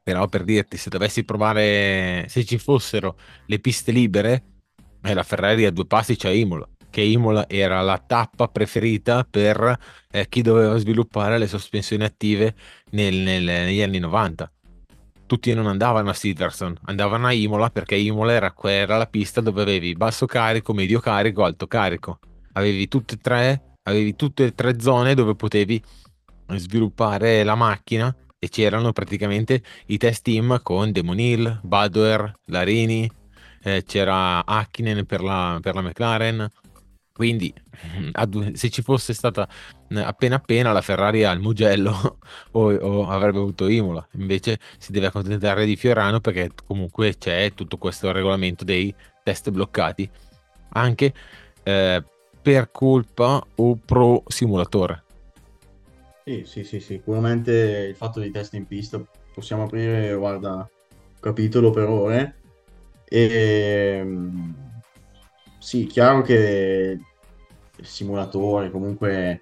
Però 0.02 0.28
per 0.28 0.44
dirti, 0.44 0.76
se 0.76 0.90
dovessi 0.90 1.24
provare, 1.24 2.26
se 2.28 2.44
ci 2.44 2.58
fossero 2.58 3.16
le 3.46 3.58
piste 3.58 3.90
libere, 3.90 4.44
eh, 5.02 5.14
la 5.14 5.22
Ferrari 5.22 5.64
a 5.64 5.70
due 5.70 5.86
passi 5.86 6.16
c'è 6.16 6.30
Imola 6.30 6.68
che 6.94 7.00
Imola 7.00 7.48
era 7.48 7.80
la 7.80 7.98
tappa 7.98 8.46
preferita 8.46 9.26
per 9.28 9.76
eh, 10.12 10.28
chi 10.28 10.42
doveva 10.42 10.76
sviluppare 10.76 11.38
le 11.38 11.48
sospensioni 11.48 12.04
attive 12.04 12.54
nel, 12.90 13.16
nel, 13.16 13.42
negli 13.42 13.82
anni 13.82 13.98
90. 13.98 14.48
Tutti 15.26 15.52
non 15.54 15.66
andavano 15.66 16.10
a 16.10 16.14
Silverstone, 16.14 16.76
andavano 16.84 17.26
a 17.26 17.32
Imola 17.32 17.68
perché 17.70 17.96
Imola 17.96 18.34
era, 18.34 18.54
era 18.62 18.96
la 18.96 19.06
pista 19.06 19.40
dove 19.40 19.62
avevi 19.62 19.94
basso 19.94 20.26
carico, 20.26 20.72
medio 20.72 21.00
carico, 21.00 21.42
alto 21.42 21.66
carico. 21.66 22.20
Avevi 22.54 22.88
tutte 22.88 23.14
e 23.14 23.18
tre, 23.18 23.76
avevi 23.84 24.16
tutte 24.16 24.46
e 24.46 24.54
tre 24.54 24.80
zone 24.80 25.14
dove 25.14 25.34
potevi 25.34 25.82
sviluppare 26.56 27.42
la 27.44 27.54
macchina 27.54 28.14
e 28.38 28.48
c'erano 28.48 28.92
praticamente 28.92 29.62
i 29.86 29.96
test 29.96 30.22
team 30.22 30.60
con 30.62 30.92
Demon 30.92 31.18
Hill, 31.18 31.60
Badwer, 31.62 32.32
Larini, 32.46 33.10
eh, 33.62 33.82
c'era 33.86 34.44
Hakkinen 34.44 35.06
per 35.06 35.22
la, 35.22 35.58
per 35.62 35.74
la 35.74 35.80
McLaren, 35.80 36.50
quindi 37.14 37.54
se 38.54 38.70
ci 38.70 38.82
fosse 38.82 39.14
stata 39.14 39.48
appena 39.94 40.36
appena 40.36 40.72
la 40.72 40.80
Ferrari 40.80 41.24
al 41.24 41.40
Mugello 41.40 42.18
o, 42.52 42.74
o, 42.74 43.08
avrebbe 43.08 43.38
avuto 43.38 43.68
Imola, 43.68 44.06
invece 44.12 44.58
si 44.78 44.92
deve 44.92 45.06
accontentare 45.06 45.64
di 45.64 45.76
Fiorano 45.76 46.20
perché 46.20 46.50
comunque 46.66 47.16
c'è 47.16 47.52
tutto 47.54 47.78
questo 47.78 48.12
regolamento 48.12 48.64
dei 48.64 48.94
test 49.22 49.50
bloccati, 49.50 50.08
anche 50.70 51.14
eh, 51.62 52.04
per 52.44 52.68
colpa 52.70 53.42
o 53.54 53.78
pro 53.82 54.22
simulatore. 54.26 55.02
Sì, 56.26 56.42
sì, 56.44 56.62
sì, 56.62 56.78
sicuramente 56.78 57.52
il 57.88 57.96
fatto 57.96 58.20
dei 58.20 58.30
test 58.30 58.52
in 58.52 58.66
pista 58.66 59.02
possiamo 59.32 59.62
aprire, 59.62 60.14
guarda, 60.14 60.68
capitolo 61.20 61.70
per 61.70 61.88
ore. 61.88 62.34
E 63.06 63.96
ehm, 63.98 64.54
sì, 65.58 65.86
chiaro 65.86 66.20
che 66.20 66.98
il 67.76 67.86
simulatore 67.86 68.70
comunque 68.70 69.40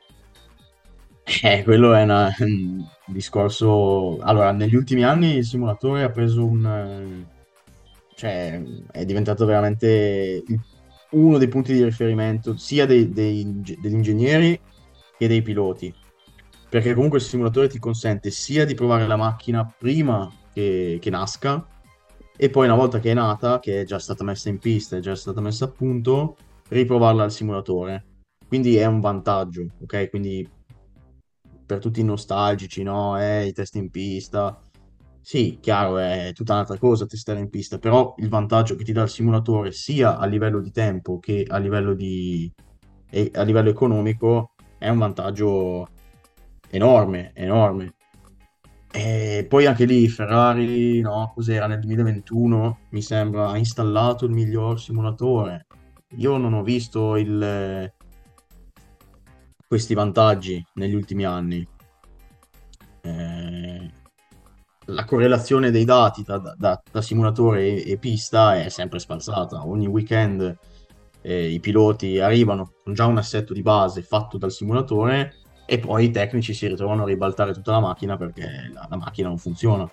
eh, 1.42 1.62
quello 1.64 1.94
è 1.94 2.04
una, 2.04 2.32
un 2.38 2.86
discorso. 3.06 4.18
Allora, 4.20 4.52
negli 4.52 4.76
ultimi 4.76 5.02
anni 5.02 5.38
il 5.38 5.44
simulatore 5.44 6.04
ha 6.04 6.10
preso 6.10 6.44
un. 6.44 7.24
cioè, 8.14 8.62
è 8.92 9.04
diventato 9.04 9.44
veramente 9.44 10.44
uno 11.12 11.38
dei 11.38 11.48
punti 11.48 11.72
di 11.72 11.84
riferimento 11.84 12.56
sia 12.56 12.86
dei, 12.86 13.10
dei, 13.10 13.60
degli 13.80 13.94
ingegneri 13.94 14.60
che 15.18 15.28
dei 15.28 15.42
piloti. 15.42 15.94
Perché 16.68 16.94
comunque 16.94 17.18
il 17.18 17.24
simulatore 17.24 17.68
ti 17.68 17.78
consente 17.78 18.30
sia 18.30 18.64
di 18.64 18.74
provare 18.74 19.06
la 19.06 19.16
macchina 19.16 19.64
prima 19.78 20.30
che, 20.52 20.98
che 21.00 21.10
nasca, 21.10 21.66
e 22.36 22.50
poi 22.50 22.66
una 22.66 22.74
volta 22.74 22.98
che 22.98 23.10
è 23.10 23.14
nata, 23.14 23.60
che 23.60 23.82
è 23.82 23.84
già 23.84 23.98
stata 23.98 24.24
messa 24.24 24.48
in 24.48 24.58
pista, 24.58 24.96
è 24.96 25.00
già 25.00 25.14
stata 25.14 25.40
messa 25.40 25.66
a 25.66 25.70
punto, 25.70 26.36
riprovarla 26.68 27.24
al 27.24 27.30
simulatore. 27.30 28.06
Quindi 28.48 28.76
è 28.76 28.84
un 28.86 29.00
vantaggio, 29.00 29.66
ok? 29.82 30.10
Quindi 30.10 30.48
per 31.64 31.78
tutti 31.78 32.00
i 32.00 32.04
nostalgici, 32.04 32.82
no? 32.82 33.20
Eh, 33.20 33.46
i 33.46 33.52
test 33.52 33.76
in 33.76 33.90
pista. 33.90 34.60
Sì, 35.24 35.58
chiaro, 35.60 35.98
è 35.98 36.32
tutta 36.34 36.54
un'altra 36.54 36.76
cosa 36.78 37.06
testare 37.06 37.38
in 37.38 37.48
pista, 37.48 37.78
però 37.78 38.14
il 38.18 38.28
vantaggio 38.28 38.74
che 38.74 38.82
ti 38.82 38.92
dà 38.92 39.02
il 39.02 39.08
simulatore 39.08 39.70
sia 39.70 40.18
a 40.18 40.26
livello 40.26 40.60
di 40.60 40.72
tempo 40.72 41.20
che 41.20 41.46
a 41.48 41.58
livello, 41.58 41.94
di... 41.94 42.52
a 43.32 43.42
livello 43.42 43.70
economico 43.70 44.54
è 44.78 44.88
un 44.88 44.98
vantaggio 44.98 45.86
enorme, 46.70 47.30
enorme. 47.34 47.94
E 48.90 49.46
poi 49.48 49.66
anche 49.66 49.84
lì 49.84 50.08
Ferrari, 50.08 51.00
no, 51.00 51.30
cos'era 51.34 51.66
nel 51.68 51.78
2021, 51.78 52.78
mi 52.90 53.00
sembra, 53.00 53.50
ha 53.50 53.56
installato 53.56 54.24
il 54.26 54.32
miglior 54.32 54.80
simulatore. 54.80 55.66
Io 56.16 56.36
non 56.36 56.52
ho 56.52 56.62
visto 56.62 57.16
il, 57.16 57.90
questi 59.68 59.94
vantaggi 59.94 60.62
negli 60.74 60.94
ultimi 60.94 61.24
anni. 61.24 61.66
Eh, 63.02 63.90
la 64.86 65.04
correlazione 65.04 65.70
dei 65.70 65.84
dati 65.84 66.22
da, 66.22 66.38
da, 66.38 66.82
da 66.90 67.02
simulatore 67.02 67.82
e, 67.82 67.92
e, 67.92 67.96
pista 67.98 68.60
è 68.60 68.68
sempre 68.68 68.98
spalzata. 68.98 69.66
Ogni 69.66 69.86
weekend 69.86 70.56
eh, 71.20 71.48
i 71.48 71.60
piloti 71.60 72.18
arrivano 72.18 72.72
con 72.82 72.94
già 72.94 73.06
un 73.06 73.18
assetto 73.18 73.52
di 73.52 73.62
base 73.62 74.02
fatto 74.02 74.38
dal 74.38 74.52
simulatore 74.52 75.34
e 75.66 75.78
poi 75.78 76.06
i 76.06 76.10
tecnici 76.10 76.52
si 76.52 76.66
ritrovano 76.66 77.04
a 77.04 77.06
ribaltare 77.06 77.52
tutta 77.52 77.70
la 77.70 77.80
macchina 77.80 78.16
perché 78.16 78.70
la, 78.72 78.86
la 78.88 78.96
macchina 78.96 79.28
non 79.28 79.38
funziona. 79.38 79.90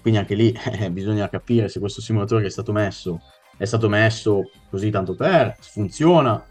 Quindi 0.00 0.18
anche 0.18 0.34
lì 0.34 0.52
eh, 0.78 0.90
bisogna 0.90 1.28
capire 1.28 1.68
se 1.68 1.78
questo 1.78 2.00
simulatore 2.00 2.42
che 2.42 2.48
è 2.48 2.50
stato 2.50 2.72
messo 2.72 3.20
è 3.56 3.64
stato 3.64 3.88
messo 3.88 4.50
così 4.70 4.90
tanto 4.90 5.14
per, 5.14 5.56
funziona, 5.60 6.44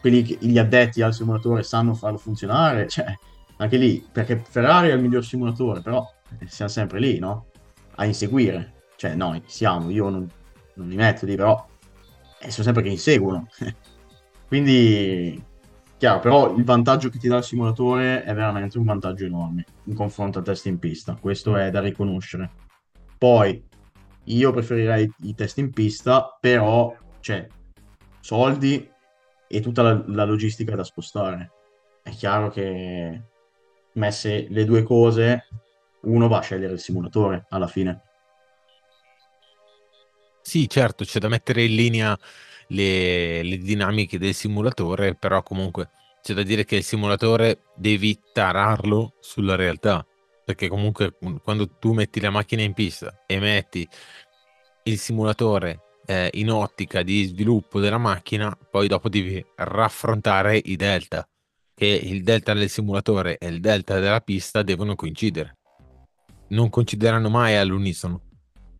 quelli 0.00 0.22
che, 0.22 0.38
gli 0.40 0.56
addetti 0.56 1.02
al 1.02 1.12
simulatore 1.12 1.62
sanno 1.62 1.92
farlo 1.94 2.16
funzionare, 2.16 2.88
cioè 2.88 3.12
anche 3.58 3.76
lì, 3.76 4.06
perché 4.10 4.42
Ferrari 4.48 4.88
è 4.88 4.94
il 4.94 5.00
miglior 5.00 5.24
simulatore, 5.24 5.82
però 5.82 6.02
siamo 6.46 6.70
sempre 6.70 7.00
lì, 7.00 7.18
no? 7.18 7.46
A 7.96 8.04
inseguire, 8.04 8.82
cioè 8.96 9.14
noi 9.14 9.42
siamo, 9.46 9.90
io 9.90 10.08
non, 10.08 10.28
non 10.74 10.86
mi 10.86 10.96
metto 10.96 11.26
lì, 11.26 11.36
però 11.36 11.66
eh, 12.40 12.50
sono 12.50 12.64
sempre 12.64 12.82
che 12.82 12.90
inseguono. 12.90 13.46
Quindi 14.46 15.42
Chiaro, 15.98 16.20
però 16.20 16.54
il 16.54 16.62
vantaggio 16.62 17.08
che 17.08 17.18
ti 17.18 17.26
dà 17.26 17.38
il 17.38 17.42
simulatore 17.42 18.22
è 18.22 18.32
veramente 18.32 18.78
un 18.78 18.84
vantaggio 18.84 19.24
enorme 19.24 19.64
in 19.86 19.96
confronto 19.96 20.38
al 20.38 20.44
test 20.44 20.66
in 20.66 20.78
pista, 20.78 21.16
questo 21.20 21.56
è 21.56 21.70
da 21.70 21.80
riconoscere. 21.80 22.52
Poi 23.18 23.66
io 24.24 24.52
preferirei 24.52 25.12
i 25.22 25.34
test 25.34 25.58
in 25.58 25.72
pista, 25.72 26.38
però 26.40 26.94
c'è 27.18 27.48
soldi 28.20 28.88
e 29.48 29.60
tutta 29.60 29.82
la, 29.82 30.04
la 30.06 30.24
logistica 30.24 30.76
da 30.76 30.84
spostare. 30.84 31.50
È 32.00 32.10
chiaro 32.10 32.48
che 32.48 33.22
messe 33.94 34.46
le 34.50 34.64
due 34.64 34.84
cose, 34.84 35.48
uno 36.02 36.28
va 36.28 36.38
a 36.38 36.42
scegliere 36.42 36.72
il 36.72 36.80
simulatore 36.80 37.46
alla 37.50 37.66
fine. 37.66 38.02
Sì, 40.42 40.68
certo, 40.68 41.04
c'è 41.04 41.18
da 41.18 41.28
mettere 41.28 41.64
in 41.64 41.74
linea 41.74 42.18
le, 42.68 43.42
le 43.42 43.58
dinamiche 43.58 44.18
del 44.18 44.34
simulatore, 44.34 45.14
però 45.14 45.42
comunque 45.42 45.90
c'è 46.22 46.34
da 46.34 46.42
dire 46.42 46.64
che 46.64 46.76
il 46.76 46.84
simulatore 46.84 47.64
devi 47.74 48.18
tararlo 48.32 49.14
sulla 49.20 49.56
realtà, 49.56 50.06
perché 50.44 50.68
comunque 50.68 51.16
quando 51.42 51.68
tu 51.78 51.92
metti 51.92 52.20
la 52.20 52.30
macchina 52.30 52.62
in 52.62 52.72
pista 52.72 53.24
e 53.26 53.38
metti 53.38 53.86
il 54.84 54.98
simulatore 54.98 56.00
eh, 56.06 56.30
in 56.34 56.50
ottica 56.50 57.02
di 57.02 57.24
sviluppo 57.24 57.80
della 57.80 57.98
macchina, 57.98 58.56
poi 58.70 58.88
dopo 58.88 59.10
devi 59.10 59.44
raffrontare 59.56 60.56
i 60.56 60.76
delta, 60.76 61.28
che 61.74 61.86
il 61.86 62.22
delta 62.22 62.54
del 62.54 62.70
simulatore 62.70 63.36
e 63.36 63.48
il 63.48 63.60
delta 63.60 63.98
della 63.98 64.20
pista 64.20 64.62
devono 64.62 64.94
coincidere. 64.94 65.57
Non 66.48 66.70
coincideranno 66.70 67.28
mai 67.28 67.56
all'unisono 67.56 68.22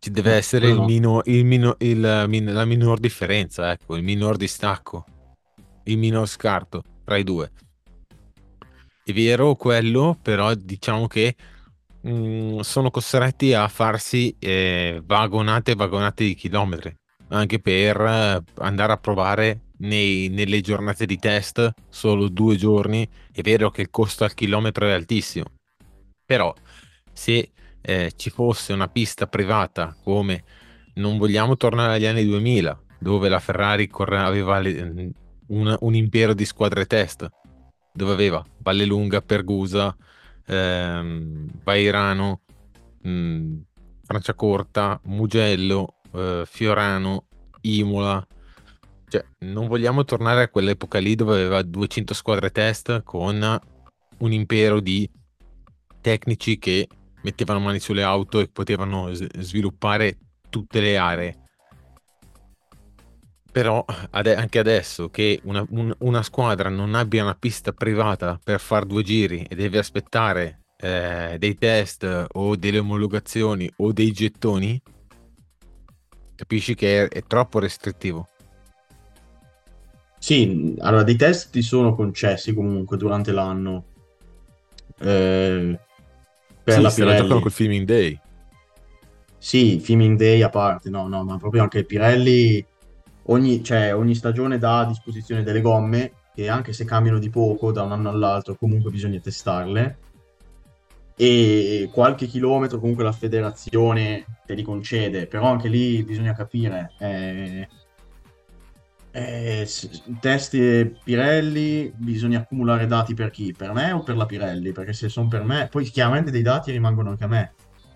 ci 0.00 0.10
deve 0.10 0.34
essere 0.34 0.68
il 0.68 0.80
mino, 0.80 1.22
il 1.24 1.44
mino, 1.44 1.74
il, 1.78 2.00
la 2.00 2.64
minor 2.64 3.00
differenza, 3.00 3.72
ecco, 3.72 3.96
il 3.96 4.04
minor 4.04 4.36
distacco, 4.36 5.04
il 5.84 5.98
minor 5.98 6.28
scarto 6.28 6.82
tra 7.04 7.16
i 7.16 7.24
due. 7.24 7.50
È 9.04 9.12
vero 9.12 9.54
quello, 9.56 10.16
però 10.20 10.54
diciamo 10.54 11.06
che 11.08 11.34
mh, 12.02 12.10
mm, 12.10 12.58
sono 12.60 12.90
costretti 12.90 13.54
a 13.54 13.66
farsi 13.68 14.34
eh, 14.38 15.02
vagonate 15.04 15.72
e 15.72 15.74
vagonate 15.74 16.24
di 16.24 16.34
chilometri, 16.34 16.94
anche 17.28 17.58
per 17.58 18.00
eh, 18.00 18.42
andare 18.58 18.92
a 18.92 18.98
provare 18.98 19.62
nei, 19.78 20.28
nelle 20.28 20.60
giornate 20.60 21.06
di 21.06 21.18
test 21.18 21.72
solo 21.88 22.28
due 22.28 22.56
giorni. 22.56 23.08
È 23.32 23.40
vero 23.40 23.70
che 23.70 23.80
il 23.80 23.90
costo 23.90 24.22
al 24.22 24.34
chilometro 24.34 24.86
è 24.86 24.92
altissimo, 24.92 25.46
però 26.24 26.54
se 27.12 27.50
eh, 27.80 28.12
ci 28.16 28.30
fosse 28.30 28.72
una 28.72 28.88
pista 28.88 29.26
privata 29.26 29.96
come 30.02 30.44
non 30.94 31.16
vogliamo 31.18 31.56
tornare 31.56 31.94
agli 31.94 32.06
anni 32.06 32.24
2000 32.24 32.82
dove 32.98 33.28
la 33.28 33.38
Ferrari 33.38 33.86
corre, 33.88 34.18
aveva 34.18 34.58
le, 34.58 35.12
un, 35.46 35.76
un, 35.78 35.94
impero 35.94 36.34
di 36.34 36.44
squadre 36.44 36.86
test 36.86 37.28
dove 37.92 38.12
aveva 38.12 38.44
Vallelunga, 38.58 39.22
Pergusa, 39.22 39.96
ehm, 40.46 41.48
Bairano, 41.62 42.40
mh, 43.02 43.56
Franciacorta, 44.04 45.00
Mugello, 45.04 45.96
eh, 46.12 46.44
Fiorano, 46.46 47.26
Imola. 47.62 48.24
Cioè, 49.08 49.24
non 49.40 49.66
vogliamo 49.66 50.04
tornare 50.04 50.44
a 50.44 50.48
quell'epoca 50.48 50.98
lì 50.98 51.14
dove 51.14 51.34
aveva 51.34 51.62
200 51.62 52.14
squadre 52.14 52.50
test 52.50 53.02
con 53.02 53.60
un 54.18 54.32
impero 54.32 54.80
di 54.80 55.10
tecnici 56.00 56.58
che 56.58 56.88
mettevano 57.22 57.60
mani 57.60 57.80
sulle 57.80 58.02
auto 58.02 58.40
e 58.40 58.48
potevano 58.48 59.12
sviluppare 59.12 60.16
tutte 60.48 60.80
le 60.80 60.96
aree. 60.96 61.36
Però 63.50 63.84
ade- 64.10 64.36
anche 64.36 64.58
adesso 64.58 65.08
che 65.08 65.40
una, 65.44 65.64
un, 65.70 65.92
una, 66.00 66.22
squadra 66.22 66.68
non 66.68 66.94
abbia 66.94 67.22
una 67.22 67.34
pista 67.34 67.72
privata 67.72 68.38
per 68.42 68.60
fare 68.60 68.86
due 68.86 69.02
giri 69.02 69.44
e 69.48 69.54
deve 69.54 69.78
aspettare 69.78 70.60
eh, 70.76 71.36
dei 71.38 71.56
test 71.56 72.26
o 72.32 72.56
delle 72.56 72.78
omologazioni 72.78 73.70
o 73.76 73.92
dei 73.92 74.12
gettoni, 74.12 74.80
capisci 76.36 76.74
che 76.74 77.04
è, 77.04 77.08
è 77.08 77.22
troppo 77.26 77.58
restrittivo. 77.58 78.28
Sì, 80.18 80.74
allora 80.80 81.04
dei 81.04 81.16
test 81.16 81.50
ti 81.50 81.62
sono 81.62 81.94
concessi 81.94 82.52
comunque 82.52 82.96
durante 82.96 83.32
l'anno 83.32 83.84
eh, 85.00 85.78
per 86.68 86.76
Sì, 86.76 86.82
la 86.82 86.90
se 86.90 87.04
la 87.04 87.16
giocano 87.16 87.40
col 87.40 87.50
Filming 87.50 87.86
Day. 87.86 88.20
Sì, 89.38 89.78
Filming 89.78 90.18
Day 90.18 90.42
a 90.42 90.50
parte, 90.50 90.90
no, 90.90 91.08
no, 91.08 91.24
ma 91.24 91.38
proprio 91.38 91.62
anche 91.62 91.84
Pirelli, 91.84 92.64
ogni, 93.26 93.64
cioè, 93.64 93.94
ogni 93.94 94.14
stagione 94.14 94.58
dà 94.58 94.80
a 94.80 94.86
disposizione 94.86 95.42
delle 95.42 95.62
gomme 95.62 96.12
che 96.34 96.48
anche 96.48 96.74
se 96.74 96.84
cambiano 96.84 97.18
di 97.18 97.30
poco 97.30 97.72
da 97.72 97.82
un 97.82 97.92
anno 97.92 98.10
all'altro, 98.10 98.56
comunque 98.56 98.90
bisogna 98.90 99.18
testarle. 99.18 99.98
E 101.16 101.88
qualche 101.90 102.26
chilometro 102.26 102.78
comunque 102.78 103.02
la 103.02 103.12
federazione 103.12 104.24
te 104.44 104.54
li 104.54 104.62
concede, 104.62 105.26
però 105.26 105.46
anche 105.46 105.68
lì 105.68 106.02
bisogna 106.04 106.34
capire. 106.34 106.92
Eh, 106.98 107.68
eh, 109.10 109.68
test 110.20 110.56
Pirelli, 111.02 111.92
bisogna 111.96 112.40
accumulare 112.40 112.86
dati 112.86 113.14
per 113.14 113.30
chi? 113.30 113.52
Per 113.56 113.72
me 113.72 113.92
o 113.92 114.02
per 114.02 114.16
la 114.16 114.26
Pirelli? 114.26 114.72
Perché 114.72 114.92
se 114.92 115.08
sono 115.08 115.28
per 115.28 115.44
me, 115.44 115.68
poi 115.70 115.84
chiaramente 115.84 116.30
dei 116.30 116.42
dati 116.42 116.70
rimangono 116.70 117.10
anche 117.10 117.24
a 117.24 117.28
me, 117.28 117.54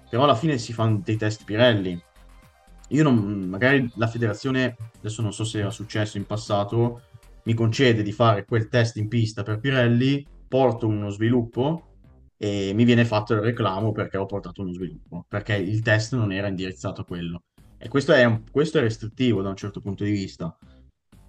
però 0.09 0.25
alla 0.25 0.35
fine 0.35 0.59
si 0.59 0.73
fanno 0.73 1.01
dei 1.05 1.17
test 1.17 1.45
Pirelli. 1.45 2.01
Io 2.89 3.03
non, 3.03 3.17
magari 3.49 3.91
la 3.97 4.07
federazione, 4.07 4.77
adesso 4.99 5.23
non 5.23 5.33
so 5.33 5.45
se 5.45 5.61
era 5.61 5.71
successo 5.71 6.19
in 6.19 6.27
passato, 6.27 7.03
mi 7.45 7.55
concede 7.55 8.03
di 8.03 8.13
fare 8.13 8.45
quel 8.45 8.69
test 8.69 8.97
in 8.97 9.09
pista 9.09 9.43
per 9.43 9.59
Pirelli, 9.59 10.27
porto 10.47 10.87
uno 10.87 11.09
sviluppo 11.09 11.87
e 12.37 12.73
mi 12.75 12.85
viene 12.85 13.05
fatto 13.05 13.35
il 13.35 13.41
reclamo 13.41 13.93
perché 13.93 14.17
ho 14.17 14.27
portato 14.27 14.63
uno 14.63 14.73
sviluppo, 14.73 15.25
perché 15.29 15.55
il 15.55 15.81
test 15.81 16.15
non 16.15 16.33
era 16.33 16.49
indirizzato 16.49 17.01
a 17.01 17.05
quello. 17.05 17.45
E 17.79 17.89
questo 17.89 18.13
è, 18.13 18.41
questo 18.51 18.79
è 18.79 18.81
restrittivo 18.81 19.43
da 19.43 19.49
un 19.49 19.57
certo 19.57 19.81
punto 19.81 20.05
di 20.05 20.11
vista. 20.11 20.57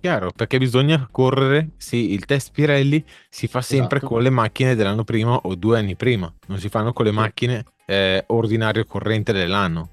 Chiaro, 0.04 0.34
perché 0.36 0.58
bisogna 0.58 1.08
correre, 1.10 1.70
sì, 1.78 2.12
il 2.12 2.26
test 2.26 2.52
Pirelli 2.52 3.06
si 3.30 3.48
fa 3.48 3.62
sempre 3.62 4.00
Esatto. 4.00 4.14
con 4.14 4.22
le 4.22 4.30
macchine 4.30 4.76
dell'anno 4.76 5.06
prima 5.06 5.34
o 5.34 5.56
due 5.56 5.80
anni 5.80 5.96
prima, 5.96 6.30
non 6.48 6.58
si 6.60 6.68
fanno 6.68 6.92
con 6.92 7.06
le 7.06 7.12
macchine 7.12 7.64
eh, 7.86 8.22
ordinario 8.28 8.84
corrente 8.84 9.32
dell'anno. 9.32 9.92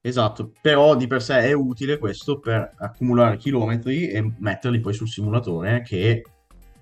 Esatto, 0.00 0.50
però 0.60 0.96
di 0.96 1.06
per 1.06 1.22
sé 1.22 1.38
è 1.42 1.52
utile 1.52 1.98
questo 1.98 2.40
per 2.40 2.74
accumulare 2.78 3.36
chilometri 3.36 4.08
e 4.08 4.28
metterli 4.38 4.80
poi 4.80 4.92
sul 4.92 5.06
simulatore, 5.08 5.82
che 5.82 6.24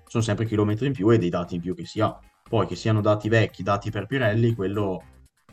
sono 0.07 0.23
sempre 0.23 0.47
chilometri 0.47 0.87
in 0.87 0.93
più 0.93 1.11
e 1.11 1.19
dei 1.19 1.29
dati 1.29 1.53
in 1.53 1.61
più 1.61 1.75
che 1.75 1.85
si 1.85 2.01
ha. 2.01 2.17
Poi 2.49 2.65
che 2.65 2.75
siano 2.75 3.01
dati 3.01 3.29
vecchi, 3.29 3.61
dati 3.61 3.91
per 3.91 4.07
Pirelli, 4.07 4.55
quello 4.55 4.99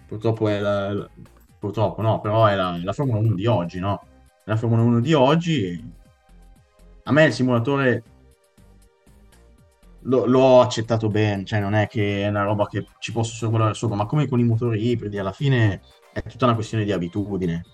purtroppo 0.06 0.48
è 0.48 0.58
la, 0.58 1.06
purtroppo 1.58 2.00
no, 2.00 2.18
però 2.22 2.46
è 2.46 2.54
la, 2.54 2.80
la 2.82 2.92
Formula 2.94 3.18
1 3.18 3.34
di 3.34 3.44
oggi, 3.44 3.78
no? 3.78 4.02
La 4.46 4.56
Formula 4.56 4.80
1 4.80 5.00
di 5.00 5.12
oggi 5.12 5.98
a 7.04 7.12
me 7.12 7.24
il 7.24 7.32
simulatore 7.32 8.02
lo- 10.02 10.26
l'ho 10.26 10.60
accettato 10.60 11.08
bene, 11.08 11.44
cioè 11.44 11.60
non 11.60 11.74
è 11.74 11.86
che 11.86 12.22
è 12.22 12.28
una 12.28 12.42
roba 12.42 12.66
che 12.66 12.86
ci 12.98 13.12
posso 13.12 13.34
sorvolare 13.34 13.74
sopra, 13.74 13.96
ma 13.96 14.06
come 14.06 14.28
con 14.28 14.40
i 14.40 14.44
motori 14.44 14.88
ibridi, 14.88 15.18
alla 15.18 15.32
fine 15.32 15.80
è 16.12 16.22
tutta 16.22 16.46
una 16.46 16.54
questione 16.54 16.84
di 16.84 16.92
abitudine. 16.92 17.64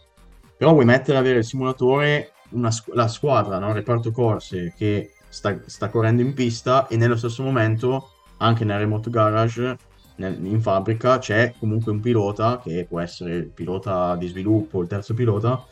Però 0.57 0.73
vuoi 0.73 0.85
mettere 0.85 1.17
a 1.17 1.21
avere 1.21 1.39
il 1.39 1.45
simulatore, 1.45 2.33
una 2.51 2.71
la 2.95 3.09
squadra, 3.09 3.59
no? 3.59 3.69
Il 3.69 3.75
reparto 3.75 4.11
corse 4.11 4.73
che 4.77 5.13
sta, 5.29 5.59
sta 5.67 5.89
correndo 5.89 6.23
in 6.23 6.35
pista 6.35 6.87
e 6.89 6.97
nello 6.97 7.17
stesso 7.17 7.43
momento, 7.43 8.11
anche 8.39 8.65
nel 8.65 8.79
remote 8.79 9.11
garage, 9.11 9.77
nel- 10.17 10.45
in 10.45 10.61
fabbrica, 10.61 11.19
c'è 11.19 11.55
comunque 11.59 11.93
un 11.93 12.01
pilota, 12.01 12.59
che 12.59 12.87
può 12.89 13.01
essere 13.01 13.37
il 13.37 13.51
pilota 13.51 14.17
di 14.17 14.29
sviluppo, 14.29 14.81
il 14.81 14.89
terzo 14.89 15.15
pilota, 15.15 15.65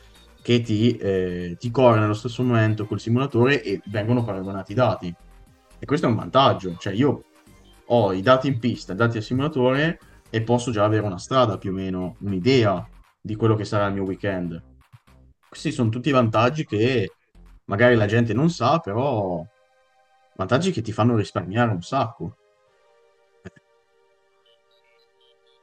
che 0.44 0.60
ti, 0.60 0.94
eh, 0.98 1.56
ti 1.58 1.70
corre 1.70 2.00
nello 2.00 2.12
stesso 2.12 2.42
momento 2.42 2.84
col 2.84 3.00
simulatore 3.00 3.62
e 3.62 3.80
vengono 3.86 4.22
paragonati 4.22 4.72
i 4.72 4.74
dati. 4.74 5.14
E 5.78 5.86
questo 5.86 6.04
è 6.04 6.10
un 6.10 6.16
vantaggio, 6.16 6.76
cioè 6.76 6.92
io 6.92 7.24
ho 7.86 8.12
i 8.12 8.20
dati 8.20 8.48
in 8.48 8.58
pista, 8.58 8.92
i 8.92 8.96
dati 8.96 9.16
al 9.16 9.22
simulatore 9.22 9.98
e 10.28 10.42
posso 10.42 10.70
già 10.70 10.84
avere 10.84 11.06
una 11.06 11.16
strada 11.16 11.56
più 11.56 11.70
o 11.70 11.72
meno, 11.72 12.16
un'idea 12.20 12.86
di 13.22 13.36
quello 13.36 13.56
che 13.56 13.64
sarà 13.64 13.86
il 13.86 13.94
mio 13.94 14.02
weekend. 14.02 14.62
Questi 15.48 15.72
sono 15.72 15.88
tutti 15.88 16.10
vantaggi 16.10 16.66
che 16.66 17.10
magari 17.64 17.94
la 17.94 18.04
gente 18.04 18.34
non 18.34 18.50
sa, 18.50 18.80
però 18.80 19.42
vantaggi 20.36 20.72
che 20.72 20.82
ti 20.82 20.92
fanno 20.92 21.16
risparmiare 21.16 21.70
un 21.70 21.80
sacco. 21.80 22.36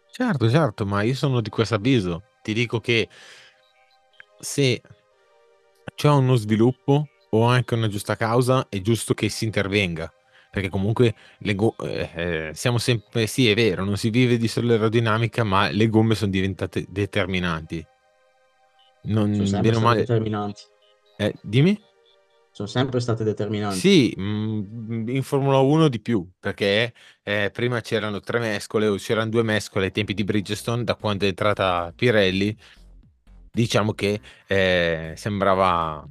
Certo, 0.09 0.49
certo, 0.49 0.87
ma 0.87 1.03
io 1.03 1.13
sono 1.13 1.39
di 1.39 1.51
questo 1.51 1.75
avviso. 1.75 2.23
Ti 2.41 2.53
dico 2.53 2.79
che 2.79 3.07
se 4.41 4.81
c'è 5.95 6.09
uno 6.09 6.35
sviluppo 6.35 7.07
o 7.29 7.45
anche 7.45 7.75
una 7.75 7.87
giusta 7.87 8.15
causa, 8.15 8.67
è 8.69 8.81
giusto 8.81 9.13
che 9.13 9.29
si 9.29 9.45
intervenga. 9.45 10.11
Perché 10.51 10.67
comunque 10.67 11.15
le 11.39 11.55
go- 11.55 11.75
eh, 11.79 12.09
eh, 12.13 12.51
siamo 12.53 12.77
sempre, 12.77 13.25
sì, 13.25 13.49
è 13.49 13.55
vero, 13.55 13.85
non 13.85 13.95
si 13.95 14.09
vive 14.09 14.37
di 14.37 14.49
solo 14.49 14.73
aerodinamica, 14.73 15.45
ma 15.45 15.69
le 15.69 15.87
gomme 15.87 16.13
sono 16.13 16.31
diventate 16.31 16.85
determinanti. 16.89 17.85
Non, 19.03 19.33
Sono 19.45 19.61
bene 19.61 19.77
o 19.77 19.79
male, 19.79 19.99
determinanti. 20.01 20.61
eh, 21.17 21.33
dimmi? 21.41 21.79
Sono 22.51 22.67
sempre 22.67 22.99
state 22.99 23.23
determinanti. 23.23 23.79
Sì, 23.79 24.13
mm, 24.19 25.07
in 25.07 25.23
Formula 25.23 25.59
1 25.59 25.87
di 25.87 26.01
più, 26.01 26.29
perché 26.39 26.93
eh, 27.23 27.49
prima 27.53 27.79
c'erano 27.79 28.19
tre 28.19 28.39
mescole 28.39 28.87
o 28.87 28.95
c'erano 28.95 29.29
due 29.29 29.41
mescole 29.43 29.85
ai 29.85 29.91
tempi 29.91 30.13
di 30.13 30.25
Bridgestone, 30.25 30.83
da 30.83 30.95
quando 30.95 31.23
è 31.23 31.29
entrata 31.29 31.93
Pirelli, 31.95 32.55
diciamo 33.51 33.93
che 33.93 34.19
eh, 34.47 35.13
sembrava 35.15 36.07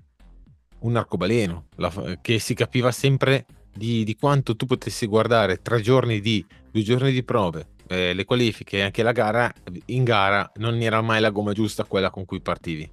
un 0.80 0.96
arcobaleno, 0.96 1.66
la 1.76 2.18
che 2.20 2.38
si 2.38 2.54
capiva 2.54 2.90
sempre 2.90 3.46
di, 3.72 4.04
di 4.04 4.16
quanto 4.16 4.56
tu 4.56 4.66
potessi 4.66 5.06
guardare 5.06 5.60
tre 5.62 5.80
giorni 5.80 6.20
di, 6.20 6.44
due 6.70 6.82
giorni 6.82 7.12
di 7.12 7.22
prove, 7.22 7.68
eh, 7.88 8.12
le 8.12 8.24
qualifiche 8.24 8.78
e 8.78 8.82
anche 8.82 9.02
la 9.02 9.12
gara, 9.12 9.52
in 9.86 10.04
gara 10.04 10.50
non 10.56 10.80
era 10.80 11.00
mai 11.00 11.20
la 11.20 11.30
gomma 11.30 11.52
giusta 11.52 11.84
quella 11.84 12.10
con 12.10 12.24
cui 12.24 12.40
partivi 12.40 12.88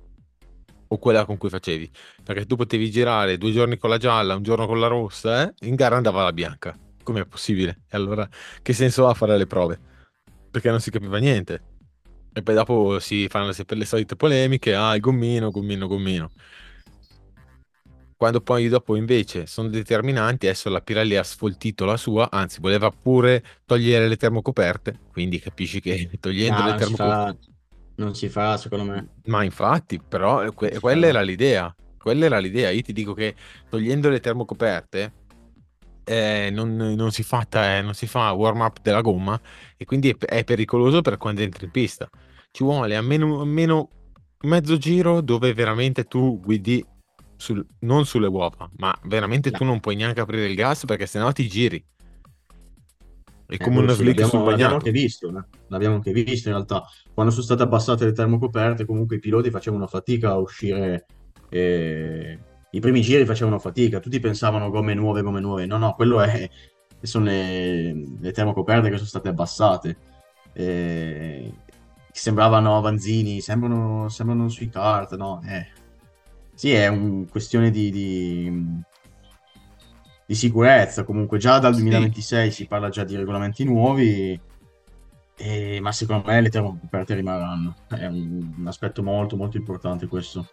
o 0.89 0.97
quella 0.97 1.25
con 1.25 1.37
cui 1.37 1.49
facevi, 1.49 1.89
perché 2.23 2.45
tu 2.45 2.55
potevi 2.55 2.89
girare 2.89 3.37
due 3.37 3.51
giorni 3.51 3.77
con 3.77 3.89
la 3.89 3.97
gialla, 3.97 4.35
un 4.35 4.43
giorno 4.43 4.65
con 4.65 4.79
la 4.79 4.87
rossa, 4.87 5.43
eh? 5.43 5.67
in 5.67 5.75
gara 5.75 5.97
andava 5.97 6.23
la 6.23 6.31
bianca. 6.31 6.77
Com'è 7.03 7.25
possibile? 7.25 7.81
E 7.89 7.97
allora 7.97 8.27
che 8.61 8.73
senso 8.73 9.07
ha 9.07 9.13
fare 9.13 9.37
le 9.37 9.47
prove? 9.47 9.79
Perché 10.49 10.69
non 10.69 10.79
si 10.79 10.91
capiva 10.91 11.17
niente. 11.17 11.61
E 12.37 12.43
poi 12.43 12.53
dopo 12.55 12.99
si 12.99 13.27
fanno 13.29 13.51
sempre 13.51 13.75
le 13.77 13.85
solite 13.85 14.15
polemiche, 14.15 14.75
ah, 14.75 14.93
il 14.95 15.01
gommino, 15.01 15.49
gommino, 15.49 15.87
gommino. 15.87 16.31
Quando 18.15 18.41
poi 18.41 18.67
dopo 18.67 18.95
invece 18.95 19.45
sono 19.45 19.69
determinanti, 19.69 20.47
adesso 20.47 20.69
la 20.69 20.81
Pirelli 20.81 21.15
ha 21.15 21.23
sfoltito 21.23 21.85
la 21.85 21.97
sua, 21.97 22.29
anzi 22.31 22.59
voleva 22.59 22.89
pure 22.91 23.43
togliere 23.65 24.07
le 24.07 24.17
termocoperte, 24.17 25.01
quindi 25.11 25.39
capisci 25.39 25.79
che 25.79 26.09
togliendo 26.19 26.61
Ah, 26.61 26.73
le 26.73 26.73
termocoperte... 26.73 27.27
non 27.97 28.15
si 28.15 28.29
farà, 28.29 28.57
secondo 28.57 28.85
me. 28.85 29.09
Ma 29.27 29.43
infatti, 29.43 29.99
però 30.01 30.43
eh, 30.45 30.53
que- 30.53 30.79
quella 30.79 31.07
era 31.07 31.21
l'idea. 31.21 31.75
Quella 31.97 32.25
era 32.25 32.39
l'idea. 32.39 32.69
Io 32.69 32.81
ti 32.81 32.93
dico 32.93 33.13
che 33.13 33.35
togliendo 33.67 34.09
le 34.09 34.19
termocoperte 34.21 35.15
eh, 36.03 36.49
non, 36.51 36.75
non 36.75 37.11
si 37.11 37.23
fa, 37.23 37.45
eh, 37.49 37.81
non 37.81 37.93
si 37.93 38.07
fa 38.07 38.31
warm 38.31 38.61
up 38.61 38.79
della 38.81 39.01
gomma 39.01 39.39
e 39.77 39.85
quindi 39.85 40.09
è, 40.11 40.17
è 40.17 40.43
pericoloso 40.45 41.01
per 41.01 41.17
quando 41.17 41.41
entri 41.41 41.65
in 41.65 41.71
pista. 41.71 42.09
Ci 42.57 42.63
vuole 42.63 42.95
almeno, 42.95 43.41
almeno 43.41 43.89
mezzo 44.45 44.77
giro 44.77 45.21
dove 45.21 45.53
veramente 45.53 46.05
tu 46.05 46.39
guidi 46.39 46.83
sul- 47.35 47.63
non 47.81 48.03
sulle 48.07 48.25
uova, 48.25 48.67
ma 48.77 48.97
veramente 49.03 49.51
No. 49.51 49.57
tu 49.59 49.63
non 49.63 49.79
puoi 49.79 49.95
neanche 49.95 50.21
aprire 50.21 50.47
il 50.47 50.55
gas 50.55 50.83
perché 50.85 51.05
sennò 51.05 51.31
ti 51.31 51.47
giri. 51.47 51.85
È 53.45 53.53
Eh, 53.53 53.57
come 53.59 53.87
sì, 53.89 53.93
slick 53.93 54.21
sul 54.21 54.39
l'abbiamo, 54.39 54.49
l'abbiamo 54.49 54.69
bagnato. 54.71 54.73
anche 54.73 54.89
visto, 54.89 55.29
eh. 55.29 55.43
L'abbiamo 55.67 55.95
anche 55.97 56.11
visto 56.11 56.47
in 56.47 56.55
realtà. 56.55 56.83
Quando 57.13 57.31
sono 57.31 57.43
state 57.45 57.61
abbassate 57.61 58.05
le 58.05 58.11
termocoperte, 58.13 58.85
comunque 58.85 59.17
i 59.17 59.19
piloti 59.19 59.51
facevano 59.51 59.85
fatica 59.85 60.31
a 60.31 60.37
uscire. 60.39 61.05
eh, 61.49 62.39
I 62.71 62.79
primi 62.79 63.01
giri 63.01 63.23
facevano 63.27 63.59
fatica, 63.59 63.99
tutti 63.99 64.19
pensavano 64.19 64.71
gomme 64.71 64.95
nuove, 64.95 65.21
gomme 65.21 65.39
nuove. 65.41 65.67
No, 65.67 65.77
no, 65.77 65.93
quello 65.93 66.21
è, 66.21 66.49
sono 67.03 67.25
le, 67.25 67.93
le 68.19 68.31
termocoperte 68.31 68.89
che 68.89 68.95
sono 68.95 69.07
state 69.07 69.29
abbassate. 69.29 69.97
Eh, 70.53 71.53
sembravano 72.19 72.77
avanzini, 72.77 73.41
sembrano, 73.41 74.09
sembrano 74.09 74.49
sui 74.49 74.69
kart, 74.69 75.15
no? 75.15 75.41
Eh, 75.45 75.67
sì, 76.53 76.71
è 76.71 76.87
una 76.87 77.25
questione 77.29 77.69
di, 77.71 77.91
di- 77.91 78.81
di 80.25 80.35
sicurezza. 80.35 81.03
Comunque, 81.03 81.37
già 81.39 81.59
dal 81.59 81.73
Sì. 81.73 81.81
2026 81.81 82.51
si 82.51 82.67
parla 82.67 82.89
già 82.89 83.03
di 83.03 83.15
regolamenti 83.15 83.63
nuovi, 83.63 84.39
e- 85.39 85.79
ma 85.81 85.91
secondo 85.91 86.27
me 86.27 86.41
le 86.41 86.49
termocoperte 86.49 87.15
rimarranno. 87.15 87.75
È 87.87 88.05
un, 88.05 88.53
un 88.57 88.67
aspetto 88.67 89.03
molto, 89.03 89.35
molto 89.37 89.57
importante 89.57 90.07
questo. 90.07 90.47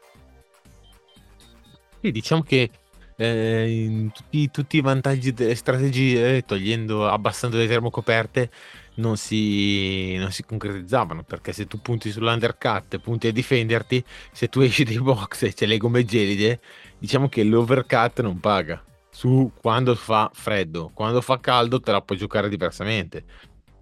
Sì, 2.00 2.10
diciamo 2.10 2.42
che 2.42 2.70
eh, 3.16 3.70
in 3.84 4.12
tutti, 4.12 4.50
tutti 4.50 4.76
i 4.76 4.80
vantaggi 4.82 5.32
delle 5.32 5.54
strategie, 5.54 6.42
togliendo, 6.42 7.08
abbassando 7.08 7.56
le 7.56 7.66
termocoperte, 7.66 8.50
non 8.96 9.16
si, 9.16 10.16
non 10.16 10.30
si 10.30 10.44
concretizzavano 10.44 11.22
perché 11.24 11.52
se 11.52 11.66
tu 11.66 11.80
punti 11.80 12.10
sull'undercut, 12.10 12.98
punti 12.98 13.28
a 13.28 13.32
difenderti, 13.32 14.04
se 14.32 14.48
tu 14.48 14.60
esci 14.60 14.84
dai 14.84 14.98
box 14.98 15.42
e 15.42 15.54
c'è 15.54 15.66
le 15.66 15.78
gomme 15.78 16.04
gelide, 16.04 16.60
diciamo 16.98 17.28
che 17.28 17.42
l'overcut 17.44 18.20
non 18.20 18.38
paga 18.40 18.82
su 19.10 19.52
quando 19.60 19.94
fa 19.94 20.30
freddo, 20.32 20.90
quando 20.92 21.20
fa 21.20 21.38
caldo 21.38 21.80
te 21.80 21.92
la 21.92 22.02
puoi 22.02 22.18
giocare 22.18 22.48
diversamente. 22.48 23.24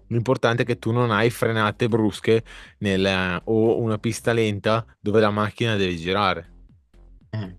L'importante 0.07 0.61
è 0.61 0.65
che 0.65 0.77
tu 0.77 0.91
non 0.91 1.09
hai 1.09 1.31
frenate 1.31 1.87
brusche 1.87 2.43
nel, 2.79 3.41
o 3.45 3.81
una 3.81 3.97
pista 3.97 4.31
lenta 4.31 4.85
dove 4.99 5.19
la 5.19 5.31
macchina 5.31 5.75
deve 5.75 5.95
girare. 5.95 6.51
Eh, 7.31 7.55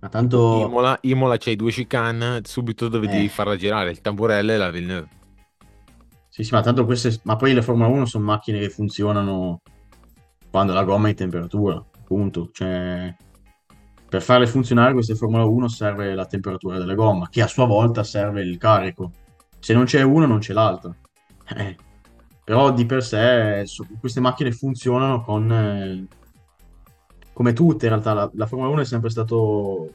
ma 0.00 0.08
tanto... 0.08 0.64
Imola, 0.64 0.96
Imola 1.02 1.36
c'hai 1.38 1.56
due 1.56 1.72
chicane 1.72 2.42
subito 2.44 2.86
dove 2.86 3.06
eh. 3.06 3.10
devi 3.10 3.28
farla 3.28 3.56
girare, 3.56 3.90
il 3.90 4.00
tamburello 4.00 4.52
e 4.52 4.56
la 4.56 4.70
Villeneuve. 4.70 5.08
Sì, 6.38 6.44
sì, 6.44 6.54
ma 6.54 6.60
tanto 6.60 6.84
queste... 6.84 7.18
Ma 7.24 7.34
poi 7.34 7.52
le 7.52 7.62
Formula 7.62 7.88
1 7.88 8.06
sono 8.06 8.24
macchine 8.24 8.60
che 8.60 8.70
funzionano 8.70 9.60
quando 10.48 10.72
la 10.72 10.84
gomma 10.84 11.08
è 11.08 11.10
in 11.10 11.16
temperatura, 11.16 11.74
appunto. 11.74 12.50
Cioè, 12.52 13.12
per 14.08 14.22
farle 14.22 14.46
funzionare 14.46 14.92
queste 14.92 15.16
Formula 15.16 15.42
1 15.42 15.66
serve 15.66 16.14
la 16.14 16.26
temperatura 16.26 16.78
della 16.78 16.94
gomma, 16.94 17.28
che 17.28 17.42
a 17.42 17.48
sua 17.48 17.66
volta 17.66 18.04
serve 18.04 18.42
il 18.42 18.56
carico. 18.56 19.10
Se 19.58 19.74
non 19.74 19.84
c'è 19.84 20.02
una, 20.02 20.26
non 20.26 20.38
c'è 20.38 20.52
l'altra. 20.52 20.94
Eh. 21.56 21.76
Però 22.44 22.72
di 22.72 22.86
per 22.86 23.02
sé 23.02 23.64
queste 23.98 24.20
macchine 24.20 24.52
funzionano 24.52 25.20
con... 25.22 25.50
Eh, 25.50 26.06
come 27.32 27.52
tutte 27.52 27.86
in 27.86 27.90
realtà, 27.90 28.12
la, 28.12 28.30
la 28.32 28.46
Formula 28.46 28.70
1 28.70 28.82
è 28.82 28.84
sempre 28.84 29.10
stato 29.10 29.90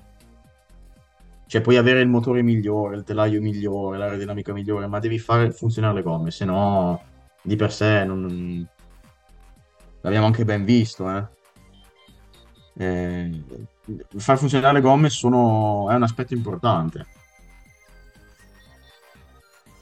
cioè 1.54 1.62
puoi 1.62 1.78
avere 1.78 2.02
il 2.02 2.08
motore 2.08 2.42
migliore, 2.42 2.96
il 2.96 3.04
telaio 3.04 3.40
migliore, 3.40 4.00
l'aerodinamica 4.00 4.52
migliore, 4.54 4.88
ma 4.88 4.98
devi 4.98 5.20
fare 5.20 5.52
funzionare 5.52 5.94
le 5.94 6.02
gomme, 6.02 6.32
se 6.32 6.46
no 6.46 7.00
di 7.44 7.56
per 7.56 7.72
sé 7.72 8.04
non... 8.06 8.68
l'abbiamo 10.02 10.26
anche 10.26 10.46
ben 10.46 10.66
visto, 10.66 11.08
eh. 11.12 11.28
Eh, 12.76 13.44
far 14.18 14.40
funzionare 14.40 14.74
le 14.74 14.82
gomme 14.82 15.12
sono... 15.12 15.92
è 15.92 15.94
un 15.94 16.02
aspetto 16.02 16.34
importante. 16.34 17.06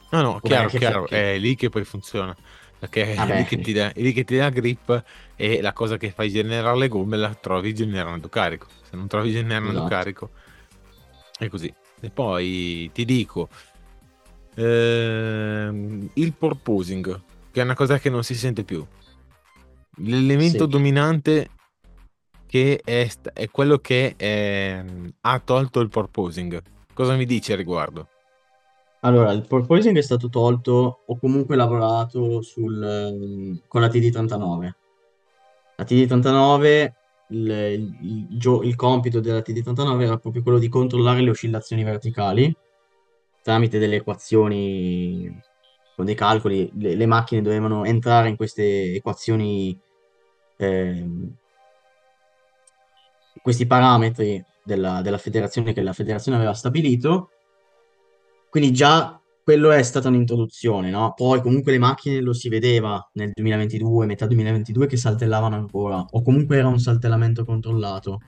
No, 0.09 0.21
no, 0.21 0.39
chiaro, 0.41 0.67
chiaro, 0.67 1.07
è 1.07 1.37
lì 1.37 1.55
che 1.55 1.69
poi 1.69 1.85
funziona. 1.85 2.35
Perché 2.79 3.15
ah 3.15 3.25
è, 3.27 3.37
lì 3.37 3.45
che 3.45 3.61
ti 3.61 3.71
dà, 3.71 3.93
è 3.93 4.01
lì 4.01 4.11
che 4.11 4.25
ti 4.25 4.35
dà 4.35 4.49
grip 4.49 5.03
e 5.37 5.61
la 5.61 5.71
cosa 5.71 5.95
che 5.95 6.11
fai 6.11 6.31
generare 6.31 6.77
le 6.77 6.89
gomme 6.89 7.15
la 7.15 7.33
trovi 7.33 7.73
generando 7.73 8.27
carico. 8.27 8.67
Se 8.81 8.97
non 8.97 9.07
trovi 9.07 9.31
generando 9.31 9.69
esatto. 9.69 9.87
carico 9.87 10.31
è 11.45 11.49
così. 11.49 11.73
E 11.99 12.09
poi 12.09 12.89
ti 12.93 13.05
dico, 13.05 13.49
ehm, 14.55 16.09
il 16.13 16.33
porposing, 16.33 17.21
che 17.51 17.61
è 17.61 17.63
una 17.63 17.75
cosa 17.75 17.99
che 17.99 18.09
non 18.09 18.23
si 18.23 18.35
sente 18.35 18.63
più. 18.63 18.85
L'elemento 19.97 20.65
sì. 20.65 20.69
dominante 20.69 21.49
che 22.45 22.81
è, 22.83 23.09
è 23.33 23.49
quello 23.49 23.77
che 23.77 24.15
è, 24.17 24.83
ehm, 24.83 25.13
ha 25.21 25.39
tolto 25.39 25.79
il 25.79 25.89
porposing. 25.89 26.61
Cosa 26.93 27.15
mi 27.15 27.25
dici 27.25 27.53
a 27.53 27.55
riguardo? 27.55 28.07
Allora, 29.03 29.31
il 29.31 29.47
porpoising 29.47 29.97
è 29.97 30.01
stato 30.01 30.29
tolto, 30.29 31.03
ho 31.05 31.17
comunque 31.17 31.55
lavorato 31.55 32.41
sul, 32.43 32.83
ehm, 32.83 33.61
con 33.67 33.81
la 33.81 33.87
TD39. 33.87 34.75
La 35.77 35.85
TD39, 35.85 36.93
il, 37.31 37.49
il, 38.01 38.27
il, 38.31 38.59
il 38.63 38.75
compito 38.75 39.19
della 39.19 39.39
TD39 39.39 40.01
era 40.01 40.17
proprio 40.17 40.43
quello 40.43 40.59
di 40.59 40.69
controllare 40.69 41.21
le 41.21 41.29
oscillazioni 41.29 41.83
verticali 41.83 42.55
tramite 43.41 43.79
delle 43.79 43.97
equazioni 43.97 45.41
con 45.95 46.05
dei 46.05 46.15
calcoli. 46.15 46.71
Le, 46.77 46.95
le 46.95 47.05
macchine 47.05 47.41
dovevano 47.41 47.85
entrare 47.85 48.29
in 48.29 48.35
queste 48.35 48.93
equazioni, 48.93 49.77
eh, 50.57 51.09
questi 53.41 53.65
parametri 53.65 54.43
della, 54.63 55.01
della 55.01 55.17
federazione 55.17 55.73
che 55.73 55.81
la 55.81 55.93
federazione 55.93 56.37
aveva 56.37 56.53
stabilito 56.53 57.31
quindi 58.51 58.73
già 58.73 59.20
quello 59.43 59.71
è 59.71 59.81
stata 59.83 60.07
un'introduzione, 60.07 60.89
no? 60.89 61.13
Poi 61.15 61.41
comunque 61.41 61.71
le 61.71 61.79
macchine 61.79 62.21
lo 62.21 62.33
si 62.33 62.49
vedeva 62.49 63.09
nel 63.13 63.31
2022, 63.33 64.05
metà 64.05 64.27
2022, 64.27 64.87
che 64.87 64.97
saltellavano 64.97 65.55
ancora, 65.55 66.05
o 66.09 66.21
comunque 66.21 66.57
era 66.57 66.67
un 66.67 66.79
saltellamento 66.79 67.43
controllato. 67.43 68.19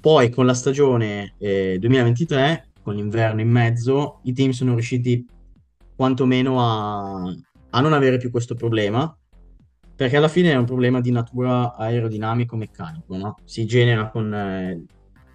Poi 0.00 0.30
con 0.30 0.46
la 0.46 0.54
stagione 0.54 1.34
eh, 1.38 1.78
2023, 1.78 2.70
con 2.82 2.94
l'inverno 2.94 3.40
in 3.40 3.50
mezzo, 3.50 4.20
i 4.24 4.32
team 4.32 4.50
sono 4.50 4.74
riusciti 4.74 5.26
quantomeno 5.94 6.60
a, 6.60 7.34
a 7.70 7.80
non 7.80 7.92
avere 7.92 8.18
più 8.18 8.30
questo 8.30 8.54
problema, 8.54 9.16
perché 9.96 10.16
alla 10.16 10.28
fine 10.28 10.52
è 10.52 10.56
un 10.56 10.66
problema 10.66 11.00
di 11.00 11.10
natura 11.10 11.74
aerodinamico-meccanico, 11.74 13.16
no? 13.16 13.34
Si 13.44 13.64
genera 13.66 14.10
con 14.10 14.32
eh, 14.32 14.84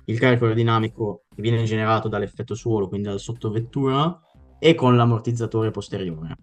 il 0.05 0.19
carico 0.19 0.43
aerodinamico 0.45 1.23
che 1.33 1.41
viene 1.41 1.63
generato 1.63 2.07
dall'effetto 2.07 2.53
suolo, 2.53 2.87
quindi 2.87 3.07
dalla 3.07 3.19
sottovettura, 3.19 4.19
e 4.63 4.75
con 4.75 4.95
l'ammortizzatore 4.95 5.71
posteriore. 5.71 6.35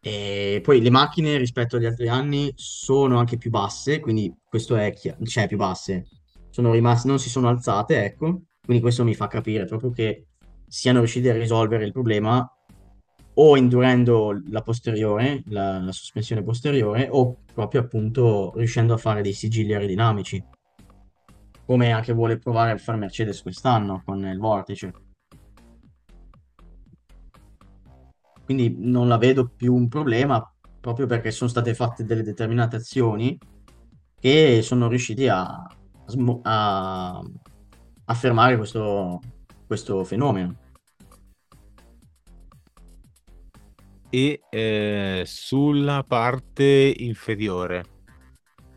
E 0.00 0.60
poi 0.60 0.80
le 0.80 0.90
macchine 0.90 1.36
rispetto 1.36 1.76
agli 1.76 1.84
altri 1.84 2.08
anni 2.08 2.52
sono 2.56 3.18
anche 3.18 3.38
più 3.38 3.50
basse, 3.50 4.00
quindi 4.00 4.34
questo 4.44 4.74
è 4.74 4.92
chiaro, 4.92 5.24
cioè 5.24 5.46
più 5.46 5.56
basse, 5.56 6.08
sono 6.50 6.72
rimaste, 6.72 7.06
non 7.06 7.20
si 7.20 7.28
sono 7.28 7.48
alzate, 7.48 8.04
ecco, 8.04 8.42
quindi 8.60 8.82
questo 8.82 9.04
mi 9.04 9.14
fa 9.14 9.28
capire 9.28 9.66
proprio 9.66 9.90
che 9.92 10.26
siano 10.66 10.98
riusciti 10.98 11.28
a 11.28 11.32
risolvere 11.32 11.84
il 11.84 11.92
problema 11.92 12.44
o 13.34 13.56
indurendo 13.56 14.42
la 14.48 14.62
posteriore, 14.62 15.44
la, 15.46 15.78
la 15.78 15.92
sospensione 15.92 16.42
posteriore, 16.42 17.06
o 17.08 17.38
proprio 17.54 17.82
appunto 17.82 18.52
riuscendo 18.56 18.94
a 18.94 18.98
fare 18.98 19.22
dei 19.22 19.32
sigilli 19.32 19.74
aerodinamici 19.74 20.44
come 21.64 21.92
anche 21.92 22.12
vuole 22.12 22.38
provare 22.38 22.72
a 22.72 22.78
fare 22.78 22.98
Mercedes 22.98 23.42
quest'anno 23.42 24.02
con 24.04 24.24
il 24.24 24.38
vortice. 24.38 25.05
Quindi 28.46 28.76
non 28.78 29.08
la 29.08 29.18
vedo 29.18 29.48
più 29.48 29.74
un 29.74 29.88
problema 29.88 30.40
proprio 30.80 31.06
perché 31.06 31.32
sono 31.32 31.50
state 31.50 31.74
fatte 31.74 32.04
delle 32.04 32.22
determinate 32.22 32.76
azioni 32.76 33.36
che 34.20 34.62
sono 34.62 34.86
riusciti 34.86 35.26
a, 35.26 35.66
a, 36.42 37.22
a 38.04 38.14
fermare 38.14 38.56
questo, 38.56 39.20
questo 39.66 40.04
fenomeno. 40.04 40.56
E 44.10 44.40
eh, 44.48 45.24
sulla 45.26 46.04
parte 46.06 46.94
inferiore, 46.98 47.84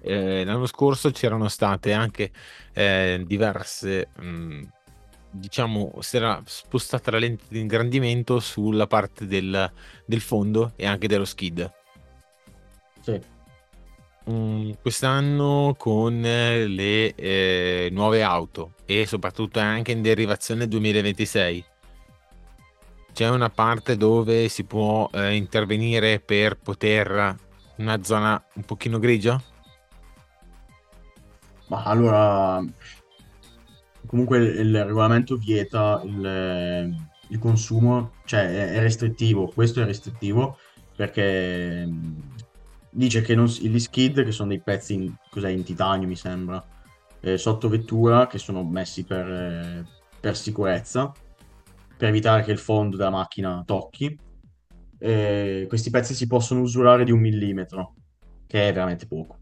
eh, 0.01 0.43
l'anno 0.43 0.65
scorso 0.65 1.11
c'erano 1.11 1.47
state 1.47 1.93
anche 1.93 2.31
eh, 2.73 3.23
diverse, 3.23 4.09
mh, 4.17 4.61
diciamo, 5.31 5.93
si 5.99 6.17
era 6.17 6.41
spostata 6.45 7.11
la 7.11 7.19
lente 7.19 7.45
di 7.47 7.59
ingrandimento 7.59 8.39
sulla 8.39 8.87
parte 8.87 9.25
del, 9.25 9.71
del 10.05 10.21
fondo 10.21 10.73
e 10.75 10.85
anche 10.85 11.07
dello 11.07 11.25
skid. 11.25 11.71
Sì. 13.01 13.21
Mm, 14.29 14.71
quest'anno 14.81 15.75
con 15.77 16.21
le 16.21 17.15
eh, 17.15 17.89
nuove 17.91 18.21
auto 18.21 18.73
e 18.85 19.05
soprattutto 19.05 19.59
anche 19.59 19.91
in 19.91 20.01
derivazione 20.01 20.67
2026 20.67 21.65
c'è 23.11 23.27
una 23.29 23.49
parte 23.49 23.97
dove 23.97 24.47
si 24.49 24.65
può 24.65 25.09
eh, 25.13 25.35
intervenire 25.35 26.19
per 26.19 26.59
poter 26.59 27.35
una 27.77 28.03
zona 28.03 28.43
un 28.53 28.63
pochino 28.65 28.99
grigia 28.99 29.41
ma 31.69 31.83
allora, 31.83 32.63
comunque 34.09 34.39
il 34.39 34.85
regolamento 34.85 35.37
vieta 35.37 36.01
il, 36.03 36.95
il 37.27 37.37
consumo, 37.37 38.13
cioè 38.25 38.71
è 38.71 38.79
restrittivo, 38.79 39.51
questo 39.53 39.81
è 39.81 39.85
restrittivo 39.85 40.57
perché 40.95 41.87
dice 42.89 43.21
che 43.21 43.35
non, 43.35 43.45
gli 43.45 43.77
skid, 43.77 44.23
che 44.23 44.31
sono 44.31 44.49
dei 44.49 44.61
pezzi 44.61 44.95
in, 44.95 45.13
in 45.35 45.63
titanio 45.63 46.07
mi 46.07 46.15
sembra, 46.15 46.65
eh, 47.19 47.37
sotto 47.37 47.69
vettura, 47.69 48.25
che 48.25 48.39
sono 48.39 48.63
messi 48.63 49.03
per, 49.03 49.27
eh, 49.27 49.85
per 50.19 50.35
sicurezza, 50.35 51.11
per 51.95 52.09
evitare 52.09 52.41
che 52.41 52.51
il 52.51 52.57
fondo 52.57 52.97
della 52.97 53.11
macchina 53.11 53.61
tocchi, 53.63 54.17
eh, 54.97 55.65
questi 55.69 55.91
pezzi 55.91 56.15
si 56.15 56.25
possono 56.25 56.61
usurare 56.61 57.03
di 57.03 57.11
un 57.11 57.19
millimetro, 57.19 57.93
che 58.47 58.69
è 58.69 58.73
veramente 58.73 59.05
poco. 59.05 59.38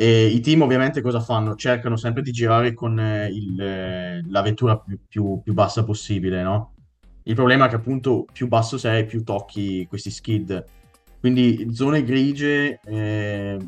E 0.00 0.26
i 0.26 0.38
team 0.38 0.62
ovviamente 0.62 1.00
cosa 1.00 1.18
fanno? 1.18 1.56
Cercano 1.56 1.96
sempre 1.96 2.22
di 2.22 2.30
girare 2.30 2.72
con 2.72 3.00
eh, 3.00 3.26
il, 3.32 3.60
eh, 3.60 4.22
la 4.28 4.42
vettura 4.42 4.78
più, 4.78 4.96
più, 5.08 5.40
più, 5.42 5.52
bassa 5.54 5.82
possibile, 5.82 6.40
no? 6.40 6.74
Il 7.24 7.34
problema 7.34 7.66
è 7.66 7.68
che 7.68 7.74
appunto 7.74 8.24
più 8.32 8.46
basso 8.46 8.78
sei, 8.78 9.06
più 9.06 9.24
tocchi 9.24 9.86
questi 9.88 10.12
skid. 10.12 10.64
Quindi 11.18 11.74
zone 11.74 12.04
grigie 12.04 12.78
eh, 12.84 13.58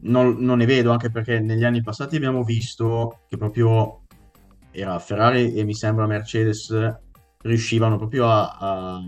non, 0.00 0.36
non, 0.38 0.58
ne 0.58 0.66
vedo, 0.66 0.90
anche 0.90 1.10
perché 1.10 1.40
negli 1.40 1.64
anni 1.64 1.82
passati 1.82 2.16
abbiamo 2.16 2.44
visto 2.44 3.20
che 3.26 3.38
proprio 3.38 4.02
era 4.70 4.98
Ferrari 4.98 5.54
e 5.54 5.64
mi 5.64 5.74
sembra 5.74 6.06
Mercedes 6.06 6.94
riuscivano 7.40 7.96
proprio 7.96 8.28
a, 8.28 8.50
a, 8.50 9.02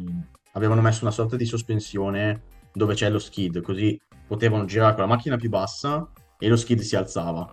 avevano 0.53 0.81
messo 0.81 1.05
una 1.05 1.13
sorta 1.13 1.37
di 1.37 1.45
sospensione 1.45 2.45
dove 2.73 2.95
c'è 2.95 3.11
lo 3.11 3.19
skid, 3.19 3.61
così 3.61 4.01
potevano 4.31 4.65
girare 4.65 4.95
con 4.95 5.03
la 5.03 5.09
macchina 5.09 5.37
più 5.37 5.49
bassa 5.49 6.09
e 6.39 6.47
lo 6.47 6.55
skid 6.55 6.79
si 6.79 6.95
alzava. 6.95 7.53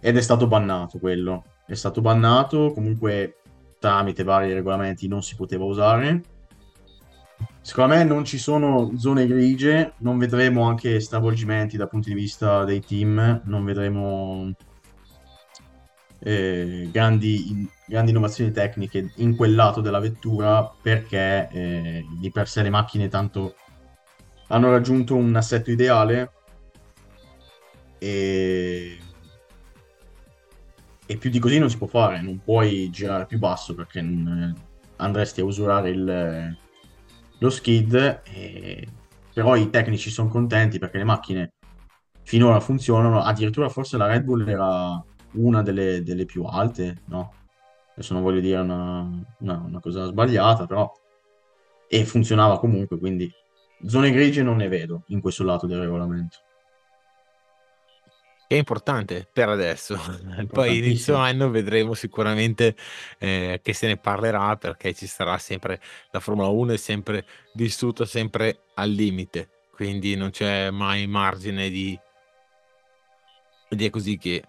Ed 0.00 0.16
è 0.16 0.20
stato 0.20 0.48
bannato 0.48 0.98
quello. 0.98 1.44
È 1.64 1.74
stato 1.74 2.00
bannato, 2.00 2.72
comunque 2.72 3.36
tramite 3.78 4.24
vari 4.24 4.52
regolamenti 4.52 5.06
non 5.06 5.22
si 5.22 5.36
poteva 5.36 5.62
usare. 5.62 6.22
Secondo 7.60 7.94
me 7.94 8.02
non 8.02 8.24
ci 8.24 8.36
sono 8.36 8.94
zone 8.96 9.28
grigie, 9.28 9.92
non 9.98 10.18
vedremo 10.18 10.64
anche 10.64 10.98
stravolgimenti 10.98 11.76
dal 11.76 11.88
punto 11.88 12.08
di 12.08 12.16
vista 12.16 12.64
dei 12.64 12.80
team, 12.80 13.42
non 13.44 13.64
vedremo 13.64 14.52
eh, 16.18 16.88
grandi, 16.90 17.70
grandi, 17.86 18.10
innovazioni 18.10 18.50
tecniche 18.50 19.12
in 19.18 19.36
quel 19.36 19.54
lato 19.54 19.80
della 19.80 20.00
vettura 20.00 20.68
perché 20.82 21.48
eh, 21.48 22.04
di 22.18 22.30
per 22.32 22.48
sé 22.48 22.62
le 22.62 22.70
macchine 22.70 23.06
tanto 23.06 23.54
hanno 24.48 24.70
raggiunto 24.70 25.14
un 25.16 25.34
assetto 25.34 25.70
ideale 25.70 26.32
e... 27.98 28.98
e 31.06 31.16
più 31.16 31.30
di 31.30 31.38
così 31.38 31.58
non 31.58 31.70
si 31.70 31.78
può 31.78 31.86
fare, 31.86 32.20
non 32.20 32.40
puoi 32.42 32.90
girare 32.90 33.26
più 33.26 33.38
basso 33.38 33.74
perché 33.74 34.00
non, 34.00 34.54
andresti 34.96 35.40
a 35.40 35.44
usurare 35.44 35.90
il, 35.90 36.56
lo 37.38 37.50
skid, 37.50 38.22
e... 38.24 38.88
però 39.32 39.56
i 39.56 39.70
tecnici 39.70 40.10
sono 40.10 40.28
contenti 40.28 40.78
perché 40.78 40.98
le 40.98 41.04
macchine 41.04 41.52
finora 42.22 42.60
funzionano, 42.60 43.22
addirittura 43.22 43.68
forse 43.68 43.96
la 43.96 44.06
Red 44.06 44.24
Bull 44.24 44.48
era 44.48 45.02
una 45.32 45.62
delle, 45.62 46.02
delle 46.02 46.24
più 46.24 46.44
alte, 46.44 47.02
no? 47.06 47.32
Adesso 47.92 48.14
non 48.14 48.22
voglio 48.22 48.40
dire 48.40 48.60
una, 48.60 49.08
una, 49.38 49.62
una 49.66 49.80
cosa 49.80 50.06
sbagliata, 50.06 50.66
però... 50.66 50.90
E 51.86 52.04
funzionava 52.04 52.58
comunque, 52.58 52.98
quindi 52.98 53.30
zone 53.86 54.10
grigie 54.10 54.42
non 54.42 54.56
ne 54.56 54.68
vedo 54.68 55.04
in 55.08 55.20
questo 55.20 55.44
lato 55.44 55.66
del 55.66 55.80
regolamento. 55.80 56.38
È 58.46 58.54
importante 58.54 59.28
per 59.32 59.48
adesso, 59.48 59.98
poi 60.48 60.78
inizio 60.78 61.16
anno 61.16 61.50
vedremo 61.50 61.94
sicuramente 61.94 62.76
eh, 63.18 63.60
che 63.62 63.72
se 63.72 63.86
ne 63.86 63.96
parlerà 63.96 64.56
perché 64.56 64.92
ci 64.94 65.06
sarà 65.06 65.38
sempre, 65.38 65.80
la 66.10 66.20
Formula 66.20 66.48
1 66.48 66.72
è 66.72 66.76
sempre 66.76 67.26
vissuta 67.54 68.04
sempre 68.04 68.64
al 68.74 68.90
limite, 68.90 69.48
quindi 69.72 70.14
non 70.14 70.30
c'è 70.30 70.70
mai 70.70 71.06
margine 71.06 71.70
di... 71.70 71.98
ed 73.70 73.82
è 73.82 73.90
così 73.90 74.18
che 74.18 74.44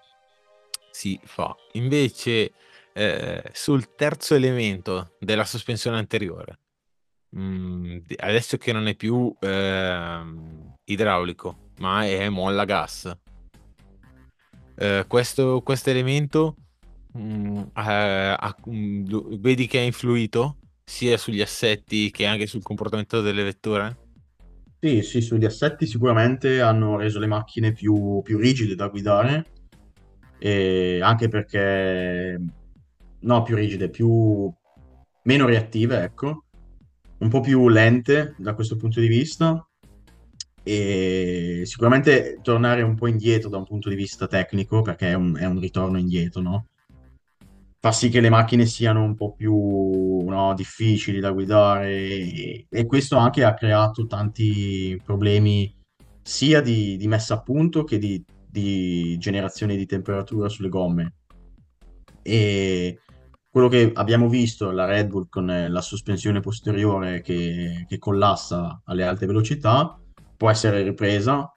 si 0.92 1.20
fa. 1.24 1.56
Invece, 1.74 2.52
eh, 2.94 3.44
sul 3.54 3.96
terzo 3.96 4.36
elemento 4.36 5.14
della 5.20 5.46
sospensione 5.46 5.98
anteriore, 5.98 6.60
mh, 7.36 7.42
mm, 7.42 7.98
adesso 8.18 8.58
che 8.58 8.72
non 8.72 8.88
è 8.88 8.96
più 8.96 9.34
eh, 9.40 10.22
idraulico, 10.86 11.72
ma 11.80 12.06
è 12.06 12.30
molla 12.30 12.66
gas, 12.66 13.16
eh, 14.76 15.06
questo, 15.08 15.64
elemento 15.86 16.56
mh, 17.14 17.20
mm, 17.20 17.58
ha, 17.74 18.56
mh, 18.66 18.76
mm, 18.76 19.06
vedi 19.40 19.68
che 19.68 19.80
ha 19.80 19.84
influito 19.84 20.58
sia 20.84 21.18
sugli 21.18 21.42
assetti 21.42 22.12
che 22.12 22.26
anche 22.26 22.48
sul 22.48 22.62
comportamento 22.62 23.22
delle 23.22 23.44
vetture? 23.44 23.98
Sì, 24.80 25.02
sì, 25.02 25.22
sugli 25.22 25.46
assetti 25.46 25.88
sicuramente 25.88 26.62
hanno 26.62 26.98
reso 26.98 27.20
le 27.20 27.26
macchine 27.28 27.72
più, 27.72 28.22
più 28.24 28.38
rigide 28.38 28.76
da 28.76 28.88
guidare 28.88 29.46
anche 31.02 31.28
perché 31.28 32.40
no, 33.22 33.42
più 33.42 33.56
rigide, 33.56 33.90
più 33.90 34.52
meno 35.24 35.46
reattive, 35.46 36.04
ecco, 36.04 36.45
un 37.20 37.30
po' 37.30 37.40
più 37.40 37.68
lente 37.70 38.36
da 38.38 38.54
questo 38.54 38.76
punto 38.76 39.00
di 39.00 39.08
vista 39.08 39.68
e 40.64 41.62
sicuramente 41.66 42.40
tornare 42.42 42.82
un 42.82 42.96
po' 42.96 43.08
indietro 43.08 43.50
da 43.50 43.58
un 43.58 43.66
punto 43.66 43.90
di 43.90 43.96
vista 43.96 44.28
tecnico, 44.28 44.82
perché 44.82 45.10
è 45.10 45.14
un, 45.14 45.36
è 45.38 45.46
un 45.46 45.60
ritorno 45.60 45.98
indietro, 45.98 46.42
no? 46.42 46.68
Fa 47.80 47.92
sì 47.92 48.10
che 48.10 48.20
le 48.20 48.30
macchine 48.30 48.66
siano 48.66 49.04
un 49.04 49.14
po' 49.16 49.34
più 49.34 50.24
no, 50.28 50.54
difficili 50.56 51.20
da 51.20 51.32
guidare 51.32 51.92
e, 51.92 52.66
e, 52.68 52.86
questo 52.88 53.18
anche 53.18 53.44
ha 53.44 53.54
creato 53.54 54.08
tanti 54.08 55.00
problemi 55.04 55.72
sia 56.24 56.62
di, 56.62 56.98
di 56.98 57.08
messa 57.08 57.36
a 57.36 57.42
punto 57.42 57.84
che 57.84 58.00
di 58.00 58.24
di 58.56 59.18
generazione 59.18 59.76
di 59.76 59.86
temperatura 59.86 60.48
sulle 60.48 60.70
gomme. 60.70 61.16
E 62.22 63.02
quello 63.56 63.70
che 63.70 63.92
abbiamo 63.94 64.28
visto, 64.28 64.70
la 64.72 64.84
Red 64.84 65.08
Bull 65.08 65.30
con 65.30 65.46
la 65.46 65.80
sospensione 65.80 66.42
posteriore 66.42 67.22
che, 67.22 67.86
che 67.88 67.98
collassa 67.98 68.82
alle 68.84 69.06
alte 69.06 69.26
velocità, 69.26 69.98
può 70.36 70.50
essere 70.50 70.84
ripresa 70.84 71.56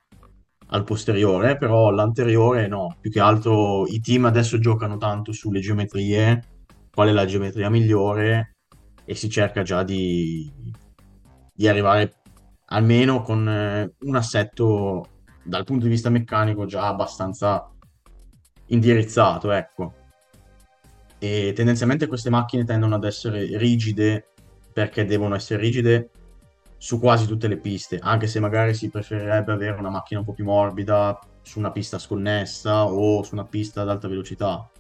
al 0.68 0.84
posteriore, 0.84 1.56
però 1.56 1.90
l'anteriore 1.90 2.68
no. 2.68 2.94
Più 3.00 3.10
che 3.10 3.18
altro 3.18 3.84
i 3.88 3.98
team 3.98 4.26
adesso 4.26 4.60
giocano 4.60 4.96
tanto 4.96 5.32
sulle 5.32 5.58
geometrie, 5.58 6.40
qual 6.92 7.08
è 7.08 7.10
la 7.10 7.24
geometria 7.24 7.68
migliore 7.68 8.58
e 9.04 9.16
si 9.16 9.28
cerca 9.28 9.64
già 9.64 9.82
di, 9.82 10.48
di 11.52 11.66
arrivare 11.66 12.14
almeno 12.66 13.22
con 13.22 13.40
un 13.98 14.14
assetto 14.14 15.04
dal 15.42 15.64
punto 15.64 15.86
di 15.86 15.90
vista 15.90 16.10
meccanico 16.10 16.64
già 16.64 16.86
abbastanza 16.86 17.68
indirizzato, 18.66 19.50
ecco. 19.50 19.97
E 21.18 21.52
tendenzialmente 21.54 22.06
queste 22.06 22.30
macchine 22.30 22.64
tendono 22.64 22.94
ad 22.94 23.04
essere 23.04 23.56
rigide 23.58 24.28
perché 24.72 25.04
devono 25.04 25.34
essere 25.34 25.60
rigide 25.60 26.10
su 26.76 27.00
quasi 27.00 27.26
tutte 27.26 27.48
le 27.48 27.58
piste, 27.58 27.98
anche 28.00 28.28
se 28.28 28.38
magari 28.38 28.72
si 28.72 28.88
preferirebbe 28.88 29.52
avere 29.52 29.78
una 29.78 29.90
macchina 29.90 30.20
un 30.20 30.26
po' 30.26 30.32
più 30.32 30.44
morbida 30.44 31.18
su 31.42 31.58
una 31.58 31.72
pista 31.72 31.98
sconnessa 31.98 32.84
o 32.84 33.22
su 33.24 33.34
una 33.34 33.44
pista 33.44 33.82
ad 33.82 33.88
alta 33.88 34.06
velocità. 34.06 34.70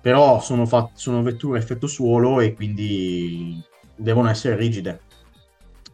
Però 0.00 0.40
sono, 0.40 0.64
fat- 0.64 0.96
sono 0.96 1.22
vetture 1.22 1.58
effetto 1.58 1.86
suolo 1.86 2.40
e 2.40 2.54
quindi 2.54 3.62
devono 3.94 4.30
essere 4.30 4.56
rigide. 4.56 5.00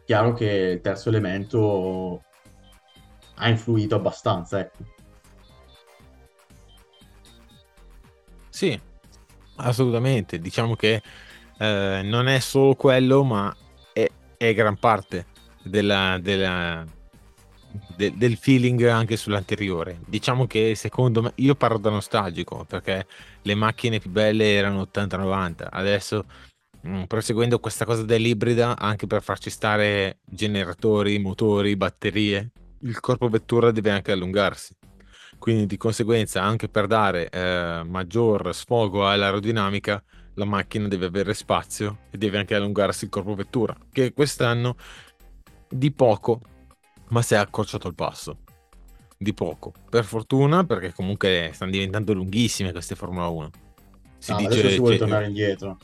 Chiaro 0.05 0.33
che 0.33 0.45
il 0.45 0.81
terzo 0.81 1.09
elemento 1.09 2.21
ha 3.35 3.49
influito 3.49 3.95
abbastanza, 3.95 4.59
ecco. 4.59 4.83
Sì, 8.49 8.79
assolutamente. 9.63 10.39
Diciamo 10.39 10.75
che 10.75 11.01
eh, 11.57 12.01
non 12.03 12.27
è 12.27 12.39
solo 12.39 12.75
quello, 12.75 13.23
ma 13.23 13.55
è, 13.91 14.09
è 14.37 14.53
gran 14.53 14.77
parte 14.77 15.25
della, 15.63 16.17
della, 16.21 16.85
de, 17.95 18.13
del 18.15 18.37
feeling 18.37 18.83
anche 18.85 19.17
sull'anteriore. 19.17 19.99
Diciamo 20.05 20.47
che 20.47 20.75
secondo 20.75 21.21
me, 21.21 21.31
io 21.35 21.55
parlo 21.55 21.77
da 21.77 21.89
nostalgico 21.89 22.65
perché 22.65 23.07
le 23.41 23.55
macchine 23.55 23.99
più 23.99 24.09
belle 24.09 24.53
erano 24.53 24.87
80-90, 24.93 25.67
adesso 25.69 26.25
mm, 26.87 27.03
proseguendo 27.03 27.59
questa 27.59 27.85
cosa 27.85 28.03
dell'ibrida 28.03 28.77
anche 28.77 29.07
per 29.07 29.21
farci 29.21 29.49
stare 29.49 30.19
generatori, 30.25 31.19
motori, 31.19 31.75
batterie 31.75 32.51
il 32.83 32.99
corpo 32.99 33.29
vettura 33.29 33.71
deve 33.71 33.91
anche 33.91 34.11
allungarsi. 34.11 34.75
Quindi 35.43 35.65
di 35.65 35.75
conseguenza 35.75 36.41
anche 36.41 36.69
per 36.69 36.87
dare 36.87 37.27
eh, 37.27 37.83
maggior 37.85 38.55
sfogo 38.55 39.09
all'aerodinamica 39.09 40.01
la 40.35 40.45
macchina 40.45 40.87
deve 40.87 41.07
avere 41.07 41.33
spazio 41.33 41.97
e 42.11 42.17
deve 42.17 42.37
anche 42.37 42.55
allungarsi 42.55 43.03
il 43.03 43.09
corpo 43.09 43.35
vettura, 43.35 43.75
che 43.91 44.13
quest'anno 44.13 44.77
di 45.67 45.91
poco, 45.91 46.39
ma 47.09 47.21
si 47.21 47.33
è 47.33 47.37
accorciato 47.37 47.89
il 47.89 47.93
passo. 47.93 48.37
Di 49.17 49.33
poco. 49.33 49.73
Per 49.89 50.05
fortuna, 50.05 50.63
perché 50.63 50.93
comunque 50.93 51.49
stanno 51.51 51.71
diventando 51.71 52.13
lunghissime 52.13 52.71
queste 52.71 52.95
Formula 52.95 53.27
1. 53.27 53.49
Si 54.19 54.31
ah, 54.31 54.35
dice, 54.37 54.69
si 54.69 54.77
vuole 54.77 54.95
cioè, 54.95 55.07
tornare 55.07 55.25
indietro. 55.25 55.77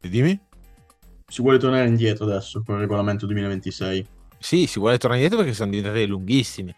Dimmi? 0.00 0.40
Si 1.26 1.42
vuole 1.42 1.58
tornare 1.58 1.86
indietro 1.86 2.24
adesso 2.24 2.62
con 2.64 2.76
il 2.76 2.80
regolamento 2.80 3.26
2026. 3.26 4.06
Sì, 4.42 4.66
si 4.66 4.80
vuole 4.80 4.98
tornare 4.98 5.22
indietro 5.22 5.44
perché 5.44 5.56
sono 5.56 5.70
diventate 5.70 6.04
lunghissime. 6.04 6.74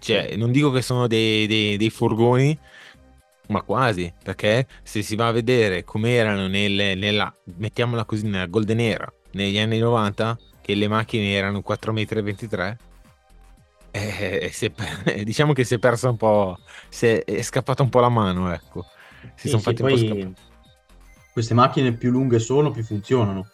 cioè, 0.00 0.34
non 0.36 0.50
dico 0.50 0.72
che 0.72 0.82
sono 0.82 1.06
dei, 1.06 1.46
dei, 1.46 1.76
dei 1.76 1.90
furgoni, 1.90 2.58
ma 3.46 3.62
quasi, 3.62 4.12
perché 4.20 4.66
se 4.82 5.02
si 5.02 5.14
va 5.14 5.28
a 5.28 5.32
vedere 5.32 5.84
come 5.84 6.12
erano 6.14 6.48
nelle, 6.48 6.96
nella, 6.96 7.32
mettiamola 7.56 8.04
così, 8.04 8.26
nella 8.26 8.46
Golden 8.46 8.80
Era, 8.80 9.10
negli 9.32 9.58
anni 9.58 9.78
90, 9.78 10.36
che 10.60 10.74
le 10.74 10.88
macchine 10.88 11.32
erano 11.32 11.62
4,23 11.66 12.72
m, 12.72 12.76
eh, 13.92 14.52
eh, 14.52 15.22
diciamo 15.24 15.52
che 15.52 15.62
si 15.62 15.74
è 15.74 15.78
persa 15.78 16.08
un 16.10 16.16
po', 16.16 16.58
si 16.88 17.06
è, 17.06 17.24
è 17.24 17.42
scappata 17.42 17.84
un 17.84 17.90
po' 17.90 18.00
la 18.00 18.08
mano, 18.08 18.52
ecco. 18.52 18.86
Si 19.36 19.42
sì, 19.42 19.48
sono 19.50 19.60
sì, 19.60 19.68
fatti 19.68 19.82
un 19.82 19.88
po' 19.88 19.96
scappare. 19.96 20.32
Queste 21.32 21.54
macchine 21.54 21.92
più 21.92 22.10
lunghe 22.10 22.40
sono, 22.40 22.72
più 22.72 22.82
funzionano. 22.82 23.46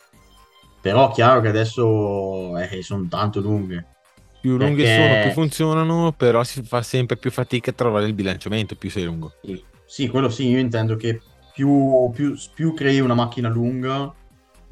Però 0.84 1.10
chiaro 1.12 1.40
che 1.40 1.48
adesso 1.48 2.58
eh, 2.58 2.82
sono 2.82 3.06
tanto 3.08 3.40
lunghe. 3.40 3.86
Più 4.38 4.58
lunghe 4.58 4.82
perché... 4.82 5.08
sono, 5.08 5.22
più 5.22 5.30
funzionano, 5.30 6.12
però 6.12 6.44
si 6.44 6.62
fa 6.62 6.82
sempre 6.82 7.16
più 7.16 7.30
fatica 7.30 7.70
a 7.70 7.72
trovare 7.72 8.04
il 8.04 8.12
bilanciamento 8.12 8.76
più 8.76 8.90
sei 8.90 9.04
lungo. 9.04 9.32
Sì, 9.40 9.64
sì 9.86 10.08
quello 10.08 10.28
sì, 10.28 10.46
io 10.48 10.58
intendo 10.58 10.96
che 10.96 11.22
più, 11.54 12.10
più, 12.12 12.36
più 12.52 12.74
crei 12.74 13.00
una 13.00 13.14
macchina 13.14 13.48
lunga, 13.48 14.12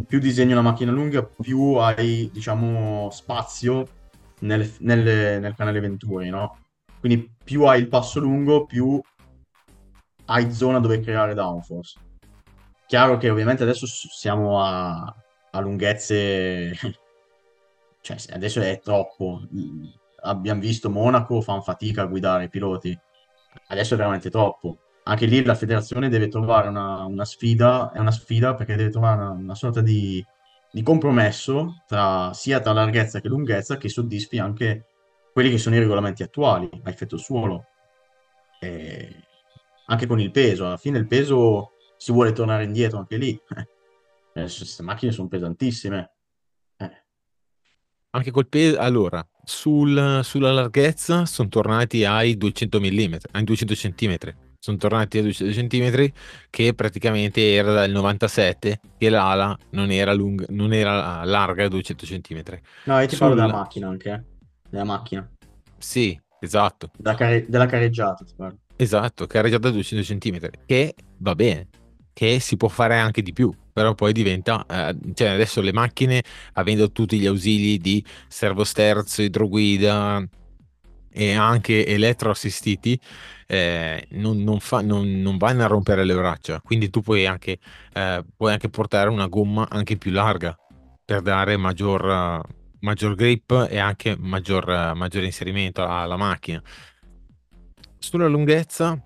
più 0.07 0.19
disegni 0.19 0.53
una 0.53 0.61
macchina 0.61 0.93
lunga, 0.93 1.23
più 1.23 1.77
hai, 1.77 2.29
diciamo, 2.31 3.09
spazio 3.11 3.87
nel, 4.41 4.71
nel, 4.81 5.41
nel 5.41 5.55
canale 5.57 5.81
Venturi, 5.81 6.29
no? 6.29 6.59
Quindi 7.01 7.33
più 7.43 7.63
hai 7.63 7.81
il 7.81 7.89
passo 7.89 8.21
lungo, 8.21 8.67
più 8.67 9.01
hai 10.27 10.53
zona 10.53 10.79
dove 10.79 11.01
creare 11.01 11.33
downforce. 11.33 11.99
Chiaro 12.87 13.17
che 13.17 13.31
ovviamente 13.31 13.63
adesso 13.63 13.87
siamo 13.87 14.63
a, 14.63 15.17
a 15.53 15.61
lunghezze... 15.61 16.73
cioè, 18.01 18.17
adesso 18.33 18.61
è 18.61 18.81
troppo. 18.81 19.41
Abbiamo 20.25 20.61
visto 20.61 20.91
Monaco, 20.91 21.41
fanno 21.41 21.63
fatica 21.63 22.03
a 22.03 22.07
guidare 22.07 22.45
i 22.45 22.49
piloti. 22.49 22.97
Adesso 23.69 23.95
è 23.95 23.97
veramente 23.97 24.29
troppo 24.31 24.79
anche 25.05 25.27
lì 25.27 25.43
la 25.45 25.55
federazione 25.55 26.09
deve 26.09 26.29
trovare 26.29 26.69
una, 26.69 27.05
una 27.05 27.25
sfida, 27.25 27.91
è 27.93 27.99
una 27.99 28.11
sfida 28.11 28.55
perché 28.55 28.77
deve 28.77 28.91
trovare 28.91 29.21
una, 29.21 29.31
una 29.31 29.55
sorta 29.55 29.81
di, 29.81 30.25
di 30.71 30.83
compromesso 30.83 31.83
tra, 31.87 32.33
sia 32.35 32.61
tra 32.61 32.73
larghezza 32.73 33.21
che 33.21 33.29
lunghezza 33.29 33.77
che 33.77 33.89
soddisfi 33.89 34.39
anche 34.39 34.87
quelli 35.33 35.51
che 35.51 35.59
sono 35.59 35.75
i 35.77 35.81
regolamenti 35.81 36.23
attuali 36.23 36.69
a 36.85 36.91
effetto 36.91 37.17
suolo. 37.17 37.67
E 38.61 39.25
anche 39.87 40.07
con 40.07 40.21
il 40.21 40.31
peso, 40.31 40.67
alla 40.67 40.77
fine 40.77 40.99
il 40.99 41.07
peso 41.07 41.73
si 41.97 42.13
vuole 42.13 42.33
tornare 42.33 42.65
indietro 42.65 42.99
anche 42.99 43.17
lì. 43.17 43.41
Queste 44.33 44.83
macchine 44.83 45.13
sono 45.13 45.29
pesantissime. 45.29 46.13
Eh. 46.77 47.05
Anche 48.11 48.31
col 48.31 48.49
peso, 48.49 48.79
allora, 48.79 49.27
sul, 49.45 50.21
sulla 50.23 50.53
larghezza 50.53 51.27
sono 51.27 51.49
tornati 51.49 52.05
ai 52.05 52.37
200 52.37 52.81
mm, 52.81 53.15
ai 53.33 53.45
200 53.45 53.75
cm 53.75 54.17
sono 54.63 54.77
tornati 54.77 55.19
a 55.19 55.23
200 55.23 55.67
cm 55.67 56.13
che 56.49 56.73
praticamente 56.73 57.53
era 57.53 57.73
dal 57.73 57.91
97 57.91 58.79
che 58.97 59.09
l'ala 59.09 59.59
non 59.71 59.91
era, 59.91 60.13
lunga, 60.13 60.45
non 60.51 60.73
era 60.73 61.25
larga 61.25 61.67
200 61.67 62.07
cm. 62.07 62.43
No, 62.85 63.01
io 63.01 63.07
ti 63.09 63.17
Sulla... 63.17 63.31
parlo 63.31 63.45
della 63.45 63.59
macchina 63.59 63.89
anche, 63.89 64.11
eh? 64.13 64.23
della 64.71 64.85
macchina. 64.85 65.29
Sì, 65.79 66.17
esatto. 66.39 66.93
Della, 66.97 67.17
care... 67.17 67.45
della 67.49 67.67
careggiata 67.67 68.25
ti 68.25 68.35
parlo. 68.37 68.59
Esatto, 68.77 69.27
careggiata 69.27 69.69
200 69.69 70.15
cm, 70.15 70.51
che 70.65 70.95
va 71.19 71.35
bene, 71.35 71.69
che 72.13 72.39
si 72.39 72.57
può 72.57 72.69
fare 72.69 72.97
anche 72.97 73.21
di 73.21 73.33
più, 73.33 73.53
però 73.73 73.95
poi 73.95 74.13
diventa, 74.13 74.65
eh, 74.69 74.97
cioè 75.15 75.29
adesso 75.29 75.61
le 75.61 75.73
macchine, 75.73 76.23
avendo 76.55 76.91
tutti 76.93 77.19
gli 77.19 77.27
ausili 77.27 77.79
di 77.79 78.05
servosterzo, 78.29 79.23
idroguida 79.23 80.23
e 81.11 81.33
anche 81.35 81.87
elettroassistiti, 81.87 82.99
eh, 83.47 84.07
non, 84.11 84.43
non, 84.43 84.61
fa, 84.61 84.81
non, 84.81 85.21
non, 85.21 85.37
vanno 85.37 85.65
a 85.65 85.67
rompere 85.67 86.05
le 86.05 86.15
braccia. 86.15 86.61
Quindi 86.61 86.91
tu 86.91 87.01
puoi 87.01 87.27
anche, 87.27 87.59
eh, 87.93 88.25
puoi 88.37 88.53
anche 88.53 88.69
portare 88.69 89.11
una 89.11 89.27
gomma 89.27 89.69
anche 89.69 89.97
più 89.97 90.11
larga 90.11 90.57
per 91.05 91.21
dare 91.21 91.57
maggior, 91.57 92.41
maggior 92.81 93.15
grip 93.15 93.67
e 93.69 93.79
anche 93.79 94.17
maggior, 94.19 94.95
maggior 94.95 95.23
inserimento 95.23 95.85
alla 95.87 96.17
macchina. 96.17 96.63
Sulla 97.99 98.27
lunghezza 98.27 99.01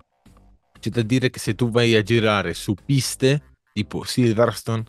c'è 0.79 0.89
da 0.89 1.01
dire 1.01 1.29
che 1.29 1.39
se 1.39 1.55
tu 1.55 1.69
vai 1.69 1.95
a 1.95 2.01
girare 2.01 2.53
su 2.53 2.73
piste 2.73 3.56
tipo 3.77 4.03
Silverstone, 4.03 4.83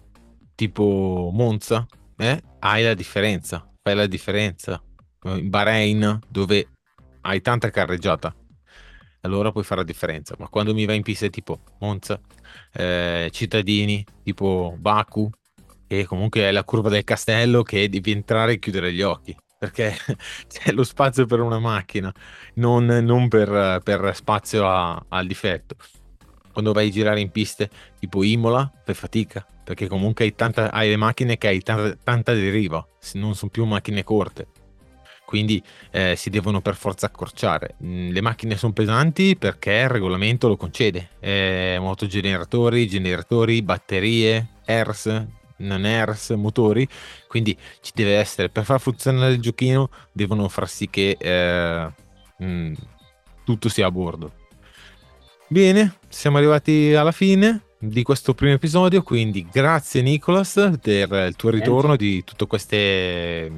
tipo 0.54 1.28
Monza, 1.30 1.86
eh, 2.16 2.42
hai 2.60 2.82
la 2.82 2.94
differenza, 2.94 3.70
fai 3.82 3.94
la 3.94 4.06
differenza. 4.06 4.82
In 5.24 5.50
Bahrain, 5.50 6.18
dove 6.26 6.68
hai 7.20 7.42
tanta 7.42 7.68
carreggiata, 7.68 8.34
allora 9.20 9.52
puoi 9.52 9.62
fare 9.62 9.82
la 9.82 9.86
differenza. 9.86 10.36
Ma 10.38 10.48
quando 10.48 10.72
mi 10.72 10.86
va 10.86 10.94
in 10.94 11.02
piste 11.02 11.28
tipo 11.28 11.60
Monza, 11.80 12.18
eh, 12.72 13.28
cittadini 13.30 14.02
tipo 14.22 14.74
Baku, 14.78 15.28
che 15.86 16.06
comunque 16.06 16.44
è 16.44 16.50
la 16.50 16.64
curva 16.64 16.88
del 16.88 17.04
castello 17.04 17.62
che 17.62 17.90
devi 17.90 18.10
entrare 18.10 18.52
e 18.54 18.58
chiudere 18.58 18.90
gli 18.90 19.02
occhi 19.02 19.36
perché 19.58 19.94
c'è 20.48 20.72
lo 20.72 20.84
spazio 20.84 21.26
per 21.26 21.40
una 21.40 21.58
macchina, 21.58 22.10
non, 22.54 22.86
non 22.86 23.28
per, 23.28 23.80
per, 23.82 24.14
spazio 24.14 24.66
a, 24.66 25.04
al 25.08 25.26
difetto. 25.26 25.76
Quando 26.58 26.74
vai 26.74 26.88
a 26.88 26.90
girare 26.90 27.20
in 27.20 27.30
piste 27.30 27.70
tipo 28.00 28.24
Imola, 28.24 28.68
fai 28.84 28.96
fatica, 28.96 29.46
perché 29.62 29.86
comunque 29.86 30.24
hai, 30.24 30.34
tanta, 30.34 30.72
hai 30.72 30.88
le 30.88 30.96
macchine 30.96 31.38
che 31.38 31.46
hai 31.46 31.60
tanta, 31.60 31.96
tanta 32.02 32.32
deriva, 32.32 32.84
non 33.12 33.36
sono 33.36 33.48
più 33.48 33.64
macchine 33.64 34.02
corte 34.02 34.48
quindi 35.24 35.62
eh, 35.92 36.16
si 36.16 36.30
devono 36.30 36.60
per 36.60 36.74
forza 36.74 37.06
accorciare. 37.06 37.76
Mm, 37.84 38.10
le 38.10 38.20
macchine 38.22 38.56
sono 38.56 38.72
pesanti 38.72 39.36
perché 39.36 39.72
il 39.72 39.88
regolamento 39.88 40.48
lo 40.48 40.56
concede, 40.56 41.10
eh, 41.20 41.76
motogeneratori, 41.78 42.88
generatori, 42.88 43.62
batterie, 43.62 44.54
ERS, 44.64 45.26
non 45.58 45.84
ERS, 45.84 46.30
motori, 46.30 46.88
quindi 47.28 47.56
ci 47.82 47.92
deve 47.94 48.16
essere, 48.16 48.48
per 48.48 48.64
far 48.64 48.80
funzionare 48.80 49.34
il 49.34 49.40
giochino 49.40 49.90
devono 50.12 50.48
far 50.48 50.68
sì 50.68 50.90
che 50.90 51.16
eh, 51.20 51.92
mh, 52.38 52.44
mm, 52.44 52.74
tutto 53.44 53.68
sia 53.68 53.86
a 53.86 53.90
bordo. 53.92 54.37
Bene, 55.50 55.94
siamo 56.10 56.36
arrivati 56.36 56.92
alla 56.92 57.10
fine 57.10 57.62
di 57.78 58.02
questo 58.02 58.34
primo 58.34 58.52
episodio, 58.52 59.02
quindi 59.02 59.46
grazie 59.50 60.02
Nicolas 60.02 60.76
per 60.82 61.10
il 61.10 61.36
tuo 61.36 61.48
ritorno 61.48 61.96
di 61.96 62.22
tutte 62.22 62.46
queste 62.46 63.50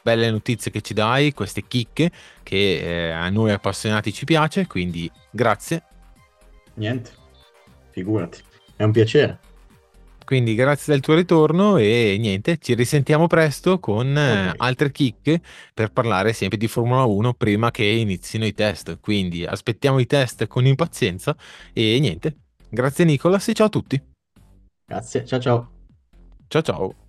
belle 0.00 0.30
notizie 0.30 0.70
che 0.70 0.80
ci 0.80 0.94
dai, 0.94 1.34
queste 1.34 1.66
chicche 1.68 2.10
che 2.42 3.08
eh, 3.08 3.10
a 3.10 3.28
noi 3.28 3.50
appassionati 3.50 4.10
ci 4.10 4.24
piace, 4.24 4.66
quindi 4.66 5.10
grazie. 5.30 5.82
Niente, 6.76 7.10
figurati, 7.90 8.40
è 8.76 8.84
un 8.84 8.92
piacere. 8.92 9.38
Quindi 10.24 10.54
grazie 10.54 10.92
del 10.92 11.02
tuo 11.02 11.14
ritorno 11.14 11.76
e 11.76 12.16
niente, 12.18 12.58
ci 12.58 12.74
risentiamo 12.74 13.26
presto 13.26 13.78
con 13.78 14.16
eh, 14.16 14.48
okay. 14.48 14.54
altre 14.56 14.90
chicche 14.90 15.40
per 15.72 15.92
parlare 15.92 16.32
sempre 16.32 16.56
di 16.58 16.66
Formula 16.66 17.04
1 17.04 17.34
prima 17.34 17.70
che 17.70 17.84
inizino 17.84 18.46
i 18.46 18.54
test. 18.54 18.98
Quindi 19.00 19.44
aspettiamo 19.44 19.98
i 19.98 20.06
test 20.06 20.46
con 20.46 20.66
impazienza 20.66 21.36
e 21.72 21.98
niente. 22.00 22.36
Grazie 22.68 23.04
Nicolas 23.04 23.46
e 23.48 23.54
ciao 23.54 23.66
a 23.66 23.70
tutti. 23.70 24.02
Grazie, 24.86 25.24
ciao 25.24 25.40
ciao. 25.40 25.70
Ciao 26.48 26.62
ciao. 26.62 27.03